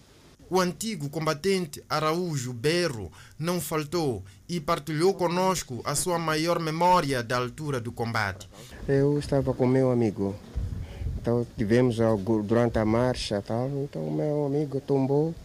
O 0.49 0.59
antigo 0.59 1.09
combatente 1.09 1.83
Araújo 1.87 2.53
Berro 2.53 3.11
não 3.37 3.61
faltou 3.61 4.23
e 4.47 4.59
partilhou 4.59 5.13
conosco 5.13 5.79
a 5.85 5.93
sua 5.93 6.17
maior 6.17 6.59
memória 6.59 7.21
da 7.21 7.37
altura 7.37 7.79
do 7.79 7.91
combate. 7.91 8.49
Eu 8.87 9.19
estava 9.19 9.53
com 9.53 9.67
meu 9.67 9.91
amigo, 9.91 10.35
então 11.21 11.45
tivemos 11.55 12.01
algo 12.01 12.41
durante 12.41 12.79
a 12.79 12.85
marcha, 12.85 13.43
tal, 13.45 13.69
então 13.83 14.09
meu 14.09 14.47
amigo 14.47 14.81
tombou 14.81 15.35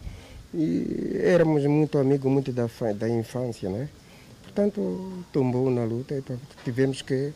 e 0.51 1.19
éramos 1.21 1.63
muito 1.65 1.99
amigos, 1.99 2.31
muito 2.31 2.51
da, 2.51 2.67
da 2.97 3.09
infância, 3.09 3.69
né? 3.69 3.89
Portanto, 4.41 5.23
tombou 5.31 5.69
na 5.69 5.83
luta 5.83 6.15
e 6.15 6.23
tivemos 6.63 7.01
que 7.03 7.31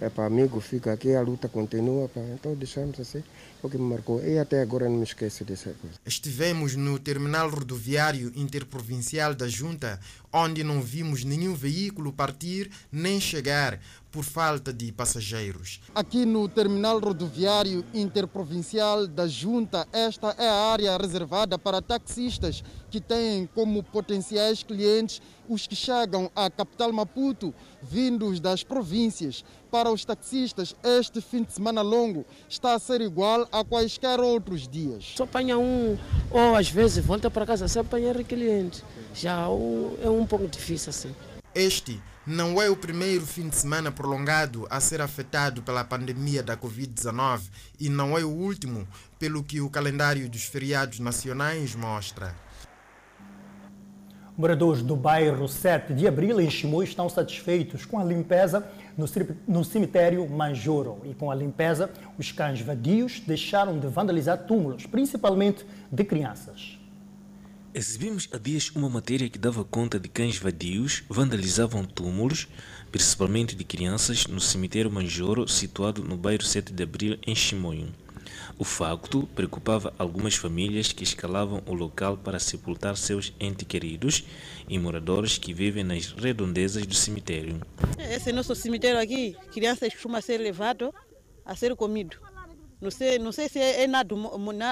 é 0.00 0.08
para 0.08 0.26
amigo, 0.26 0.60
fica 0.60 0.92
aqui, 0.92 1.14
a 1.14 1.20
luta 1.20 1.48
continua, 1.48 2.08
pá. 2.08 2.20
então 2.32 2.54
deixamos 2.54 3.00
assim, 3.00 3.22
o 3.62 3.68
que 3.68 3.76
me 3.76 3.84
marcou. 3.84 4.24
E 4.24 4.38
até 4.38 4.62
agora 4.62 4.88
não 4.88 4.98
me 4.98 5.02
esqueço 5.02 5.44
dessa 5.44 5.70
coisa. 5.72 5.96
Estivemos 6.06 6.76
no 6.76 6.98
terminal 6.98 7.50
rodoviário 7.50 8.32
interprovincial 8.36 9.34
da 9.34 9.48
Junta, 9.48 9.98
onde 10.32 10.62
não 10.62 10.80
vimos 10.80 11.24
nenhum 11.24 11.54
veículo 11.54 12.12
partir 12.12 12.70
nem 12.92 13.20
chegar 13.20 13.80
por 14.10 14.24
falta 14.24 14.72
de 14.72 14.90
passageiros. 14.92 15.80
Aqui 15.94 16.24
no 16.24 16.48
terminal 16.48 16.98
rodoviário 16.98 17.84
interprovincial 17.92 19.06
da 19.06 19.26
Junta, 19.26 19.86
esta 19.92 20.34
é 20.38 20.48
a 20.48 20.70
área 20.72 20.96
reservada 20.96 21.58
para 21.58 21.82
taxistas 21.82 22.62
que 22.90 23.00
têm 23.00 23.46
como 23.54 23.82
potenciais 23.82 24.62
clientes 24.62 25.20
os 25.48 25.66
que 25.66 25.74
chegam 25.74 26.30
à 26.36 26.50
capital 26.50 26.92
Maputo, 26.92 27.54
vindos 27.82 28.38
das 28.38 28.62
províncias. 28.62 29.44
Para 29.70 29.90
os 29.90 30.02
taxistas, 30.02 30.74
este 30.82 31.20
fim 31.20 31.42
de 31.42 31.52
semana 31.52 31.82
longo 31.82 32.24
está 32.48 32.72
a 32.72 32.78
ser 32.78 33.02
igual 33.02 33.46
a 33.52 33.62
quaisquer 33.62 34.18
outros 34.18 34.66
dias. 34.66 35.12
Só 35.14 35.24
apanha 35.24 35.58
um, 35.58 35.98
ou 36.30 36.56
às 36.56 36.70
vezes 36.70 37.04
volta 37.04 37.30
para 37.30 37.44
casa 37.44 37.68
sem 37.68 37.82
apanhar 37.82 38.14
cliente. 38.24 38.82
Já 39.12 39.42
é 40.02 40.08
um 40.08 40.24
pouco 40.24 40.48
difícil 40.48 40.88
assim. 40.88 41.14
Este 41.54 42.00
não 42.26 42.60
é 42.62 42.70
o 42.70 42.76
primeiro 42.76 43.26
fim 43.26 43.48
de 43.48 43.56
semana 43.56 43.92
prolongado 43.92 44.66
a 44.70 44.80
ser 44.80 45.02
afetado 45.02 45.62
pela 45.62 45.84
pandemia 45.84 46.42
da 46.42 46.56
Covid-19 46.56 47.42
e 47.78 47.90
não 47.90 48.16
é 48.16 48.24
o 48.24 48.30
último, 48.30 48.88
pelo 49.18 49.44
que 49.44 49.60
o 49.60 49.68
calendário 49.68 50.30
dos 50.30 50.44
feriados 50.44 50.98
nacionais 50.98 51.74
mostra. 51.74 52.34
Moradores 54.38 54.82
do 54.82 54.94
bairro 54.94 55.48
7 55.48 55.92
de 55.92 56.06
Abril, 56.06 56.40
em 56.40 56.48
Chimoio, 56.48 56.84
estão 56.86 57.08
satisfeitos 57.08 57.84
com 57.84 57.98
a 57.98 58.04
limpeza 58.04 58.64
no 59.46 59.64
cemitério 59.64 60.28
Manjoro. 60.28 60.98
E 61.04 61.14
com 61.14 61.30
a 61.30 61.34
limpeza, 61.34 61.90
os 62.18 62.32
cães 62.32 62.60
vadios 62.60 63.20
deixaram 63.20 63.78
de 63.78 63.86
vandalizar 63.86 64.46
túmulos, 64.46 64.84
principalmente 64.84 65.64
de 65.90 66.04
crianças. 66.04 66.78
Exibimos 67.72 68.28
há 68.32 68.38
dias 68.38 68.70
uma 68.74 68.88
matéria 68.88 69.28
que 69.30 69.38
dava 69.38 69.62
conta 69.62 70.00
de 70.00 70.08
cães 70.08 70.36
vadios 70.36 71.04
vandalizavam 71.08 71.84
túmulos, 71.84 72.48
principalmente 72.90 73.54
de 73.54 73.62
crianças, 73.62 74.26
no 74.26 74.40
cemitério 74.40 74.90
Manjoro, 74.90 75.46
situado 75.46 76.02
no 76.02 76.16
bairro 76.16 76.42
7 76.42 76.72
de 76.72 76.82
Abril, 76.82 77.18
em 77.24 77.34
Chimoio. 77.36 77.88
O 78.58 78.64
facto 78.64 79.28
preocupava 79.34 79.92
algumas 79.98 80.34
famílias 80.34 80.92
que 80.92 81.04
escalavam 81.04 81.62
o 81.66 81.74
local 81.74 82.16
para 82.16 82.38
sepultar 82.38 82.96
seus 82.96 83.32
entes 83.38 83.66
queridos 83.66 84.24
e 84.68 84.78
moradores 84.78 85.38
que 85.38 85.54
vivem 85.54 85.84
nas 85.84 86.12
redondezas 86.12 86.86
do 86.86 86.94
cemitério. 86.94 87.60
Esse 87.98 88.32
nosso 88.32 88.54
cemitério 88.54 89.00
aqui, 89.00 89.36
crianças 89.52 89.92
costumam 89.92 90.20
ser 90.20 90.38
levado 90.38 90.92
a 91.44 91.54
ser 91.56 91.74
comido. 91.76 92.16
Não 92.80 92.90
sei, 92.90 93.18
não 93.18 93.32
sei 93.32 93.48
se 93.48 93.58
é 93.58 93.86
nada, 93.86 94.14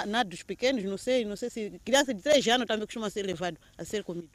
nada 0.06 0.30
dos 0.30 0.42
pequenos, 0.42 0.84
não 0.84 0.96
sei, 0.96 1.24
não 1.24 1.36
sei 1.36 1.50
se 1.50 1.80
criança 1.84 2.14
de 2.14 2.22
3 2.22 2.46
anos 2.48 2.66
também 2.66 2.86
costuma 2.86 3.10
ser 3.10 3.24
levado 3.24 3.56
a 3.76 3.84
ser 3.84 4.04
comido. 4.04 4.28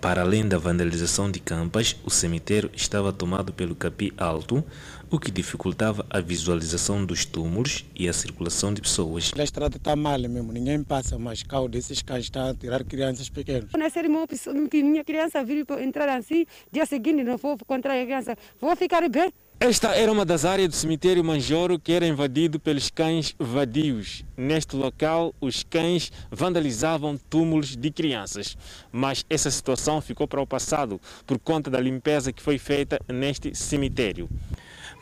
Para 0.00 0.20
além 0.20 0.46
da 0.46 0.58
vandalização 0.58 1.30
de 1.30 1.40
campas, 1.40 1.96
o 2.04 2.10
cemitério 2.10 2.70
estava 2.74 3.12
tomado 3.12 3.52
pelo 3.52 3.74
capim 3.74 4.12
alto, 4.16 4.62
o 5.10 5.18
que 5.18 5.30
dificultava 5.30 6.04
a 6.10 6.20
visualização 6.20 7.04
dos 7.04 7.24
túmulos 7.24 7.84
e 7.94 8.08
a 8.08 8.12
circulação 8.12 8.72
de 8.72 8.80
pessoas. 8.80 9.32
A 9.38 9.42
estrada 9.42 9.76
está 9.76 9.94
mal 9.94 10.18
mesmo, 10.18 10.52
ninguém 10.52 10.82
passa 10.82 11.18
mais 11.18 11.42
carro 11.42 11.68
desses 11.68 12.02
cães 12.02 12.24
está 12.24 12.50
a 12.50 12.54
tirar 12.54 12.84
crianças 12.84 13.28
pequenas. 13.28 13.70
Na 13.76 13.90
cerimônia 13.90 14.26
que 14.70 14.82
minha 14.82 15.04
criança 15.04 15.44
vir 15.44 15.64
entrar 15.80 16.08
assim, 16.08 16.46
dia 16.72 16.86
seguinte 16.86 17.22
não 17.22 17.36
vou 17.36 17.54
encontrar 17.54 18.00
a 18.00 18.04
criança, 18.04 18.36
vou 18.60 18.74
ficar 18.76 19.08
bem. 19.08 19.32
Esta 19.58 19.96
era 19.96 20.12
uma 20.12 20.26
das 20.26 20.44
áreas 20.44 20.68
do 20.68 20.74
cemitério 20.74 21.24
Manjoro 21.24 21.78
que 21.78 21.90
era 21.90 22.06
invadido 22.06 22.60
pelos 22.60 22.90
cães 22.90 23.34
vadios. 23.38 24.22
Neste 24.36 24.76
local, 24.76 25.34
os 25.40 25.62
cães 25.62 26.12
vandalizavam 26.30 27.16
túmulos 27.16 27.74
de 27.74 27.90
crianças. 27.90 28.54
Mas 28.92 29.24
essa 29.30 29.50
situação 29.50 30.02
ficou 30.02 30.28
para 30.28 30.42
o 30.42 30.46
passado 30.46 31.00
por 31.26 31.38
conta 31.38 31.70
da 31.70 31.80
limpeza 31.80 32.34
que 32.34 32.42
foi 32.42 32.58
feita 32.58 33.00
neste 33.08 33.54
cemitério. 33.54 34.28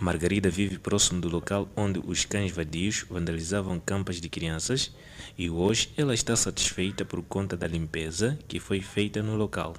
Margarida 0.04 0.50
vive 0.50 0.78
próximo 0.78 1.18
do 1.18 1.30
local 1.30 1.66
onde 1.74 1.98
os 2.04 2.26
cães 2.26 2.52
vadios 2.52 3.06
vandalizavam 3.08 3.80
campas 3.80 4.20
de 4.20 4.28
crianças 4.28 4.92
e 5.38 5.48
hoje 5.48 5.94
ela 5.96 6.12
está 6.12 6.36
satisfeita 6.36 7.06
por 7.06 7.22
conta 7.22 7.56
da 7.56 7.66
limpeza 7.66 8.38
que 8.46 8.60
foi 8.60 8.82
feita 8.82 9.22
no 9.22 9.34
local. 9.34 9.74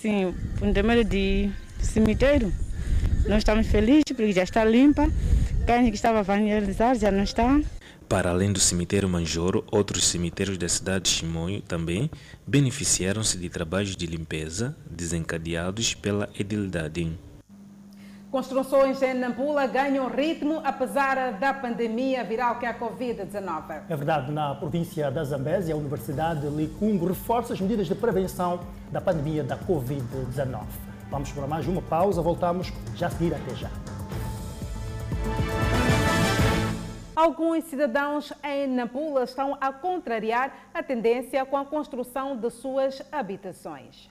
Sim, 0.00 0.34
por 0.58 0.72
termo 0.72 1.04
de 1.04 1.50
cemitério, 1.78 2.50
nós 3.28 3.38
estamos 3.38 3.66
felizes 3.66 4.04
porque 4.16 4.32
já 4.32 4.42
está 4.42 4.64
limpa. 4.64 5.12
Cães 5.66 5.90
que 5.90 5.96
estava 5.96 6.22
vandalizado 6.22 6.98
já 6.98 7.10
não 7.10 7.22
está. 7.22 7.60
Para 8.08 8.30
além 8.30 8.54
do 8.54 8.58
cemitério 8.58 9.06
Manjoro, 9.06 9.66
outros 9.70 10.06
cemitérios 10.06 10.56
da 10.56 10.68
cidade 10.68 11.04
de 11.04 11.10
Chimoio 11.10 11.60
também 11.60 12.10
beneficiaram-se 12.46 13.36
de 13.36 13.50
trabalhos 13.50 13.96
de 13.96 14.06
limpeza 14.06 14.74
desencadeados 14.90 15.92
pela 15.92 16.30
edilidade. 16.38 17.12
Construções 18.32 19.02
em 19.02 19.12
Nampula 19.12 19.66
ganham 19.66 20.08
ritmo 20.08 20.62
apesar 20.64 21.32
da 21.34 21.52
pandemia 21.52 22.24
viral 22.24 22.58
que 22.58 22.64
é 22.64 22.70
a 22.70 22.74
Covid-19. 22.78 23.82
É 23.90 23.94
verdade, 23.94 24.32
na 24.32 24.54
província 24.54 25.10
da 25.10 25.22
Zambésia, 25.22 25.74
a 25.74 25.76
Universidade 25.76 26.40
de 26.40 26.48
Licungo 26.48 27.06
reforça 27.06 27.52
as 27.52 27.60
medidas 27.60 27.86
de 27.86 27.94
prevenção 27.94 28.60
da 28.90 29.02
pandemia 29.02 29.44
da 29.44 29.58
Covid-19. 29.58 30.64
Vamos 31.10 31.30
para 31.30 31.46
mais 31.46 31.68
uma 31.68 31.82
pausa, 31.82 32.22
voltamos 32.22 32.72
já 32.96 33.08
a 33.08 33.10
seguir, 33.10 33.34
até 33.34 33.54
já. 33.54 33.70
Alguns 37.14 37.64
cidadãos 37.64 38.32
em 38.42 38.66
Nampula 38.66 39.24
estão 39.24 39.58
a 39.60 39.70
contrariar 39.74 40.54
a 40.72 40.82
tendência 40.82 41.44
com 41.44 41.58
a 41.58 41.66
construção 41.66 42.34
de 42.34 42.48
suas 42.48 43.02
habitações. 43.12 44.10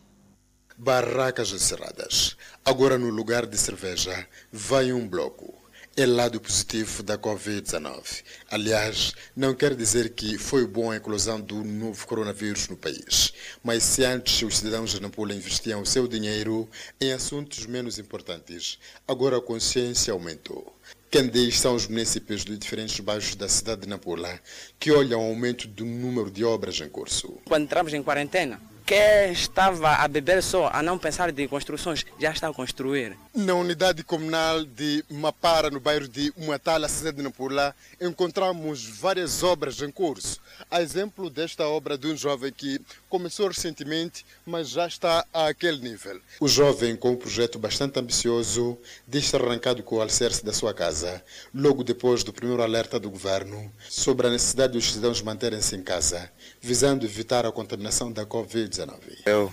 Barracas 0.78 1.52
encerradas. 1.52 2.36
Agora, 2.64 2.98
no 2.98 3.10
lugar 3.10 3.46
de 3.46 3.58
cerveja, 3.58 4.28
vai 4.52 4.92
um 4.92 5.08
bloco. 5.08 5.62
É 5.96 6.06
lado 6.06 6.40
positivo 6.40 7.04
da 7.04 7.18
Covid-19. 7.18 8.24
Aliás, 8.50 9.14
não 9.36 9.54
quer 9.54 9.76
dizer 9.76 10.12
que 10.12 10.38
foi 10.38 10.66
bom 10.66 10.90
a 10.90 10.96
eclosão 10.96 11.42
do 11.42 11.66
novo 11.66 12.08
coronavírus 12.08 12.70
no 12.70 12.78
país. 12.78 13.34
Mas 13.62 13.84
se 13.84 14.06
antes 14.06 14.42
os 14.42 14.60
cidadãos 14.60 14.92
de 14.92 15.02
Nampula 15.02 15.34
investiam 15.34 15.82
o 15.82 15.86
seu 15.86 16.08
dinheiro 16.08 16.70
em 17.00 17.12
assuntos 17.12 17.66
menos 17.66 18.00
importantes, 18.00 18.80
agora 19.06 19.38
a 19.38 19.42
consciência 19.42 20.14
aumentou. 20.14 20.74
Quem 21.12 21.28
diz 21.28 21.60
são 21.60 21.76
os 21.76 21.88
municípios 21.88 22.46
de 22.46 22.58
diferentes 22.58 22.98
bairros 23.02 23.36
da 23.36 23.50
cidade 23.50 23.82
de 23.82 23.90
Nampula 23.90 24.40
que 24.80 24.94
olham 24.94 25.20
o 25.20 25.30
aumento 25.30 25.68
do 25.68 25.86
número 25.86 26.32
de 26.32 26.46
obras 26.46 26.80
em 26.80 26.88
curso. 26.88 27.38
Quando 27.44 27.64
entramos 27.64 27.94
em 27.94 28.02
quarentena, 28.02 28.62
que 28.86 29.32
estava 29.32 29.90
a 29.96 30.08
beber 30.08 30.42
só, 30.44 30.70
a 30.74 30.82
não 30.84 30.98
pensar 30.98 31.32
de 31.32 31.48
construções, 31.48 32.06
já 32.20 32.32
está 32.32 32.48
a 32.50 32.54
construir. 32.54 33.18
Na 33.34 33.54
unidade 33.54 34.04
comunal 34.04 34.66
de 34.66 35.04
Mapara, 35.10 35.70
no 35.70 35.80
bairro 35.80 36.08
de 36.08 36.34
Muatala, 36.38 36.90
cidade 36.90 37.18
de 37.18 37.24
Nampula, 37.24 37.74
encontramos 38.00 38.86
várias 38.86 39.42
obras 39.44 39.82
em 39.82 39.90
curso. 39.90 40.40
A 40.70 40.82
exemplo 40.82 41.30
desta 41.30 41.66
obra 41.66 41.98
de 41.98 42.08
um 42.08 42.18
jovem 42.18 42.52
que 42.52 42.82
começou 43.10 43.48
recentemente, 43.48 44.26
mas 44.46 44.70
já 44.70 44.88
está 44.88 45.26
àquele 45.34 45.80
nível. 45.80 46.20
O 46.40 46.48
jovem, 46.48 46.96
com 46.96 47.12
um 47.12 47.16
projeto 47.16 47.58
bastante 47.58 48.00
ambicioso, 48.00 48.78
diz 49.08 49.34
arrancado 49.34 49.82
com 49.84 49.96
o 49.96 50.02
alicerce 50.02 50.44
da 50.44 50.52
sua 50.54 50.74
casa, 50.74 51.24
logo 51.54 51.84
depois 51.84 52.24
do 52.24 52.34
primeiro 52.34 52.62
alerta 52.62 53.00
do 53.00 53.10
governo 53.10 53.72
sobre 53.90 54.28
a 54.28 54.30
necessidade 54.30 54.74
dos 54.74 54.92
cidadãos 54.92 55.22
manterem-se 55.22 55.76
em 55.76 55.82
casa, 55.82 56.30
visando 56.62 57.06
evitar 57.06 57.46
a 57.46 57.52
contaminação 57.52 58.12
da 58.12 58.26
Covid-19. 58.26 58.94
Eu 59.26 59.52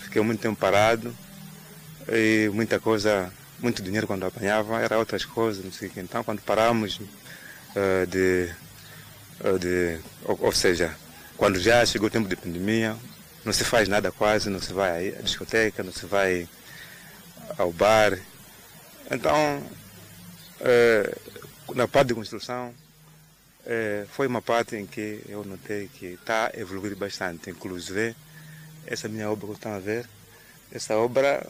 fiquei 0.00 0.20
muito 0.20 0.40
tempo 0.40 0.56
parado 0.56 1.16
e 2.08 2.50
muita 2.52 2.80
coisa, 2.80 3.32
muito 3.60 3.80
dinheiro 3.80 4.06
quando 4.06 4.26
apanhava, 4.26 4.80
era 4.80 4.98
outras 4.98 5.24
coisas, 5.24 5.64
não 5.64 5.72
sei 5.72 5.88
o 5.88 5.90
que. 5.92 6.00
Então, 6.00 6.24
quando 6.24 6.40
paramos 6.40 6.98
uh, 6.98 8.06
de, 8.08 8.50
uh, 9.40 9.58
de 9.58 10.00
ou, 10.24 10.38
ou, 10.42 10.52
seja, 10.52 10.94
quando 11.36 11.60
já 11.60 11.86
chegou 11.86 12.08
o 12.08 12.10
tempo 12.10 12.28
de 12.28 12.36
pandemia, 12.36 12.96
não 13.44 13.52
se 13.52 13.62
faz 13.62 13.88
nada 13.88 14.10
quase, 14.10 14.50
não 14.50 14.60
se 14.60 14.72
vai 14.72 15.10
à 15.10 15.22
discoteca, 15.22 15.84
não 15.84 15.92
se 15.92 16.04
vai 16.04 16.48
ao 17.56 17.72
bar. 17.72 18.18
Então, 19.08 19.62
uh, 20.60 21.74
na 21.74 21.86
parte 21.86 22.08
de 22.08 22.14
construção, 22.14 22.74
foi 24.08 24.26
uma 24.26 24.42
parte 24.42 24.76
em 24.76 24.86
que 24.86 25.22
eu 25.28 25.44
notei 25.44 25.88
que 25.88 26.06
está 26.06 26.46
a 26.46 26.58
evoluir 26.58 26.96
bastante, 26.96 27.50
inclusive 27.50 28.14
essa 28.86 29.08
minha 29.08 29.30
obra 29.30 29.46
que 29.46 29.52
estão 29.54 29.72
a 29.72 29.78
ver, 29.78 30.06
essa 30.70 30.96
obra 30.96 31.46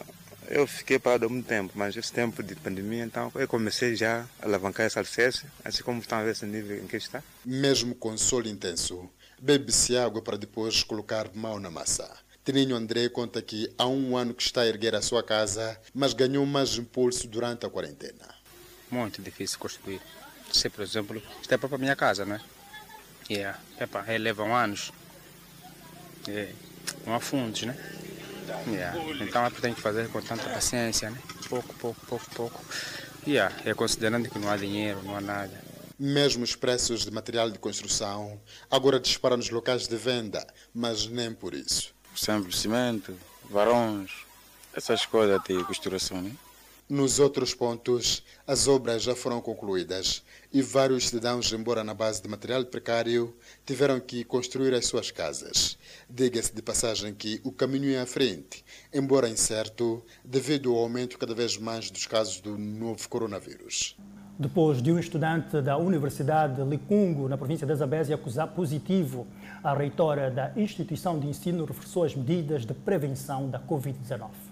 eu 0.47 0.67
fiquei 0.67 0.99
parado 0.99 1.25
há 1.25 1.29
muito 1.29 1.47
tempo, 1.47 1.73
mas 1.75 1.95
esse 1.95 2.11
tempo 2.11 2.43
de 2.43 2.55
pandemia, 2.55 3.03
então 3.03 3.31
eu 3.35 3.47
comecei 3.47 3.95
já 3.95 4.25
a 4.39 4.45
alavancar 4.45 4.85
essa 4.85 4.99
alicerce, 4.99 5.45
assim 5.63 5.83
como 5.83 5.99
estão 5.99 6.19
a 6.19 6.23
ver 6.23 6.31
esse 6.31 6.45
nível 6.45 6.77
em 6.77 6.87
que 6.87 6.97
está. 6.97 7.23
Mesmo 7.43 7.95
com 7.95 8.15
sol 8.17 8.45
intenso, 8.45 9.09
bebe-se 9.39 9.97
água 9.97 10.21
para 10.21 10.37
depois 10.37 10.83
colocar 10.83 11.29
mão 11.33 11.59
na 11.59 11.71
massa. 11.71 12.09
Tininho 12.43 12.75
André 12.75 13.09
conta 13.09 13.41
que 13.41 13.73
há 13.75 13.87
um 13.87 14.15
ano 14.15 14.33
que 14.33 14.43
está 14.43 14.61
a 14.61 14.67
erguer 14.67 14.93
a 14.93 15.01
sua 15.01 15.23
casa, 15.23 15.79
mas 15.93 16.13
ganhou 16.13 16.45
mais 16.45 16.75
impulso 16.75 17.27
durante 17.27 17.65
a 17.65 17.69
quarentena. 17.69 18.35
Muito 18.91 19.21
difícil 19.21 19.57
construir. 19.57 19.99
Se, 20.51 20.69
por 20.69 20.81
exemplo, 20.83 21.21
esta 21.41 21.53
é 21.53 21.57
a 21.57 21.59
própria 21.59 21.77
minha 21.77 21.95
casa, 21.95 22.25
né? 22.25 22.41
Yeah. 23.29 23.59
Epa, 23.79 24.03
levam 24.19 24.55
anos. 24.55 24.91
Yeah. 26.27 26.53
Não 27.05 27.15
há 27.15 27.19
fundos, 27.19 27.63
né? 27.63 27.75
Yeah. 28.67 28.97
Então 29.21 29.45
é 29.45 29.49
tem 29.49 29.73
que 29.73 29.81
fazer 29.81 30.09
com 30.09 30.21
tanta 30.21 30.47
paciência, 30.49 31.09
né? 31.09 31.19
Pouco, 31.49 31.73
pouco, 31.75 32.05
pouco, 32.05 32.29
pouco. 32.35 32.65
Yeah. 33.27 33.55
É 33.65 33.73
considerando 33.73 34.29
que 34.29 34.39
não 34.39 34.49
há 34.49 34.57
dinheiro, 34.57 35.01
não 35.03 35.17
há 35.17 35.21
nada. 35.21 35.63
Mesmo 35.97 36.43
os 36.43 36.55
preços 36.55 37.05
de 37.05 37.11
material 37.11 37.49
de 37.49 37.57
construção 37.57 38.39
agora 38.69 38.99
disparam 38.99 39.37
nos 39.37 39.49
locais 39.49 39.87
de 39.87 39.95
venda, 39.95 40.45
mas 40.73 41.07
nem 41.07 41.33
por 41.33 41.53
isso. 41.53 41.93
Sempre 42.15 42.55
cimento, 42.55 43.17
varões, 43.49 44.11
essas 44.73 45.05
coisas 45.05 45.41
de 45.43 45.63
costuração, 45.63 46.21
né? 46.21 46.31
Nos 46.87 47.17
outros 47.17 47.55
pontos, 47.55 48.23
as 48.45 48.67
obras 48.67 49.01
já 49.01 49.15
foram 49.15 49.41
concluídas 49.41 50.21
e 50.53 50.61
vários 50.61 51.07
cidadãos, 51.07 51.51
embora 51.51 51.83
na 51.83 51.95
base 51.95 52.21
de 52.21 52.29
material 52.29 52.63
precário, 52.63 53.35
tiveram 53.65 53.99
que 53.99 54.23
construir 54.23 54.71
as 54.71 54.85
suas 54.85 55.09
casas. 55.09 55.79
Diga-se 56.07 56.53
de 56.53 56.61
passagem 56.61 57.11
que 57.15 57.41
o 57.43 57.51
caminho 57.51 57.89
é 57.89 57.99
à 57.99 58.05
frente, 58.05 58.63
embora 58.93 59.27
incerto, 59.27 60.05
devido 60.23 60.71
ao 60.73 60.77
aumento 60.77 61.17
cada 61.17 61.33
vez 61.33 61.57
mais 61.57 61.89
dos 61.89 62.05
casos 62.05 62.39
do 62.39 62.55
novo 62.55 63.09
coronavírus. 63.09 63.97
Depois 64.37 64.79
de 64.79 64.91
um 64.91 64.99
estudante 64.99 65.59
da 65.63 65.77
Universidade 65.77 66.61
de 66.61 66.69
Licungo, 66.69 67.27
na 67.27 67.35
província 67.35 67.65
da 67.65 67.73
Zambésia, 67.73 68.13
acusar 68.13 68.49
positivo, 68.49 69.25
a 69.63 69.73
reitora 69.73 70.29
da 70.29 70.51
instituição 70.55 71.17
de 71.17 71.25
ensino 71.25 71.65
reforçou 71.65 72.03
as 72.03 72.13
medidas 72.13 72.63
de 72.63 72.75
prevenção 72.75 73.49
da 73.49 73.59
Covid-19 73.59 74.44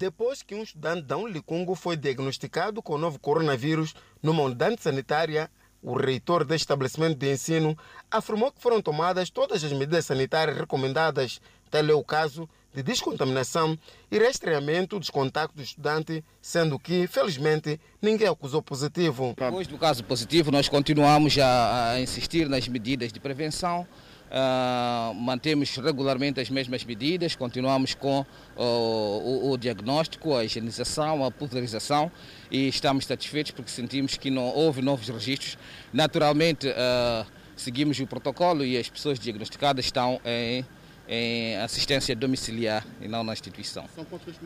depois 0.00 0.42
que 0.42 0.54
um 0.54 0.62
estudante 0.62 1.02
da 1.02 1.18
Unlicungo 1.18 1.74
foi 1.74 1.94
diagnosticado 1.94 2.80
com 2.80 2.94
o 2.94 2.98
novo 2.98 3.18
coronavírus 3.18 3.94
numa 4.22 4.42
unidade 4.42 4.80
sanitária, 4.80 5.50
o 5.82 5.94
reitor 5.94 6.42
deste 6.42 6.62
estabelecimento 6.62 7.18
de 7.18 7.30
ensino 7.30 7.76
afirmou 8.10 8.50
que 8.50 8.62
foram 8.62 8.80
tomadas 8.80 9.28
todas 9.28 9.62
as 9.62 9.72
medidas 9.72 10.06
sanitárias 10.06 10.56
recomendadas, 10.56 11.38
tal 11.70 11.84
é 11.84 11.92
o 11.92 12.02
caso 12.02 12.48
de 12.72 12.82
descontaminação 12.82 13.78
e 14.10 14.18
rastreamento 14.18 14.98
dos 14.98 15.10
contactos 15.10 15.56
do 15.56 15.62
estudante, 15.62 16.24
sendo 16.40 16.78
que, 16.78 17.06
felizmente, 17.06 17.78
ninguém 18.00 18.28
acusou 18.28 18.62
positivo. 18.62 19.34
Depois 19.36 19.66
do 19.66 19.76
caso 19.76 20.02
positivo, 20.04 20.50
nós 20.50 20.66
continuamos 20.66 21.36
a, 21.38 21.90
a 21.90 22.00
insistir 22.00 22.48
nas 22.48 22.66
medidas 22.66 23.12
de 23.12 23.20
prevenção, 23.20 23.86
Uh, 24.30 25.12
mantemos 25.14 25.74
regularmente 25.76 26.38
as 26.38 26.48
mesmas 26.48 26.84
medidas, 26.84 27.34
continuamos 27.34 27.94
com 27.94 28.20
uh, 28.20 28.62
o, 28.62 29.50
o, 29.50 29.58
diagnóstico, 29.58 30.36
a 30.36 30.44
higienização, 30.44 31.24
a 31.24 31.32
pulverização 31.32 32.12
e 32.48 32.68
estamos 32.68 33.06
satisfeitos 33.06 33.50
porque 33.50 33.72
sentimos 33.72 34.16
que 34.16 34.30
não 34.30 34.44
houve 34.44 34.82
novos 34.82 35.08
registros. 35.08 35.58
Naturalmente, 35.92 36.68
uh, 36.68 37.26
seguimos 37.56 37.98
o 37.98 38.06
protocolo 38.06 38.64
e 38.64 38.78
as 38.78 38.88
pessoas 38.88 39.18
diagnosticadas 39.18 39.84
estão 39.84 40.20
em, 40.24 40.64
em 41.08 41.56
assistência 41.56 42.14
domiciliar 42.14 42.86
e 43.00 43.08
não 43.08 43.24
na 43.24 43.32
instituição. 43.32 43.84
São 43.96 44.04
quantos 44.04 44.36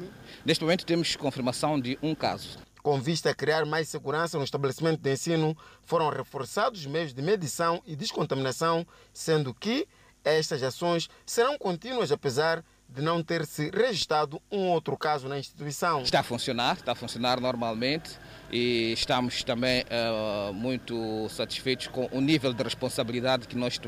neste 0.47 0.65
momento 0.65 0.87
temos 0.87 1.15
confirmação 1.15 1.79
de 1.79 1.99
um 2.03 2.15
caso. 2.15 2.64
Com 2.85 3.01
vista 3.01 3.31
a 3.31 3.35
criar 3.35 3.65
mais 3.65 3.89
segurança 3.89 4.37
no 4.37 4.45
estabelecimento 4.45 5.01
de 5.01 5.11
ensino, 5.11 5.57
foram 5.85 6.11
reforçados 6.11 6.81
os 6.81 6.87
meios 6.87 7.15
de 7.15 7.23
medição 7.23 7.83
e 7.87 7.97
descontaminação, 7.97 8.87
sendo 9.11 9.55
que 9.55 9.89
estas 10.23 10.63
ações 10.63 11.09
serão 11.25 11.57
contínuas 11.57 12.13
apesar 12.13 12.63
de 12.87 13.01
não 13.01 13.23
ter 13.23 13.47
se 13.47 13.71
registrado 13.71 14.39
um 14.53 14.69
outro 14.69 14.99
caso 14.99 15.31
na 15.31 15.39
instituição. 15.39 16.03
Está 16.03 16.21
a 16.21 16.23
funcionar, 16.23 16.77
está 16.77 16.93
a 16.93 16.95
funcionar 16.95 17.41
normalmente 17.41 18.19
e 18.53 18.93
estamos 18.93 19.43
também 19.43 19.83
uh, 19.85 20.53
muito 20.53 21.27
satisfeitos 21.31 21.87
com 21.87 22.07
o 22.13 22.21
nível 22.21 22.53
de 22.53 22.63
responsabilidade 22.63 23.49
que 23.49 23.57
nós 23.57 23.81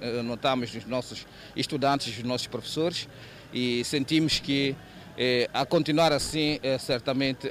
eh, 0.00 0.22
notamos 0.22 0.72
nos 0.72 0.86
nossos 0.86 1.26
estudantes, 1.56 2.16
nos 2.18 2.24
nossos 2.24 2.46
professores 2.46 3.08
e 3.52 3.82
sentimos 3.82 4.38
que 4.38 4.76
eh, 5.18 5.48
a 5.52 5.66
continuar 5.66 6.12
assim, 6.12 6.58
eh, 6.62 6.78
certamente 6.78 7.50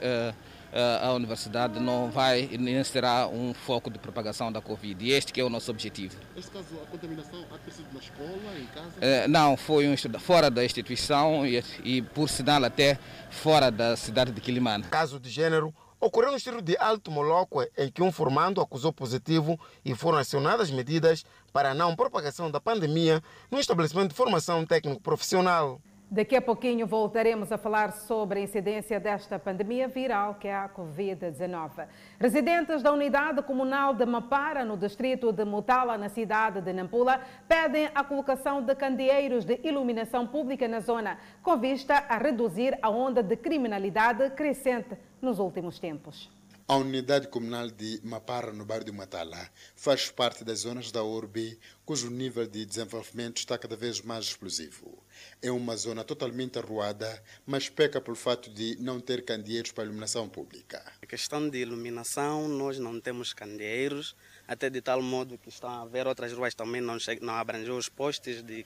a 1.02 1.14
universidade 1.14 1.80
não 1.80 2.10
vai 2.10 2.50
nem 2.60 2.84
será 2.84 3.28
um 3.28 3.54
foco 3.54 3.90
de 3.90 4.00
propagação 4.00 4.52
da 4.52 4.62
Covid. 4.62 5.06
E 5.06 5.12
este 5.12 5.32
que 5.32 5.40
é 5.40 5.44
o 5.44 5.50
nosso 5.50 5.70
objetivo. 5.70 6.16
Este 6.36 6.52
caso, 6.52 6.68
a 6.82 6.86
contaminação 6.88 7.46
há 7.52 7.58
ter 7.60 7.72
sido 7.72 7.88
na 7.94 8.00
escola, 8.00 8.60
em 8.60 8.66
casa? 8.68 8.92
É, 9.02 9.28
não, 9.28 9.56
foi 9.56 9.88
um 9.88 9.94
estudo 9.94 10.20
fora 10.20 10.50
da 10.50 10.66
instituição 10.66 11.46
e, 11.46 11.64
e, 11.84 12.02
por 12.02 12.28
sinal, 12.28 12.64
até 12.64 12.98
fora 13.30 13.70
da 13.70 13.96
cidade 13.96 14.32
de 14.32 14.42
Quilimane. 14.42 14.84
Caso 14.86 15.20
de 15.20 15.30
gênero 15.30 15.74
ocorreu 16.00 16.32
no 16.32 16.38
estilo 16.38 16.62
de 16.62 16.76
Alto 16.78 17.10
Moloco, 17.10 17.64
em 17.78 17.90
que 17.90 18.02
um 18.02 18.12
formando 18.12 18.60
acusou 18.60 18.92
positivo 18.92 19.60
e 19.86 19.96
foram 19.96 20.18
acionadas 20.18 20.70
medidas 20.70 21.24
para 21.54 21.72
a 21.72 21.74
não 21.74 21.96
propagação 21.96 22.52
da 22.52 22.60
pandemia 22.60 23.24
no 23.50 23.60
estabelecimento 23.60 24.10
de 24.10 24.16
formação 24.16 24.66
técnico 24.66 25.02
profissional. 25.02 25.80
Daqui 26.14 26.36
a 26.36 26.42
pouquinho 26.44 26.86
voltaremos 26.86 27.52
a 27.52 27.58
falar 27.58 27.92
sobre 27.92 28.40
a 28.40 28.44
incidência 28.44 29.00
desta 29.00 29.40
pandemia 29.40 29.88
viral 29.88 30.36
que 30.36 30.48
é 30.48 30.54
a 30.54 30.70
Covid-19. 30.70 31.88
Residentes 32.20 32.84
da 32.84 32.92
unidade 32.92 33.42
comunal 33.42 33.96
de 33.96 34.06
Mapara, 34.06 34.64
no 34.64 34.78
distrito 34.78 35.32
de 35.32 35.44
Mutala, 35.44 35.98
na 35.98 36.10
cidade 36.10 36.62
de 36.62 36.72
Nampula, 36.72 37.20
pedem 37.48 37.90
a 37.96 38.04
colocação 38.04 38.62
de 38.62 38.76
candeeiros 38.76 39.44
de 39.44 39.60
iluminação 39.64 40.28
pública 40.28 40.68
na 40.68 40.82
zona, 40.82 41.18
com 41.42 41.58
vista 41.58 42.06
a 42.08 42.20
reduzir 42.20 42.78
a 42.80 42.92
onda 42.92 43.24
de 43.24 43.36
criminalidade 43.36 44.30
crescente 44.36 44.96
nos 45.20 45.40
últimos 45.40 45.80
tempos. 45.80 46.43
A 46.66 46.78
unidade 46.78 47.28
comunal 47.28 47.70
de 47.70 48.00
Mapara, 48.06 48.54
no 48.54 48.64
bairro 48.64 48.86
de 48.86 48.92
Matala, 48.94 49.50
faz 49.76 50.10
parte 50.10 50.46
das 50.46 50.60
zonas 50.60 50.94
da 50.94 51.04
urbe 51.04 51.60
cujo 51.86 52.10
nível 52.10 52.48
de 52.48 52.66
desenvolvimento 52.66 53.40
está 53.40 53.58
cada 53.58 53.76
vez 53.76 54.00
mais 54.00 54.28
explosivo. 54.28 55.04
É 55.42 55.52
uma 55.52 55.76
zona 55.76 56.06
totalmente 56.06 56.58
arruada, 56.58 57.22
mas 57.46 57.68
peca 57.68 58.00
pelo 58.00 58.16
fato 58.16 58.50
de 58.50 58.78
não 58.80 59.02
ter 59.02 59.26
candeeiros 59.26 59.74
para 59.74 59.84
iluminação 59.84 60.30
pública. 60.30 60.82
A 61.02 61.06
questão 61.06 61.50
de 61.50 61.58
iluminação, 61.58 62.48
nós 62.48 62.80
não 62.80 62.98
temos 62.98 63.34
candeeiros, 63.34 64.16
até 64.48 64.70
de 64.70 64.82
tal 64.82 65.02
modo 65.02 65.38
que 65.38 65.50
estão 65.50 65.70
a 65.70 65.86
ver 65.86 66.08
outras 66.08 66.32
ruas 66.32 66.56
também 66.56 66.80
não, 66.80 66.96
não 67.20 67.34
abrangem 67.34 67.74
os 67.74 67.90
postes 67.90 68.42
de, 68.42 68.64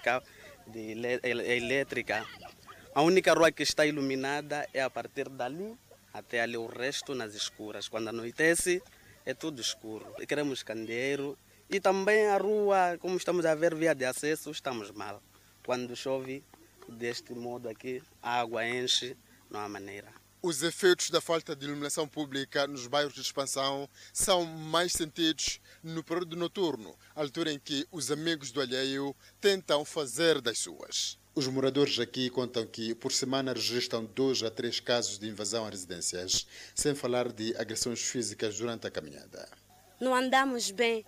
de 0.68 0.92
elétrica. 1.24 2.24
A 2.94 3.02
única 3.02 3.34
rua 3.34 3.52
que 3.52 3.64
está 3.64 3.88
iluminada 3.88 4.70
é 4.72 4.84
a 4.84 4.90
partir 4.90 5.30
dali 5.30 5.76
até 6.18 6.42
ali 6.42 6.58
o 6.58 6.66
resto 6.66 7.14
nas 7.14 7.36
escuras. 7.36 7.88
Quando 7.88 8.08
anoitece, 8.08 8.82
é 9.26 9.34
tudo 9.34 9.62
escuro. 9.62 10.06
E 10.20 10.26
queremos 10.26 10.64
candeeiro 10.64 11.38
e 11.70 11.80
também 11.80 12.28
a 12.28 12.38
rua, 12.38 12.98
como 13.00 13.18
estamos 13.18 13.46
a 13.46 13.54
ver, 13.54 13.76
via 13.76 13.94
de 13.94 14.06
acesso, 14.06 14.50
estamos 14.50 14.90
mal. 14.92 15.22
Quando 15.66 15.96
chove, 15.96 16.44
deste 16.88 17.34
modo 17.34 17.70
aqui, 17.70 18.02
a 18.22 18.40
água 18.40 18.68
enche, 18.68 19.16
não 19.50 19.60
há 19.60 19.70
maneira. 19.70 20.12
Os 20.42 20.64
efeitos 20.64 21.10
da 21.10 21.20
falta 21.20 21.56
de 21.56 21.66
iluminação 21.66 22.08
pública 22.08 22.66
nos 22.68 22.88
bairros 22.88 23.14
de 23.14 23.22
expansão 23.22 23.90
são 24.14 24.46
mais 24.46 24.94
sentidos 24.94 25.60
no 25.84 26.04
período 26.04 26.36
noturno, 26.36 26.96
altura 27.14 27.52
em 27.52 27.60
que 27.60 27.86
os 27.92 28.12
amigos 28.12 28.52
do 28.52 28.62
alheio 28.62 29.16
tentam 29.42 29.84
fazer 29.84 30.40
das 30.40 30.60
suas. 30.60 31.20
Os 31.38 31.46
moradores 31.48 32.00
aqui 32.00 32.32
contam 32.32 32.66
que 32.66 32.96
por 32.96 33.12
semana 33.12 33.54
registram 33.54 34.04
dois 34.04 34.42
a 34.42 34.50
três 34.50 34.80
casos 34.80 35.20
de 35.20 35.28
invasão 35.28 35.68
a 35.68 35.70
residências, 35.70 36.48
sem 36.74 36.96
falar 36.96 37.32
de 37.32 37.56
agressões 37.58 38.02
físicas 38.02 38.58
durante 38.58 38.88
a 38.88 38.90
caminhada. 38.90 39.48
Não 40.02 40.16
andamos 40.16 40.72
bem, 40.72 41.06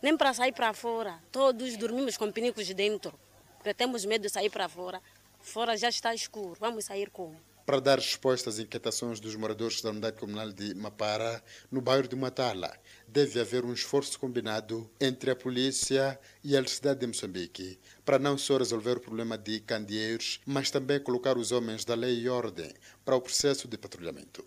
nem 0.00 0.16
para 0.16 0.32
sair 0.32 0.52
para 0.52 0.72
fora. 0.72 1.20
Todos 1.32 1.76
dormimos 1.76 2.16
com 2.16 2.30
pinicos 2.30 2.72
dentro, 2.72 3.18
porque 3.56 3.74
temos 3.74 4.04
medo 4.04 4.22
de 4.22 4.28
sair 4.28 4.50
para 4.50 4.68
fora. 4.68 5.02
Fora 5.40 5.76
já 5.76 5.88
está 5.88 6.14
escuro, 6.14 6.56
vamos 6.60 6.84
sair 6.84 7.10
como? 7.10 7.36
Para 7.70 7.80
dar 7.80 7.98
resposta 8.00 8.50
às 8.50 8.58
inquietações 8.58 9.20
dos 9.20 9.36
moradores 9.36 9.80
da 9.80 9.90
unidade 9.90 10.18
comunal 10.18 10.50
de 10.50 10.74
Mapara, 10.74 11.40
no 11.70 11.80
bairro 11.80 12.08
de 12.08 12.16
Matala, 12.16 12.68
deve 13.06 13.40
haver 13.40 13.64
um 13.64 13.72
esforço 13.72 14.18
combinado 14.18 14.90
entre 15.00 15.30
a 15.30 15.36
polícia 15.36 16.18
e 16.42 16.56
a 16.56 16.66
cidade 16.66 16.98
de 16.98 17.06
Moçambique 17.06 17.78
para 18.04 18.18
não 18.18 18.36
só 18.36 18.58
resolver 18.58 18.96
o 18.96 19.00
problema 19.00 19.38
de 19.38 19.60
candeeiros, 19.60 20.40
mas 20.44 20.68
também 20.68 20.98
colocar 20.98 21.38
os 21.38 21.52
homens 21.52 21.84
da 21.84 21.94
lei 21.94 22.18
e 22.18 22.28
ordem 22.28 22.72
para 23.04 23.14
o 23.14 23.20
processo 23.20 23.68
de 23.68 23.78
patrulhamento. 23.78 24.44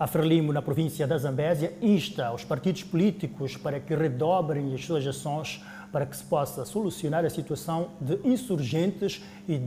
A 0.00 0.06
Frelimo, 0.06 0.50
na 0.50 0.62
província 0.62 1.06
da 1.06 1.18
Zambésia, 1.18 1.76
insta 1.82 2.32
os 2.32 2.42
partidos 2.42 2.82
políticos 2.82 3.58
para 3.58 3.78
que 3.80 3.94
redobrem 3.94 4.72
as 4.72 4.82
suas 4.82 5.06
ações 5.06 5.60
para 5.96 6.04
que 6.04 6.14
se 6.14 6.24
possa 6.24 6.62
solucionar 6.66 7.24
a 7.24 7.30
situação 7.30 7.92
de 7.98 8.20
insurgentes 8.22 9.24
e 9.48 9.58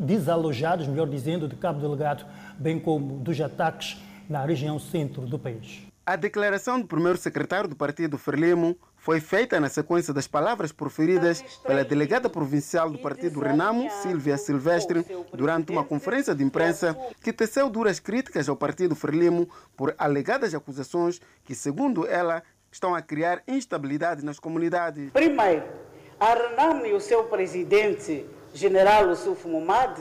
desalojados, 0.00 0.88
melhor 0.88 1.08
dizendo, 1.08 1.46
de 1.46 1.54
Cabo 1.54 1.80
Delegado, 1.80 2.26
bem 2.58 2.80
como 2.80 3.20
dos 3.20 3.40
ataques 3.40 3.96
na 4.28 4.44
região 4.44 4.76
centro 4.80 5.22
do 5.24 5.38
país. 5.38 5.82
A 6.04 6.16
declaração 6.16 6.80
do 6.80 6.86
primeiro 6.88 7.16
secretário 7.16 7.70
do 7.70 7.76
partido 7.76 8.18
Frelimo 8.18 8.76
foi 8.96 9.20
feita 9.20 9.60
na 9.60 9.68
sequência 9.68 10.12
das 10.12 10.26
palavras 10.26 10.72
proferidas 10.72 11.42
pela 11.64 11.84
delegada 11.84 12.28
provincial 12.28 12.90
do 12.90 12.98
partido 12.98 13.38
Renamo, 13.38 13.88
Silvia 14.02 14.36
Silvestre, 14.36 15.06
durante 15.32 15.70
uma 15.70 15.84
conferência 15.84 16.34
de 16.34 16.42
imprensa 16.42 16.96
que 17.22 17.32
teceu 17.32 17.70
duras 17.70 18.00
críticas 18.00 18.48
ao 18.48 18.56
partido 18.56 18.96
Frelimo 18.96 19.48
por 19.76 19.94
alegadas 19.96 20.54
acusações 20.56 21.20
que, 21.44 21.54
segundo 21.54 22.04
ela, 22.04 22.42
estão 22.70 22.94
a 22.94 23.02
criar 23.02 23.42
instabilidade 23.46 24.24
nas 24.24 24.38
comunidades. 24.38 25.10
Primeiro, 25.12 25.64
a 26.18 26.34
Renamo 26.34 26.86
e 26.86 26.92
o 26.92 27.00
seu 27.00 27.24
presidente, 27.24 28.26
general 28.52 29.08
Yusuf 29.08 29.46
Mumad, 29.46 29.98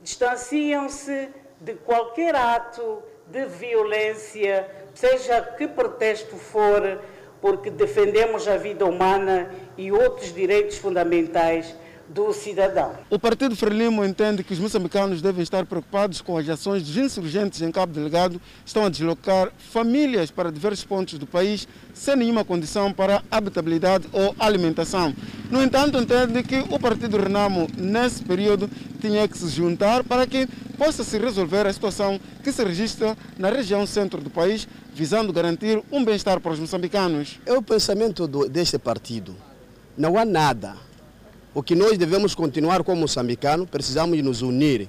distanciam-se 0.00 1.28
de 1.60 1.74
qualquer 1.74 2.34
ato 2.34 3.02
de 3.26 3.46
violência, 3.46 4.68
seja 4.94 5.40
que 5.40 5.66
pretexto 5.66 6.36
for, 6.36 7.00
porque 7.40 7.70
defendemos 7.70 8.46
a 8.46 8.56
vida 8.56 8.84
humana 8.84 9.50
e 9.76 9.90
outros 9.90 10.32
direitos 10.32 10.78
fundamentais 10.78 11.74
do 12.08 12.32
cidadão. 12.32 12.92
O 13.08 13.18
Partido 13.18 13.56
Frelimo 13.56 14.04
entende 14.04 14.44
que 14.44 14.52
os 14.52 14.58
moçambicanos 14.58 15.22
devem 15.22 15.42
estar 15.42 15.64
preocupados 15.64 16.20
com 16.20 16.36
as 16.36 16.48
ações 16.48 16.82
dos 16.82 16.96
insurgentes 16.96 17.62
em 17.62 17.70
Cabo 17.70 17.92
Delgado, 17.92 18.40
estão 18.64 18.84
a 18.84 18.88
deslocar 18.88 19.50
famílias 19.58 20.30
para 20.30 20.52
diversos 20.52 20.84
pontos 20.84 21.18
do 21.18 21.26
país 21.26 21.66
sem 21.92 22.16
nenhuma 22.16 22.44
condição 22.44 22.92
para 22.92 23.22
habitabilidade 23.30 24.08
ou 24.12 24.34
alimentação. 24.38 25.14
No 25.50 25.62
entanto, 25.62 25.98
entende 25.98 26.42
que 26.42 26.58
o 26.70 26.78
Partido 26.78 27.16
Renamo, 27.16 27.68
nesse 27.76 28.22
período, 28.22 28.68
tinha 29.00 29.26
que 29.28 29.38
se 29.38 29.48
juntar 29.48 30.02
para 30.04 30.26
que 30.26 30.46
possa 30.76 31.04
se 31.04 31.18
resolver 31.18 31.66
a 31.66 31.72
situação 31.72 32.20
que 32.42 32.52
se 32.52 32.64
registra 32.64 33.16
na 33.38 33.48
região 33.48 33.86
centro 33.86 34.20
do 34.20 34.30
país, 34.30 34.66
visando 34.92 35.32
garantir 35.32 35.82
um 35.90 36.04
bem-estar 36.04 36.40
para 36.40 36.52
os 36.52 36.58
moçambicanos. 36.58 37.38
É 37.46 37.52
o 37.52 37.62
pensamento 37.62 38.26
do, 38.26 38.48
deste 38.48 38.78
partido. 38.78 39.34
Não 39.96 40.18
há 40.18 40.24
nada 40.24 40.74
o 41.54 41.62
que 41.62 41.76
nós 41.76 41.96
devemos 41.96 42.34
continuar 42.34 42.82
como 42.82 43.02
moçambicano, 43.02 43.64
precisamos 43.64 44.20
nos 44.20 44.42
unir, 44.42 44.88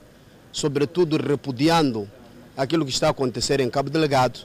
sobretudo 0.52 1.16
repudiando 1.16 2.10
aquilo 2.58 2.84
que 2.84 2.92
está 2.92 3.08
a 3.08 3.12
acontecer 3.12 3.60
em 3.60 3.70
Cabo 3.70 3.90
Delegado, 3.90 4.40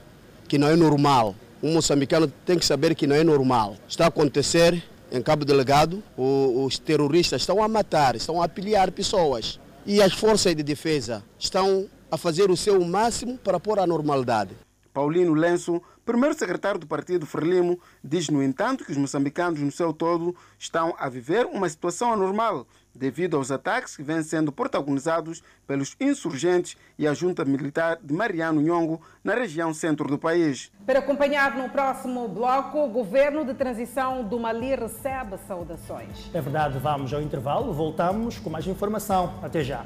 que 0.46 0.58
não 0.58 0.68
é 0.68 0.76
normal. 0.76 1.34
Um 1.62 1.72
moçambicano 1.72 2.30
tem 2.44 2.58
que 2.58 2.66
saber 2.66 2.94
que 2.94 3.06
não 3.06 3.16
é 3.16 3.24
normal. 3.24 3.76
Está 3.88 4.04
a 4.04 4.08
acontecer 4.08 4.82
em 5.10 5.22
Cabo 5.22 5.46
Delegado, 5.46 6.02
os 6.16 6.78
terroristas 6.78 7.40
estão 7.40 7.62
a 7.62 7.68
matar, 7.68 8.14
estão 8.14 8.42
a 8.42 8.48
pilhar 8.48 8.92
pessoas. 8.92 9.58
E 9.86 10.02
as 10.02 10.12
forças 10.12 10.54
de 10.54 10.62
defesa 10.62 11.24
estão 11.38 11.86
a 12.10 12.18
fazer 12.18 12.50
o 12.50 12.56
seu 12.56 12.84
máximo 12.84 13.38
para 13.38 13.58
pôr 13.58 13.78
a 13.78 13.86
normalidade. 13.86 14.50
Paulino 14.92 15.32
Lenço, 15.32 15.80
primeiro 16.10 16.36
secretário 16.36 16.80
do 16.80 16.86
partido 16.86 17.24
Frelimo, 17.24 17.78
diz, 18.02 18.28
no 18.28 18.42
entanto, 18.42 18.84
que 18.84 18.90
os 18.90 18.98
moçambicanos 18.98 19.60
no 19.60 19.70
seu 19.70 19.92
todo 19.92 20.34
estão 20.58 20.94
a 20.98 21.08
viver 21.08 21.46
uma 21.46 21.68
situação 21.68 22.12
anormal 22.12 22.66
devido 22.92 23.36
aos 23.36 23.52
ataques 23.52 23.96
que 23.96 24.02
vêm 24.02 24.20
sendo 24.20 24.50
protagonizados 24.50 25.42
pelos 25.66 25.94
insurgentes 26.00 26.76
e 26.98 27.06
a 27.06 27.14
junta 27.14 27.44
militar 27.44 27.98
de 28.02 28.12
Mariano 28.12 28.60
Nhongo 28.60 29.00
na 29.22 29.34
região 29.34 29.72
centro 29.72 30.08
do 30.08 30.18
país. 30.18 30.72
Para 30.84 30.98
acompanhar 30.98 31.56
no 31.56 31.68
próximo 31.68 32.26
bloco, 32.26 32.78
o 32.78 32.88
governo 32.88 33.44
de 33.44 33.54
transição 33.54 34.24
do 34.24 34.40
Mali 34.40 34.74
recebe 34.74 35.38
saudações. 35.46 36.28
É 36.34 36.40
verdade, 36.40 36.78
vamos 36.80 37.14
ao 37.14 37.22
intervalo, 37.22 37.72
voltamos 37.72 38.38
com 38.38 38.50
mais 38.50 38.66
informação. 38.66 39.38
Até 39.42 39.62
já. 39.62 39.84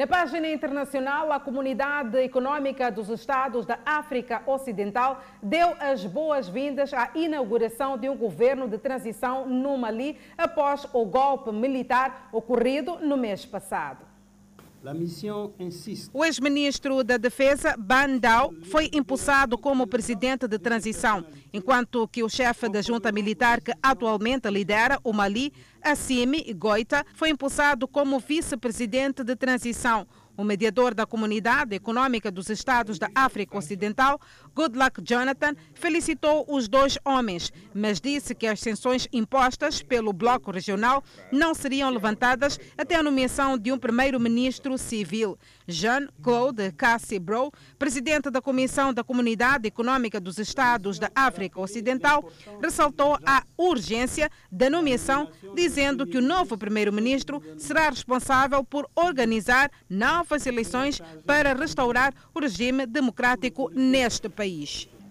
Na 0.00 0.06
página 0.06 0.48
internacional, 0.48 1.30
a 1.30 1.38
Comunidade 1.38 2.16
Econômica 2.20 2.90
dos 2.90 3.10
Estados 3.10 3.66
da 3.66 3.78
África 3.84 4.42
Ocidental 4.46 5.22
deu 5.42 5.76
as 5.78 6.06
boas-vindas 6.06 6.94
à 6.94 7.10
inauguração 7.14 7.98
de 7.98 8.08
um 8.08 8.16
governo 8.16 8.66
de 8.66 8.78
transição 8.78 9.46
no 9.46 9.76
Mali 9.76 10.16
após 10.38 10.86
o 10.94 11.04
golpe 11.04 11.52
militar 11.52 12.30
ocorrido 12.32 12.98
no 13.00 13.18
mês 13.18 13.44
passado. 13.44 14.06
O 16.14 16.24
ex-ministro 16.24 17.04
da 17.04 17.18
Defesa, 17.18 17.74
Ban 17.78 18.16
Dao, 18.16 18.54
foi 18.70 18.88
impulsado 18.94 19.58
como 19.58 19.86
presidente 19.86 20.48
de 20.48 20.58
transição, 20.58 21.22
enquanto 21.52 22.08
que 22.08 22.22
o 22.22 22.30
chefe 22.30 22.66
da 22.70 22.80
junta 22.80 23.12
militar 23.12 23.60
que 23.60 23.74
atualmente 23.82 24.48
lidera 24.48 24.98
o 25.04 25.12
Mali, 25.12 25.52
Assimi 25.82 26.52
Goita, 26.54 27.04
foi 27.14 27.30
impulsado 27.30 27.88
como 27.88 28.18
vice-presidente 28.18 29.24
de 29.24 29.36
transição. 29.36 30.06
O 30.36 30.44
mediador 30.44 30.94
da 30.94 31.04
Comunidade 31.04 31.74
Econômica 31.74 32.30
dos 32.30 32.48
Estados 32.48 32.98
da 32.98 33.08
África 33.14 33.58
Ocidental, 33.58 34.18
Goodluck 34.54 35.00
Jonathan, 35.02 35.54
felicitou 35.74 36.44
os 36.48 36.68
dois 36.68 36.98
homens, 37.04 37.52
mas 37.72 38.00
disse 38.00 38.34
que 38.34 38.46
as 38.46 38.60
sanções 38.60 39.08
impostas 39.12 39.82
pelo 39.82 40.12
bloco 40.12 40.50
regional 40.50 41.02
não 41.32 41.54
seriam 41.54 41.90
levantadas 41.90 42.58
até 42.76 42.96
a 42.96 43.02
nomeação 43.02 43.56
de 43.56 43.72
um 43.72 43.78
primeiro-ministro 43.78 44.76
civil. 44.76 45.38
Jean-Claude 45.66 46.72
Cassi-Bro, 46.72 47.52
presidente 47.78 48.28
da 48.30 48.42
Comissão 48.42 48.92
da 48.92 49.04
Comunidade 49.04 49.68
Econômica 49.68 50.20
dos 50.20 50.38
Estados 50.38 50.98
da 50.98 51.10
África 51.14 51.60
Ocidental, 51.60 52.28
ressaltou 52.60 53.16
a 53.24 53.44
urgência 53.56 54.28
da 54.50 54.68
nomeação, 54.68 55.28
dizendo 55.54 56.06
que 56.06 56.18
o 56.18 56.22
novo 56.22 56.58
primeiro-ministro 56.58 57.40
será 57.56 57.88
responsável 57.88 58.64
por 58.64 58.88
organizar 58.94 59.70
novas 59.88 60.46
eleições 60.46 61.00
para 61.24 61.54
restaurar 61.54 62.12
o 62.34 62.40
regime 62.40 62.84
democrático 62.86 63.70
neste 63.72 64.28
país. 64.28 64.39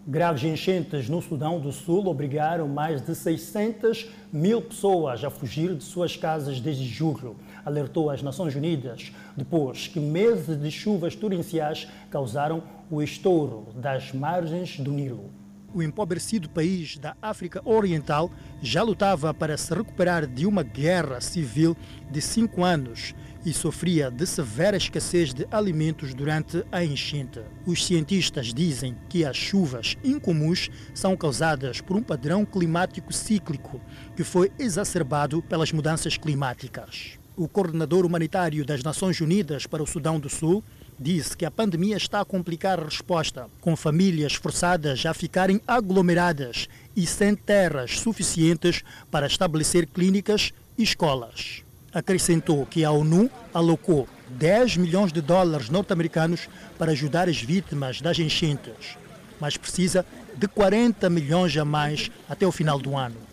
Graves 0.07 0.43
enchentes 0.43 1.07
no 1.07 1.21
Sudão 1.21 1.59
do 1.59 1.71
Sul 1.71 2.07
obrigaram 2.07 2.67
mais 2.67 2.99
de 2.99 3.13
600 3.13 4.07
mil 4.33 4.59
pessoas 4.59 5.23
a 5.23 5.29
fugir 5.29 5.75
de 5.75 5.83
suas 5.83 6.15
casas 6.15 6.59
desde 6.59 6.87
julho, 6.87 7.35
alertou 7.63 8.09
as 8.09 8.23
Nações 8.23 8.55
Unidas, 8.55 9.11
depois 9.37 9.87
que 9.87 9.99
meses 9.99 10.59
de 10.59 10.71
chuvas 10.71 11.15
torrenciais 11.15 11.87
causaram 12.09 12.63
o 12.89 13.03
estouro 13.03 13.67
das 13.75 14.11
margens 14.11 14.79
do 14.79 14.91
Nilo. 14.91 15.29
O 15.75 15.83
empobrecido 15.83 16.49
país 16.49 16.97
da 16.97 17.15
África 17.21 17.61
Oriental 17.63 18.31
já 18.63 18.81
lutava 18.81 19.31
para 19.31 19.55
se 19.55 19.71
recuperar 19.71 20.25
de 20.25 20.47
uma 20.47 20.63
guerra 20.63 21.21
civil 21.21 21.77
de 22.09 22.19
cinco 22.19 22.63
anos 22.63 23.13
e 23.45 23.53
sofria 23.53 24.11
de 24.11 24.25
severa 24.25 24.77
escassez 24.77 25.33
de 25.33 25.47
alimentos 25.51 26.13
durante 26.13 26.63
a 26.71 26.83
enchente. 26.83 27.41
Os 27.65 27.85
cientistas 27.85 28.53
dizem 28.53 28.95
que 29.07 29.25
as 29.25 29.37
chuvas 29.37 29.95
incomuns 30.03 30.69
são 30.93 31.15
causadas 31.15 31.81
por 31.81 31.95
um 31.95 32.03
padrão 32.03 32.45
climático 32.45 33.13
cíclico 33.13 33.79
que 34.15 34.23
foi 34.23 34.51
exacerbado 34.59 35.41
pelas 35.43 35.71
mudanças 35.71 36.17
climáticas. 36.17 37.17
O 37.35 37.47
coordenador 37.47 38.05
humanitário 38.05 38.65
das 38.65 38.83
Nações 38.83 39.21
Unidas 39.21 39.65
para 39.65 39.81
o 39.81 39.87
Sudão 39.87 40.19
do 40.19 40.29
Sul, 40.29 40.63
disse 40.99 41.37
que 41.37 41.45
a 41.45 41.51
pandemia 41.51 41.95
está 41.95 42.19
a 42.19 42.25
complicar 42.25 42.79
a 42.79 42.83
resposta, 42.83 43.47
com 43.61 43.75
famílias 43.75 44.35
forçadas 44.35 45.05
a 45.05 45.13
ficarem 45.13 45.61
aglomeradas 45.65 46.67
e 46.95 47.07
sem 47.07 47.35
terras 47.35 47.99
suficientes 47.99 48.83
para 49.09 49.27
estabelecer 49.27 49.87
clínicas 49.87 50.51
e 50.77 50.83
escolas. 50.83 51.68
Acrescentou 51.93 52.65
que 52.65 52.85
a 52.85 52.91
ONU 52.91 53.29
alocou 53.53 54.07
10 54.29 54.77
milhões 54.77 55.11
de 55.11 55.21
dólares 55.21 55.69
norte-americanos 55.69 56.47
para 56.77 56.91
ajudar 56.91 57.27
as 57.27 57.41
vítimas 57.41 57.99
das 57.99 58.19
enchentes, 58.19 58.97
mas 59.39 59.57
precisa 59.57 60.05
de 60.35 60.47
40 60.47 61.09
milhões 61.09 61.55
a 61.57 61.65
mais 61.65 62.11
até 62.29 62.45
o 62.45 62.51
final 62.51 62.79
do 62.79 62.95
ano. 62.95 63.29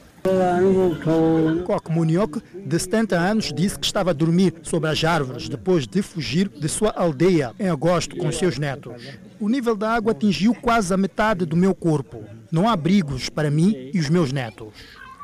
Kok 1.64 1.90
Muniok, 1.92 2.42
de 2.66 2.78
70 2.78 3.16
anos, 3.16 3.52
disse 3.52 3.78
que 3.78 3.86
estava 3.86 4.10
a 4.10 4.14
dormir 4.14 4.54
sobre 4.62 4.90
as 4.90 5.04
árvores 5.04 5.48
depois 5.48 5.86
de 5.86 6.02
fugir 6.02 6.48
de 6.48 6.68
sua 6.68 6.90
aldeia 6.90 7.52
em 7.60 7.68
agosto 7.68 8.16
com 8.16 8.32
seus 8.32 8.58
netos. 8.58 9.18
O 9.38 9.48
nível 9.48 9.76
da 9.76 9.92
água 9.92 10.10
atingiu 10.12 10.52
quase 10.54 10.92
a 10.92 10.96
metade 10.96 11.44
do 11.44 11.56
meu 11.56 11.74
corpo. 11.74 12.24
Não 12.50 12.68
há 12.68 12.72
abrigos 12.72 13.28
para 13.28 13.50
mim 13.50 13.90
e 13.94 14.00
os 14.00 14.08
meus 14.08 14.32
netos. 14.32 14.72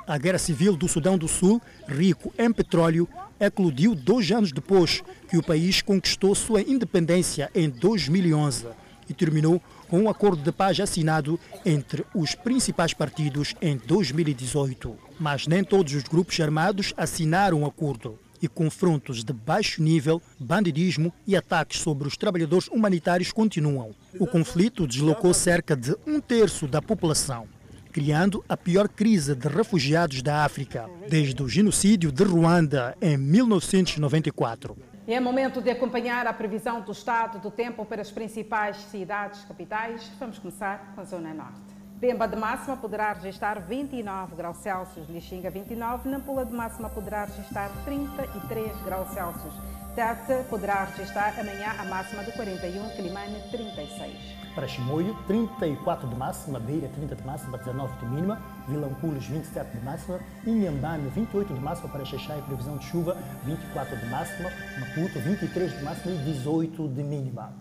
A 0.07 0.18
guerra 0.18 0.39
civil 0.39 0.76
do 0.76 0.87
Sudão 0.87 1.18
do 1.18 1.26
Sul, 1.26 1.61
rico 1.89 2.33
em 2.39 2.53
petróleo, 2.53 3.09
eclodiu 3.43 3.95
dois 3.95 4.30
anos 4.30 4.53
depois 4.53 5.03
que 5.28 5.36
o 5.36 5.43
país 5.43 5.82
conquistou 5.82 6.32
sua 6.32 6.62
independência 6.62 7.51
em 7.53 7.68
2011 7.68 8.68
e 9.09 9.12
terminou 9.12 9.61
com 9.88 10.01
um 10.01 10.09
acordo 10.09 10.43
de 10.43 10.53
paz 10.53 10.78
assinado 10.78 11.38
entre 11.66 12.07
os 12.14 12.36
principais 12.36 12.95
partidos 12.95 13.55
em 13.61 13.76
2018. 13.76 14.97
Mas 15.18 15.49
nem 15.49 15.64
todos 15.64 15.93
os 15.93 16.05
grupos 16.05 16.38
armados 16.38 16.95
assinaram 16.97 17.62
o 17.62 17.66
acordo 17.66 18.16
e 18.40 18.47
confrontos 18.49 19.24
de 19.24 19.32
baixo 19.32 19.82
nível, 19.82 20.22
bandidismo 20.38 21.12
e 21.26 21.36
ataques 21.36 21.80
sobre 21.80 22.07
os 22.07 22.16
trabalhadores 22.16 22.68
humanitários 22.68 23.32
continuam. 23.32 23.90
O 24.18 24.26
conflito 24.26 24.86
deslocou 24.86 25.34
cerca 25.34 25.76
de 25.76 25.97
um 26.07 26.20
terço 26.20 26.66
da 26.66 26.80
população, 26.80 27.47
criando 27.93 28.43
a 28.49 28.57
pior 28.57 28.88
crise 28.88 29.34
de 29.34 29.47
refugiados 29.47 30.22
da 30.22 30.45
África 30.45 30.88
desde 31.09 31.43
o 31.43 31.49
genocídio 31.49 32.11
de 32.11 32.24
Ruanda 32.24 32.97
em 33.01 33.18
1994. 33.18 34.76
É 35.07 35.20
momento 35.20 35.61
de 35.61 35.68
acompanhar 35.68 36.26
a 36.26 36.32
previsão 36.32 36.80
do 36.80 36.93
estado 36.93 37.38
do 37.38 37.51
tempo 37.51 37.84
para 37.84 38.01
as 38.01 38.11
principais 38.11 38.76
cidades 38.90 39.45
capitais. 39.45 40.11
Vamos 40.18 40.38
começar 40.38 40.93
com 40.95 41.03
a 41.03 41.05
Zona 41.05 41.34
Norte. 41.34 41.61
Pemba 42.01 42.26
de 42.26 42.36
máxima 42.36 42.76
poderá 42.76 43.12
registrar 43.12 43.61
29 43.61 44.34
graus 44.34 44.57
Celsius, 44.59 45.09
Lixinga 45.09 45.51
29, 45.51 46.09
Nampula 46.09 46.45
de 46.45 46.53
máxima 46.53 46.88
poderá 46.88 47.26
registrar 47.26 47.70
33 47.84 48.72
graus 48.84 49.09
Celsius. 49.12 49.55
Tete 49.95 50.49
poderá 50.49 50.84
registrar 50.84 51.38
amanhã 51.38 51.74
a 51.78 51.84
máxima 51.84 52.24
de 52.24 52.32
41, 52.32 52.97
Climane 52.97 53.36
36 53.51 54.41
para 54.55 54.66
Chimoio, 54.66 55.16
34 55.26 56.09
de 56.09 56.14
máxima, 56.14 56.59
Beira 56.59 56.88
30 56.88 57.14
de 57.14 57.24
máxima, 57.24 57.59
19 57.59 57.98
de 57.98 58.07
mínima, 58.07 58.40
Vilanculos 58.68 59.26
27 59.26 59.76
de 59.76 59.84
máxima, 59.84 60.20
Inhambane 60.46 61.09
28 61.09 61.55
de 61.55 61.61
máxima 61.61 61.88
para 61.88 62.05
Xaxai, 62.05 62.42
previsão 62.42 62.76
de 62.76 62.84
chuva 62.84 63.16
24 63.44 63.96
de 63.96 64.07
máxima, 64.07 64.50
Maputo 64.78 65.18
23 65.18 65.78
de 65.78 65.84
máxima 65.84 66.14
e 66.14 66.18
18 66.18 66.88
de 66.88 67.03
mínima. 67.03 67.53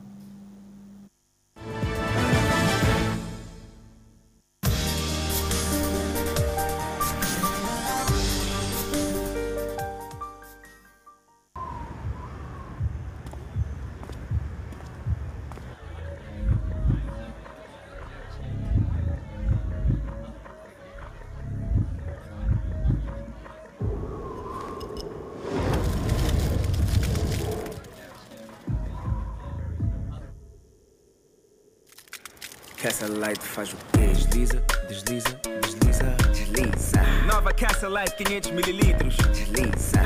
Castle 32.92 33.20
Light 33.20 33.42
faz 33.42 33.72
o 33.72 33.78
quê? 33.94 34.08
Desliza, 34.08 34.62
desliza, 34.90 35.40
desliza, 35.62 36.04
desliza. 36.34 37.02
Nova 37.26 37.54
Castle 37.54 37.90
Light 37.90 38.14
500 38.18 38.52
mililitros. 38.52 39.16
Desliza. 39.16 40.02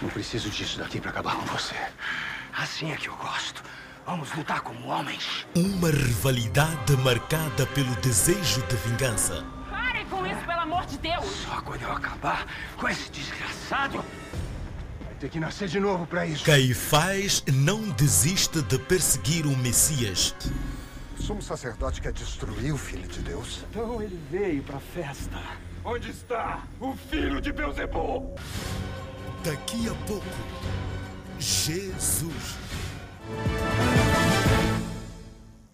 Não 0.00 0.08
preciso 0.08 0.48
disso 0.48 0.78
daqui 0.78 1.00
para 1.00 1.10
acabar 1.10 1.34
com 1.34 1.46
você. 1.46 1.74
Assim 2.56 2.92
é 2.92 2.96
que 2.96 3.08
eu 3.08 3.16
gosto. 3.16 3.60
Vamos 4.06 4.32
lutar 4.36 4.60
como 4.60 4.86
homens. 4.86 5.44
Uma 5.56 5.90
rivalidade 5.90 6.96
marcada 6.98 7.66
pelo 7.74 7.92
desejo 7.96 8.62
de 8.68 8.76
vingança. 8.88 9.44
Parem 9.68 10.06
com 10.06 10.24
isso, 10.24 10.46
pelo 10.46 10.60
amor 10.60 10.86
de 10.86 10.96
Deus! 10.98 11.26
Só 11.44 11.60
quando 11.62 11.82
eu 11.82 11.90
acabar 11.90 12.46
com 12.76 12.88
esse 12.88 13.10
desgraçado, 13.10 14.04
ter 15.18 15.30
que 15.30 15.40
nascer 15.40 15.68
de 15.68 15.80
novo 15.80 16.06
para 16.06 16.26
isso. 16.26 16.44
Caifás 16.44 17.42
não 17.52 17.80
desiste 17.90 18.62
de 18.62 18.78
perseguir 18.78 19.46
o 19.46 19.56
Messias. 19.56 20.34
Somos 21.18 21.46
sacerdote 21.46 22.00
quer 22.00 22.12
destruir 22.12 22.72
o 22.72 22.78
Filho 22.78 23.08
de 23.08 23.20
Deus. 23.20 23.64
Então 23.70 24.02
ele 24.02 24.18
veio 24.30 24.62
para 24.62 24.76
a 24.76 24.80
festa. 24.80 25.38
Onde 25.84 26.10
está 26.10 26.64
o 26.80 26.94
filho 26.94 27.40
de 27.40 27.52
Beuzebu? 27.52 28.34
Daqui 29.44 29.88
a 29.88 29.94
pouco, 30.06 30.26
Jesus. 31.38 32.56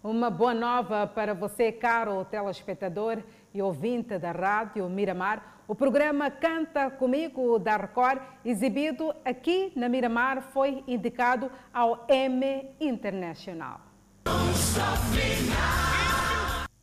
Uma 0.03 0.31
boa 0.31 0.53
nova 0.53 1.07
para 1.07 1.33
você, 1.33 1.73
caro 1.73 2.25
telespectador 2.27 3.23
e 3.55 3.61
ouvinte 3.61 4.19
da 4.19 4.33
Rádio 4.33 4.89
Miramar. 4.89 5.63
O 5.69 5.75
programa 5.75 6.31
Canta 6.31 6.91
Comigo 6.91 7.59
da 7.59 7.77
Record, 7.77 8.21
exibido 8.45 9.15
aqui 9.25 9.73
na 9.77 9.89
Miramar, 9.89 10.43
foi 10.53 10.83
indicado 10.87 11.51
ao 11.73 12.05
M 12.09 12.71
Internacional. 12.81 13.81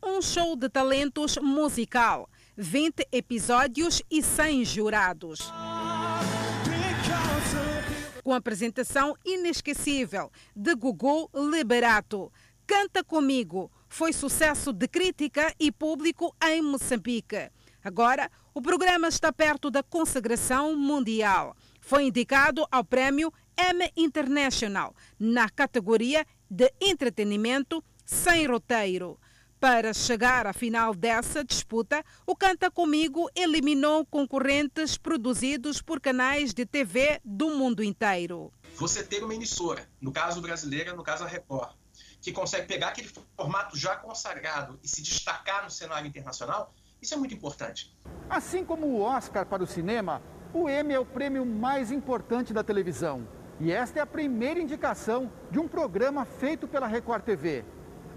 Um 0.02 0.22
show 0.22 0.56
de 0.56 0.68
talentos 0.68 1.36
musical, 1.38 2.28
20 2.56 3.06
episódios 3.12 4.02
e 4.10 4.22
100 4.22 4.64
jurados. 4.64 5.52
Com 8.22 8.34
apresentação 8.34 9.14
inesquecível 9.24 10.30
de 10.54 10.74
Gugu 10.74 11.30
Liberato. 11.34 12.32
Canta 12.66 13.02
Comigo 13.02 13.70
foi 13.90 14.12
sucesso 14.12 14.72
de 14.72 14.86
crítica 14.86 15.52
e 15.58 15.70
público 15.72 16.34
em 16.42 16.62
Moçambique. 16.62 17.50
Agora, 17.82 18.30
o 18.54 18.62
programa 18.62 19.08
está 19.08 19.32
perto 19.32 19.68
da 19.68 19.82
consagração 19.82 20.76
mundial. 20.76 21.56
Foi 21.80 22.04
indicado 22.04 22.64
ao 22.70 22.84
prémio 22.84 23.32
M 23.56 23.90
International 23.96 24.94
na 25.18 25.50
categoria 25.50 26.24
de 26.48 26.72
entretenimento 26.80 27.82
sem 28.06 28.46
roteiro. 28.46 29.18
Para 29.58 29.92
chegar 29.92 30.46
à 30.46 30.52
final 30.52 30.94
dessa 30.94 31.44
disputa, 31.44 32.02
o 32.24 32.34
Canta 32.34 32.70
Comigo 32.70 33.28
eliminou 33.34 34.06
concorrentes 34.06 34.96
produzidos 34.96 35.82
por 35.82 36.00
canais 36.00 36.54
de 36.54 36.64
TV 36.64 37.20
do 37.24 37.50
mundo 37.50 37.82
inteiro. 37.82 38.52
Você 38.76 39.02
ter 39.02 39.22
uma 39.22 39.34
emissora, 39.34 39.86
no 40.00 40.12
caso 40.12 40.40
brasileira, 40.40 40.94
no 40.94 41.02
caso 41.02 41.24
a 41.24 41.26
Record, 41.26 41.74
que 42.20 42.32
consegue 42.32 42.66
pegar 42.66 42.88
aquele 42.88 43.10
formato 43.36 43.76
já 43.76 43.96
consagrado 43.96 44.78
e 44.82 44.88
se 44.88 45.02
destacar 45.02 45.64
no 45.64 45.70
cenário 45.70 46.06
internacional, 46.06 46.72
isso 47.00 47.14
é 47.14 47.16
muito 47.16 47.34
importante. 47.34 47.96
Assim 48.28 48.64
como 48.64 48.86
o 48.86 49.00
Oscar 49.00 49.46
para 49.46 49.62
o 49.62 49.66
cinema, 49.66 50.22
o 50.52 50.68
Emmy 50.68 50.94
é 50.94 50.98
o 50.98 51.04
prêmio 51.04 51.46
mais 51.46 51.90
importante 51.90 52.52
da 52.52 52.62
televisão. 52.62 53.26
E 53.58 53.72
esta 53.72 53.98
é 53.98 54.02
a 54.02 54.06
primeira 54.06 54.60
indicação 54.60 55.30
de 55.50 55.58
um 55.58 55.68
programa 55.68 56.24
feito 56.24 56.68
pela 56.68 56.86
Record 56.86 57.24
TV. 57.24 57.64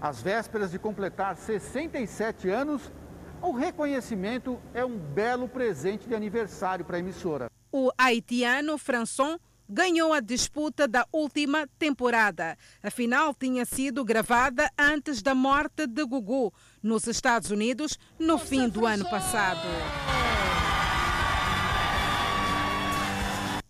Às 0.00 0.20
vésperas 0.20 0.70
de 0.70 0.78
completar 0.78 1.36
67 1.36 2.48
anos, 2.48 2.92
o 3.40 3.52
reconhecimento 3.52 4.60
é 4.72 4.84
um 4.84 4.98
belo 4.98 5.48
presente 5.48 6.08
de 6.08 6.14
aniversário 6.14 6.84
para 6.84 6.96
a 6.96 7.00
emissora. 7.00 7.50
O 7.70 7.90
haitiano 7.98 8.78
Françon 8.78 9.38
ganhou 9.68 10.12
a 10.12 10.20
disputa 10.20 10.86
da 10.86 11.06
última 11.12 11.66
temporada. 11.78 12.56
A 12.82 12.90
final 12.90 13.34
tinha 13.34 13.64
sido 13.64 14.04
gravada 14.04 14.70
antes 14.78 15.22
da 15.22 15.34
morte 15.34 15.86
de 15.86 16.04
Gugu, 16.04 16.52
nos 16.82 17.06
Estados 17.06 17.50
Unidos, 17.50 17.98
no 18.18 18.38
fim 18.38 18.68
do 18.68 18.86
ano 18.86 19.08
passado. 19.08 19.66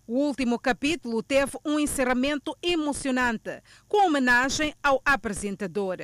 O 0.06 0.18
último 0.18 0.58
capítulo 0.58 1.22
teve 1.22 1.58
um 1.64 1.78
encerramento 1.78 2.54
emocionante, 2.62 3.62
com 3.88 4.06
homenagem 4.06 4.74
ao 4.82 5.00
apresentador. 5.04 5.96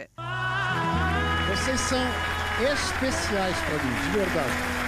Vocês 1.51 1.81
são 1.81 2.01
especiais 2.73 3.57
para 3.59 3.85
mim, 3.85 3.95
de 4.05 4.19
verdade. 4.19 4.80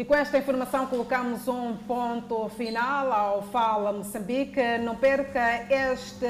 E 0.00 0.04
com 0.06 0.14
esta 0.14 0.38
informação 0.38 0.86
colocamos 0.86 1.46
um 1.46 1.76
ponto 1.76 2.48
final 2.56 3.12
ao 3.12 3.42
Fala 3.42 3.92
Moçambique. 3.92 4.58
Não 4.82 4.96
perca 4.96 5.66
este 5.68 6.24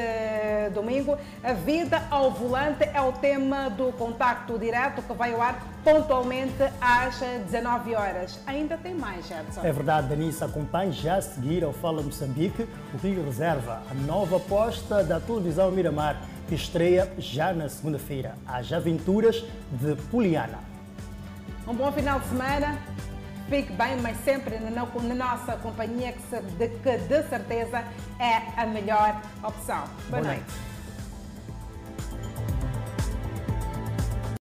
domingo. 0.75 1.17
A 1.41 1.53
vida 1.53 2.03
ao 2.11 2.33
volante 2.33 2.83
é 2.83 3.01
o 3.01 3.13
tema 3.13 3.71
do 3.71 3.93
contacto 3.93 4.59
direto 4.59 5.03
que 5.03 5.13
vai 5.13 5.33
ao 5.33 5.41
ar 5.41 5.65
pontualmente 5.85 6.65
às 6.81 7.21
19 7.21 7.95
horas. 7.95 8.41
Ainda 8.45 8.77
tem 8.77 8.93
mais, 8.93 9.31
Edson. 9.31 9.61
É 9.63 9.71
verdade, 9.71 10.09
Denise. 10.09 10.43
Acompanhe 10.43 10.91
já 10.91 11.19
a 11.19 11.23
seguir 11.23 11.63
ao 11.63 11.73
Fala 11.73 12.03
Moçambique 12.03 12.67
o 12.93 12.99
que 12.99 13.15
reserva 13.21 13.83
a 13.89 13.95
nova 14.05 14.39
aposta 14.39 15.05
da 15.05 15.21
televisão 15.21 15.71
Miramar, 15.71 16.21
que 16.49 16.57
estreia 16.57 17.09
já 17.19 17.53
na 17.53 17.69
segunda-feira, 17.69 18.35
As 18.49 18.73
Aventuras 18.73 19.45
de 19.71 19.95
Poliana. 20.11 20.59
Um 21.69 21.75
bom 21.75 21.93
final 21.93 22.19
de 22.19 22.27
semana. 22.27 22.77
Fique 23.51 23.73
bem, 23.73 23.97
mas 24.01 24.17
sempre 24.19 24.61
na, 24.61 24.71
na 24.71 25.15
nossa 25.15 25.57
companhia, 25.57 26.13
que, 26.13 26.41
de, 26.57 26.69
que 26.69 26.99
de 26.99 27.23
certeza 27.29 27.83
é 28.21 28.43
a 28.57 28.65
melhor 28.65 29.21
opção. 29.43 29.87
Boa, 30.09 30.23
Boa 30.23 30.23
noite. 30.23 30.45
noite. 30.47 30.70